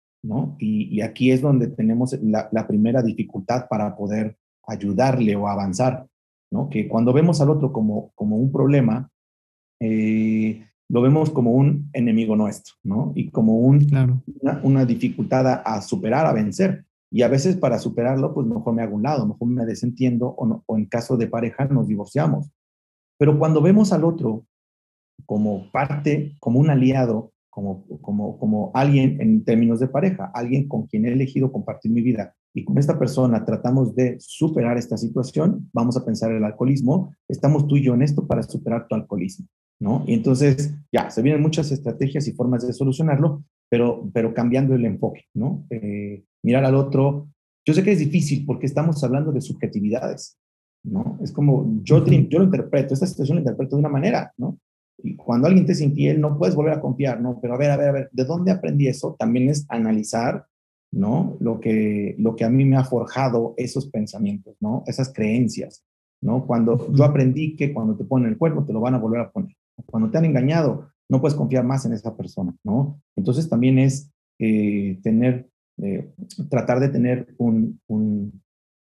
y, 0.58 1.00
aquí 1.02 1.30
es 1.30 1.40
donde 1.40 1.68
tenemos 1.68 2.18
la, 2.22 2.66
primera 2.66 3.02
dificultad 3.02 3.68
para 3.68 3.96
poder 3.96 4.36
ayudarle 4.66 5.36
o 5.36 5.48
avanzar, 5.48 6.06
¿no? 6.50 6.68
Que 6.68 6.88
cuando 6.88 7.12
vemos 7.12 7.40
al 7.40 7.50
otro 7.50 7.72
como, 7.72 8.12
como 8.14 8.36
un 8.36 8.50
problema, 8.50 9.10
eh, 9.80 10.64
lo 10.88 11.02
vemos 11.02 11.30
como 11.30 11.52
un 11.52 11.90
enemigo 11.92 12.36
nuestro, 12.36 12.74
¿no? 12.82 13.12
Y 13.14 13.30
como 13.30 13.58
un, 13.58 13.86
una, 14.62 14.84
dificultad 14.84 15.62
a, 15.64 15.82
superar, 15.82 16.26
a 16.26 16.32
vencer. 16.32 16.84
Y 17.10 17.22
a 17.22 17.28
veces 17.28 17.56
para 17.56 17.78
superarlo, 17.78 18.34
pues 18.34 18.46
mejor 18.46 18.74
me 18.74 18.82
hago 18.82 18.96
un 18.96 19.02
lado, 19.02 19.26
mejor 19.26 19.48
me 19.48 19.64
desentiendo 19.64 20.26
o, 20.26 20.62
o 20.66 20.76
en 20.76 20.86
caso 20.86 21.16
de 21.16 21.28
pareja 21.28 21.66
nos 21.66 21.86
divorciamos. 21.86 22.50
Pero 23.18 23.38
cuando 23.38 23.62
vemos 23.62 23.92
al 23.92 24.04
otro 24.04 24.44
como 25.24 25.70
parte, 25.70 26.36
como 26.40 26.60
un 26.60 26.70
aliado, 26.70 27.32
como, 27.56 27.86
como, 28.02 28.38
como 28.38 28.70
alguien 28.74 29.18
en 29.18 29.42
términos 29.42 29.80
de 29.80 29.88
pareja, 29.88 30.30
alguien 30.34 30.68
con 30.68 30.86
quien 30.86 31.06
he 31.06 31.12
elegido 31.12 31.50
compartir 31.50 31.90
mi 31.90 32.02
vida 32.02 32.34
y 32.54 32.64
con 32.64 32.76
esta 32.76 32.98
persona 32.98 33.46
tratamos 33.46 33.96
de 33.96 34.16
superar 34.20 34.76
esta 34.76 34.98
situación, 34.98 35.70
vamos 35.72 35.96
a 35.96 36.04
pensar 36.04 36.32
el 36.32 36.44
alcoholismo, 36.44 37.14
estamos 37.26 37.66
tú 37.66 37.78
y 37.78 37.84
yo 37.84 37.94
en 37.94 38.02
esto 38.02 38.26
para 38.26 38.42
superar 38.42 38.86
tu 38.86 38.94
alcoholismo, 38.94 39.46
¿no? 39.80 40.04
Y 40.06 40.12
entonces 40.12 40.74
ya, 40.92 41.08
se 41.08 41.22
vienen 41.22 41.40
muchas 41.40 41.72
estrategias 41.72 42.28
y 42.28 42.32
formas 42.32 42.66
de 42.66 42.74
solucionarlo, 42.74 43.42
pero, 43.70 44.06
pero 44.12 44.34
cambiando 44.34 44.74
el 44.74 44.84
enfoque, 44.84 45.22
¿no? 45.32 45.64
Eh, 45.70 46.24
mirar 46.42 46.66
al 46.66 46.74
otro, 46.74 47.30
yo 47.66 47.72
sé 47.72 47.82
que 47.82 47.92
es 47.92 48.00
difícil 48.00 48.44
porque 48.44 48.66
estamos 48.66 49.02
hablando 49.02 49.32
de 49.32 49.40
subjetividades, 49.40 50.38
¿no? 50.84 51.18
Es 51.22 51.32
como, 51.32 51.80
yo, 51.82 52.04
yo 52.04 52.38
lo 52.38 52.44
interpreto, 52.44 52.92
esta 52.92 53.06
situación 53.06 53.36
la 53.36 53.40
interpreto 53.40 53.76
de 53.76 53.80
una 53.80 53.88
manera, 53.88 54.30
¿no? 54.36 54.58
Y 54.98 55.16
cuando 55.16 55.46
alguien 55.46 55.66
te 55.66 55.72
es 55.72 55.80
infiel, 55.80 56.20
no 56.20 56.38
puedes 56.38 56.54
volver 56.54 56.74
a 56.74 56.80
confiar, 56.80 57.20
¿no? 57.20 57.38
Pero 57.40 57.54
a 57.54 57.58
ver, 57.58 57.70
a 57.70 57.76
ver, 57.76 57.88
a 57.88 57.92
ver, 57.92 58.08
¿de 58.12 58.24
dónde 58.24 58.50
aprendí 58.50 58.88
eso? 58.88 59.14
También 59.18 59.48
es 59.48 59.66
analizar, 59.68 60.46
¿no? 60.92 61.36
Lo 61.40 61.60
que, 61.60 62.14
lo 62.18 62.34
que 62.34 62.44
a 62.44 62.50
mí 62.50 62.64
me 62.64 62.76
ha 62.76 62.84
forjado 62.84 63.54
esos 63.56 63.88
pensamientos, 63.88 64.56
¿no? 64.60 64.82
Esas 64.86 65.12
creencias, 65.12 65.84
¿no? 66.22 66.46
Cuando 66.46 66.92
yo 66.92 67.04
aprendí 67.04 67.56
que 67.56 67.72
cuando 67.72 67.96
te 67.96 68.04
ponen 68.04 68.30
el 68.30 68.38
cuerpo 68.38 68.64
te 68.64 68.72
lo 68.72 68.80
van 68.80 68.94
a 68.94 68.98
volver 68.98 69.20
a 69.20 69.30
poner. 69.30 69.54
Cuando 69.84 70.10
te 70.10 70.18
han 70.18 70.24
engañado, 70.24 70.88
no 71.08 71.20
puedes 71.20 71.36
confiar 71.36 71.64
más 71.64 71.84
en 71.84 71.92
esa 71.92 72.16
persona, 72.16 72.56
¿no? 72.64 73.00
Entonces 73.16 73.48
también 73.48 73.78
es 73.78 74.10
eh, 74.38 74.98
tener, 75.02 75.48
eh, 75.78 76.10
tratar 76.48 76.80
de 76.80 76.88
tener 76.88 77.34
un, 77.38 77.80
un 77.86 78.42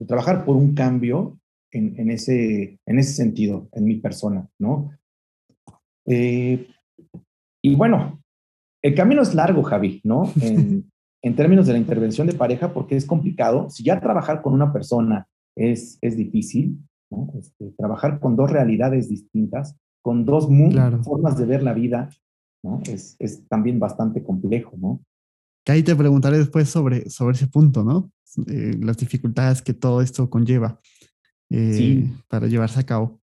trabajar 0.07 0.45
por 0.45 0.57
un 0.57 0.75
cambio 0.75 1.39
en, 1.71 1.99
en, 1.99 2.11
ese, 2.11 2.79
en 2.87 2.99
ese 2.99 3.13
sentido, 3.13 3.69
en 3.73 3.85
mi 3.85 3.97
persona, 3.97 4.49
¿no? 4.59 4.91
Eh, 6.09 6.67
y 7.63 7.75
bueno, 7.75 8.23
el 8.83 8.95
camino 8.95 9.23
es 9.23 9.35
largo, 9.35 9.63
Javi, 9.63 10.01
¿no? 10.05 10.33
En, 11.21 11.35
términos 11.35 11.67
de 11.67 11.73
la 11.73 11.81
intervención 11.81 12.29
de 12.29 12.33
pareja, 12.33 12.73
porque 12.73 12.95
es 12.95 13.05
complicado. 13.05 13.69
Si 13.71 13.83
ya 13.83 14.01
trabajar 14.01 14.41
con 14.41 14.55
una 14.55 14.73
persona 14.73 15.27
es, 15.57 15.99
es 16.01 16.17
difícil, 16.17 16.79
¿no? 17.11 17.33
Este, 17.37 17.73
trabajar 17.77 18.21
con 18.21 18.37
dos 18.37 18.49
realidades 18.49 19.09
distintas, 19.09 19.77
con 20.01 20.25
dos 20.25 20.49
formas 21.03 21.37
de 21.37 21.45
ver 21.45 21.65
la 21.65 21.75
vida, 21.75 22.09
¿no? 22.63 22.81
Es, 22.89 23.17
es, 23.19 23.47
también 23.49 23.81
bastante 23.81 24.23
complejo, 24.23 24.77
¿no? 24.79 25.01
Que 25.65 25.73
ahí 25.73 25.83
te 25.83 25.97
preguntaré 25.97 26.39
después 26.39 26.69
sobre, 26.69 27.11
sobre 27.11 27.35
ese 27.35 27.49
punto, 27.49 27.83
¿no? 27.83 28.13
Eh, 28.47 28.77
las 28.81 28.97
dificultades 28.97 29.61
que 29.61 29.75
todo 29.75 30.01
esto 30.01 30.31
conlleva 30.31 30.81
eh, 31.51 32.09
para 32.29 32.47
llevarse 32.47 32.79
a 32.79 32.87
cabo. 32.87 33.21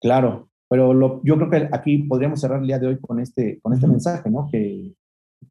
Claro, 0.00 0.48
pero 0.68 1.22
yo 1.24 1.36
creo 1.36 1.50
que 1.50 1.68
aquí 1.72 1.98
podríamos 2.04 2.40
cerrar 2.40 2.60
el 2.60 2.66
día 2.66 2.78
de 2.78 2.88
hoy 2.88 2.98
con 3.00 3.20
este, 3.20 3.58
con 3.60 3.72
este 3.72 3.86
mensaje, 3.86 4.30
¿no? 4.30 4.48
Que 4.50 4.94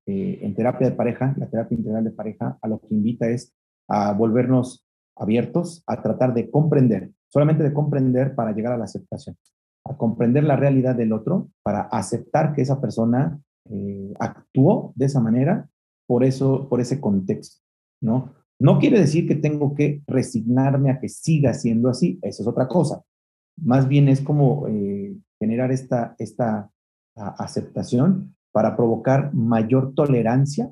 en 0.06 0.56
terapia 0.56 0.90
de 0.90 0.96
pareja, 0.96 1.36
la 1.38 1.50
terapia 1.50 1.78
integral 1.78 2.04
de 2.04 2.12
pareja, 2.12 2.58
a 2.62 2.68
lo 2.68 2.80
que 2.80 2.94
invita 2.94 3.28
es 3.28 3.54
a 3.88 4.14
volvernos 4.14 4.86
abiertos, 5.16 5.84
a 5.88 6.02
tratar 6.02 6.34
de 6.34 6.50
comprender, 6.50 7.12
solamente 7.30 7.64
de 7.64 7.74
comprender 7.74 8.36
para 8.36 8.52
llegar 8.52 8.74
a 8.74 8.78
la 8.78 8.86
aceptación, 8.86 9.36
a 9.86 9.98
comprender 9.98 10.44
la 10.44 10.56
realidad 10.56 10.96
del 10.96 11.14
otro, 11.14 11.50
para 11.64 11.82
aceptar 11.82 12.54
que 12.54 12.62
esa 12.62 12.80
persona 12.80 13.40
eh, 13.70 14.14
actuó 14.20 14.94
de 14.96 15.06
esa 15.06 15.20
manera 15.20 15.70
por 16.06 16.24
eso, 16.24 16.68
por 16.70 16.80
ese 16.80 17.02
contexto, 17.02 17.62
¿no? 18.02 18.34
No 18.60 18.80
quiere 18.80 19.00
decir 19.00 19.28
que 19.28 19.36
tengo 19.36 19.76
que 19.76 20.02
resignarme 20.08 20.90
a 20.90 21.00
que 21.00 21.10
siga 21.10 21.54
siendo 21.54 21.90
así, 21.90 22.18
eso 22.22 22.42
es 22.42 22.48
otra 22.48 22.68
cosa. 22.68 23.04
Más 23.58 23.88
bien 23.88 24.08
es 24.08 24.22
como 24.22 24.68
eh, 24.68 24.87
generar 25.40 25.72
esta, 25.72 26.16
esta 26.18 26.72
aceptación 27.16 28.36
para 28.52 28.76
provocar 28.76 29.34
mayor 29.34 29.94
tolerancia 29.94 30.72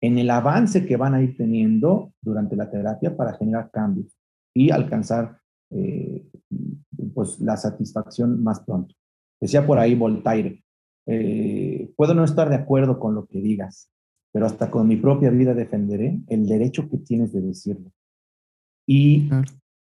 en 0.00 0.18
el 0.18 0.30
avance 0.30 0.86
que 0.86 0.96
van 0.96 1.14
a 1.14 1.22
ir 1.22 1.36
teniendo 1.36 2.12
durante 2.20 2.56
la 2.56 2.70
terapia 2.70 3.16
para 3.16 3.34
generar 3.34 3.70
cambios 3.70 4.16
y 4.54 4.70
alcanzar 4.70 5.38
eh, 5.70 6.26
pues 7.14 7.38
la 7.40 7.56
satisfacción 7.56 8.42
más 8.42 8.60
pronto. 8.60 8.94
Decía 9.40 9.66
por 9.66 9.78
ahí 9.78 9.94
Voltaire, 9.94 10.62
eh, 11.06 11.92
puedo 11.96 12.14
no 12.14 12.24
estar 12.24 12.48
de 12.48 12.56
acuerdo 12.56 12.98
con 12.98 13.14
lo 13.14 13.26
que 13.26 13.40
digas, 13.40 13.90
pero 14.32 14.46
hasta 14.46 14.70
con 14.70 14.88
mi 14.88 14.96
propia 14.96 15.30
vida 15.30 15.54
defenderé 15.54 16.20
el 16.28 16.46
derecho 16.46 16.88
que 16.88 16.98
tienes 16.98 17.32
de 17.32 17.40
decirlo. 17.40 17.92
Y 18.86 19.28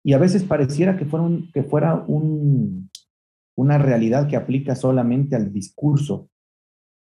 y 0.06 0.14
a 0.14 0.20
veces 0.20 0.44
pareciera 0.44 0.98
que 0.98 1.06
fuera, 1.06 1.28
que 1.52 1.64
fuera 1.64 1.96
un, 1.96 2.92
una 3.58 3.78
realidad 3.78 4.28
que 4.28 4.36
aplica 4.36 4.76
solamente 4.76 5.36
al 5.36 5.52
discurso, 5.52 6.30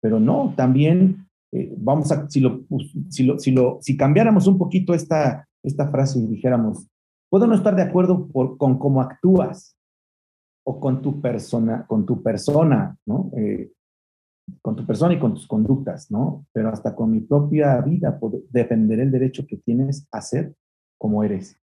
pero 0.02 0.20
no, 0.20 0.54
también 0.56 1.28
eh, 1.52 1.74
vamos 1.78 2.12
a, 2.12 2.30
si 2.30 2.40
lo, 2.40 2.66
si 3.10 3.24
lo, 3.24 3.40
si 3.40 3.52
lo, 3.52 3.80
si 3.82 3.96
cambiáramos 3.96 4.48
un 4.48 4.58
poquito 4.58 4.94
esta, 4.94 5.48
esta 5.64 5.90
frase 5.90 6.20
y 6.20 6.28
dijéramos, 6.28 6.88
puedo 7.30 7.48
no 7.48 7.56
estar 7.56 7.76
de 7.76 7.84
acuerdo 7.84 8.28
con 8.32 8.78
cómo 8.78 9.02
actúas 9.02 9.78
o 10.66 10.80
con 10.80 11.02
tu 11.02 11.22
persona, 11.22 11.86
con 11.88 12.06
tu 12.06 12.22
persona, 12.22 12.98
¿no? 13.06 13.32
Eh, 13.38 13.72
con 14.62 14.76
tu 14.76 14.86
persona 14.86 15.14
y 15.14 15.20
con 15.20 15.34
tus 15.34 15.48
conductas, 15.48 16.12
¿no? 16.12 16.46
Pero 16.52 16.70
hasta 16.70 16.96
con 16.96 17.12
mi 17.12 17.22
propia 17.22 17.80
vida 17.82 18.20
defenderé 18.50 19.04
el 19.04 19.12
derecho 19.12 19.46
que 19.48 19.58
tienes 19.58 20.08
a 20.12 20.22
ser 20.22 20.56
como 20.98 21.24
eres. 21.24 21.58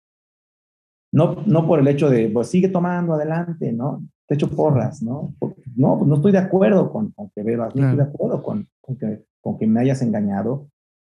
No, 1.11 1.43
no 1.45 1.65
por 1.67 1.79
el 1.79 1.87
hecho 1.87 2.09
de, 2.09 2.29
pues 2.29 2.49
sigue 2.49 2.69
tomando 2.69 3.13
adelante, 3.13 3.71
¿no? 3.71 4.03
Te 4.27 4.35
echo 4.35 4.49
porras, 4.49 5.01
¿no? 5.01 5.33
no, 5.75 5.97
pues 5.97 6.07
no 6.07 6.15
estoy 6.15 6.31
de 6.31 6.39
acuerdo 6.39 6.91
con, 6.91 7.11
con 7.11 7.29
que 7.29 7.43
bebas, 7.43 7.75
no 7.75 7.83
estoy 7.83 7.97
de 7.97 8.11
acuerdo 8.11 8.43
con, 8.43 8.67
con, 8.81 8.97
que, 8.97 9.23
con 9.41 9.57
que 9.57 9.67
me 9.67 9.79
hayas 9.79 10.01
engañado, 10.01 10.67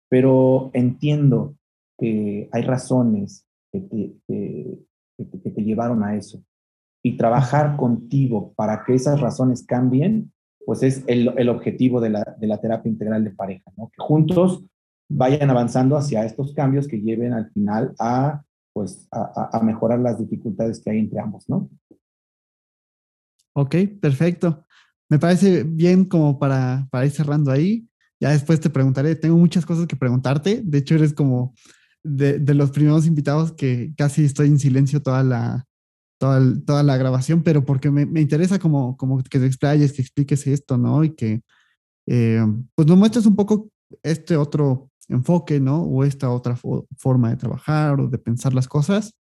pero 0.09 0.69
entiendo 0.73 1.55
que 1.97 2.49
hay 2.51 2.61
razones 2.63 3.45
que 3.71 3.79
te, 3.79 4.79
que 5.17 5.49
te 5.49 5.63
llevaron 5.63 6.03
a 6.03 6.15
eso. 6.15 6.43
Y 7.03 7.17
trabajar 7.17 7.77
contigo 7.77 8.53
para 8.55 8.83
que 8.83 8.95
esas 8.95 9.21
razones 9.21 9.63
cambien, 9.63 10.33
pues 10.65 10.83
es 10.83 11.03
el, 11.07 11.31
el 11.37 11.49
objetivo 11.49 12.01
de 12.01 12.09
la, 12.09 12.35
de 12.39 12.47
la, 12.47 12.59
terapia 12.59 12.89
integral 12.89 13.23
de 13.23 13.29
pareja, 13.29 13.71
¿no? 13.77 13.89
Que 13.89 14.01
juntos 14.01 14.65
vayan 15.07 15.49
avanzando 15.51 15.95
hacia 15.95 16.25
estos 16.25 16.53
cambios 16.53 16.87
que 16.87 16.99
lleven 16.99 17.33
al 17.33 17.51
final 17.51 17.93
a, 17.99 18.43
pues, 18.73 19.07
a, 19.11 19.55
a 19.55 19.61
mejorar 19.61 19.99
las 19.99 20.17
dificultades 20.17 20.81
que 20.81 20.89
hay 20.89 20.99
entre 20.99 21.19
ambos, 21.19 21.47
¿no? 21.47 21.69
Ok, 23.55 23.75
perfecto. 24.01 24.65
Me 25.09 25.17
parece 25.17 25.63
bien 25.63 26.05
como 26.05 26.39
para, 26.39 26.87
para 26.91 27.05
ir 27.05 27.11
cerrando 27.11 27.51
ahí. 27.51 27.87
Ya 28.19 28.31
después 28.31 28.59
te 28.59 28.69
preguntaré, 28.69 29.15
tengo 29.15 29.37
muchas 29.37 29.65
cosas 29.65 29.87
que 29.87 29.95
preguntarte. 29.95 30.61
De 30.63 30.79
hecho, 30.79 30.95
eres 30.95 31.13
como 31.13 31.53
de, 32.03 32.39
de 32.39 32.53
los 32.53 32.71
primeros 32.71 33.05
invitados 33.07 33.53
que 33.53 33.93
casi 33.97 34.25
estoy 34.25 34.47
en 34.47 34.59
silencio 34.59 35.01
toda 35.01 35.23
la, 35.23 35.65
toda, 36.19 36.41
toda 36.65 36.83
la 36.83 36.97
grabación, 36.97 37.43
pero 37.43 37.65
porque 37.65 37.91
me, 37.91 38.05
me, 38.05 38.21
interesa 38.21 38.59
como, 38.59 38.97
como 38.97 39.21
que 39.23 39.39
te 39.39 39.45
explayes, 39.45 39.93
que 39.93 40.01
expliques 40.01 40.45
esto, 40.47 40.77
¿no? 40.77 41.03
Y 41.03 41.15
que 41.15 41.41
eh, 42.07 42.45
pues 42.75 42.87
nos 42.87 42.97
muestres 42.97 43.25
un 43.25 43.35
poco 43.35 43.69
este 44.03 44.35
otro 44.35 44.89
enfoque, 45.07 45.59
¿no? 45.59 45.83
O 45.83 46.03
esta 46.03 46.29
otra 46.29 46.57
forma 46.97 47.29
de 47.29 47.37
trabajar 47.37 48.01
o 48.01 48.07
de 48.07 48.17
pensar 48.17 48.53
las 48.53 48.67
cosas. 48.67 49.13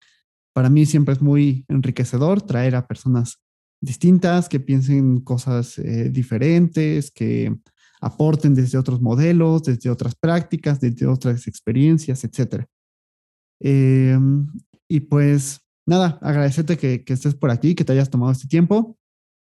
Para 0.52 0.70
mí 0.70 0.86
siempre 0.86 1.14
es 1.14 1.22
muy 1.22 1.64
enriquecedor 1.68 2.42
traer 2.42 2.74
a 2.74 2.86
personas 2.86 3.40
distintas, 3.80 4.48
que 4.48 4.60
piensen 4.60 5.20
cosas 5.20 5.78
eh, 5.78 6.10
diferentes, 6.10 7.10
que 7.10 7.54
aporten 8.00 8.54
desde 8.54 8.78
otros 8.78 9.00
modelos, 9.00 9.62
desde 9.62 9.90
otras 9.90 10.14
prácticas, 10.14 10.80
desde 10.80 11.06
otras 11.06 11.46
experiencias, 11.46 12.24
etc. 12.24 12.64
Eh, 13.60 14.18
y 14.88 15.00
pues 15.00 15.60
nada, 15.86 16.18
agradecerte 16.20 16.76
que, 16.76 17.04
que, 17.04 17.12
estés 17.12 17.34
por 17.34 17.50
aquí, 17.50 17.74
que 17.74 17.84
te 17.84 17.92
hayas 17.92 18.10
tomado 18.10 18.32
este 18.32 18.48
tiempo. 18.48 18.96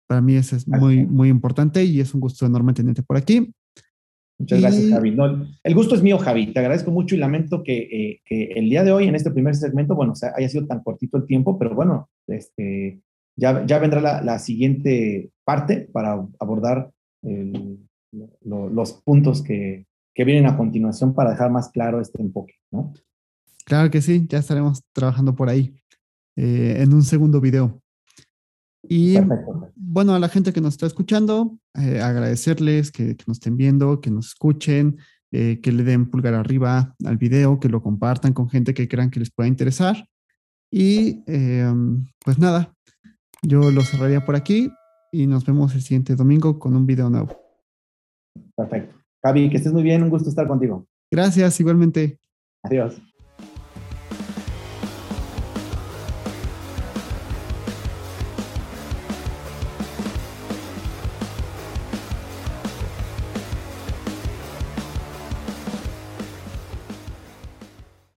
Para 0.08 0.22
mí 0.22 0.36
eso 0.36 0.56
es 0.56 0.68
muy, 0.68 1.06
muy 1.06 1.30
importante 1.30 1.84
y 1.84 2.00
es 2.00 2.14
un 2.14 2.20
gusto 2.20 2.46
enorme 2.46 2.74
tenerte 2.74 3.02
por 3.04 3.18
aquí. 3.18 3.54
Muchas 4.40 4.60
y... 4.60 4.62
gracias, 4.62 4.90
Javi. 4.92 5.12
No, 5.12 5.48
el 5.64 5.76
gusto 5.76 5.96
es 5.96 6.04
mío, 6.04 6.18
Javi. 6.18 6.54
Te 6.54 6.60
agradezco 6.60 6.92
mucho 6.92 7.16
y 7.16 7.20
lamento 7.20 7.64
que, 7.64 7.78
eh, 7.78 8.22
que, 8.26 8.46
el 8.56 8.70
día 8.70 8.84
de 8.84 8.92
hoy, 8.92 9.08
en 9.08 9.16
este 9.16 9.32
primer 9.32 9.56
segmento, 9.56 9.96
bueno, 9.96 10.14
haya 10.36 10.50
sido 10.50 10.68
tan 10.68 10.84
cortito 10.84 11.18
el 11.18 11.26
tiempo, 11.26 11.58
pero 11.58 11.74
bueno, 11.74 12.10
este, 12.28 13.02
ya, 13.36 13.66
ya 13.66 13.80
vendrá 13.80 14.02
la, 14.02 14.22
la 14.22 14.40
siguiente 14.40 15.32
parte 15.44 15.90
para 15.92 16.26
abordar 16.40 16.92
el, 17.22 17.80
lo, 18.42 18.70
los 18.70 18.94
puntos 18.94 19.42
que, 19.42 19.88
que 20.14 20.24
vienen 20.24 20.46
a 20.46 20.58
continuación 20.58 21.14
para 21.14 21.32
dejar 21.32 21.52
más 21.52 21.70
claro 21.70 22.00
este 22.00 22.22
enfoque, 22.22 22.56
¿no? 22.72 22.94
Claro 23.66 23.90
que 23.90 24.02
sí, 24.02 24.26
ya 24.28 24.40
estaremos 24.40 24.82
trabajando 24.94 25.36
por 25.36 25.50
ahí 25.50 25.74
eh, 26.36 26.78
en 26.80 26.94
un 26.94 27.04
segundo 27.04 27.40
video. 27.40 27.82
Y 28.86 29.14
Perfecto. 29.14 29.72
bueno, 29.76 30.14
a 30.14 30.20
la 30.20 30.28
gente 30.28 30.52
que 30.52 30.60
nos 30.60 30.74
está 30.74 30.86
escuchando, 30.86 31.58
eh, 31.76 32.02
agradecerles 32.02 32.92
que, 32.92 33.16
que, 33.16 33.24
nos 33.26 33.38
estén 33.38 33.56
viendo, 33.56 34.02
que 34.02 34.12
nos 34.12 34.28
escuchen, 34.28 34.98
eh, 35.32 35.62
que 35.62 35.72
le 35.72 35.84
den 35.84 36.12
pulgar 36.12 36.34
arriba 36.34 36.94
al 37.06 37.18
video, 37.18 37.60
que 37.60 37.70
lo 37.70 37.82
compartan 37.82 38.34
con 38.34 38.50
gente 38.50 38.74
que 38.74 38.90
crean 38.90 39.10
que 39.10 39.20
les 39.20 39.32
pueda 39.32 39.48
interesar. 39.48 40.06
Y 40.70 41.24
em, 41.28 42.06
pues 42.26 42.38
nada, 42.40 42.74
yo 43.44 43.72
lo 43.72 43.82
cerraría 43.82 44.26
por 44.26 44.36
aquí 44.36 44.72
y 45.12 45.28
nos 45.28 45.46
vemos 45.46 45.76
el 45.76 45.82
siguiente 45.82 46.16
domingo 46.16 46.58
con 46.58 46.76
un 46.76 46.86
video 46.86 47.10
nuevo. 47.10 47.40
Perfecto. 48.56 48.96
Javi, 49.24 49.50
que 49.50 49.58
estés 49.58 49.72
muy 49.72 49.84
bien, 49.84 50.04
un 50.04 50.10
gusto 50.10 50.30
estar 50.30 50.48
contigo. 50.48 50.88
Gracias, 51.12 51.60
igualmente. 51.60 52.20
Adiós. 52.64 53.02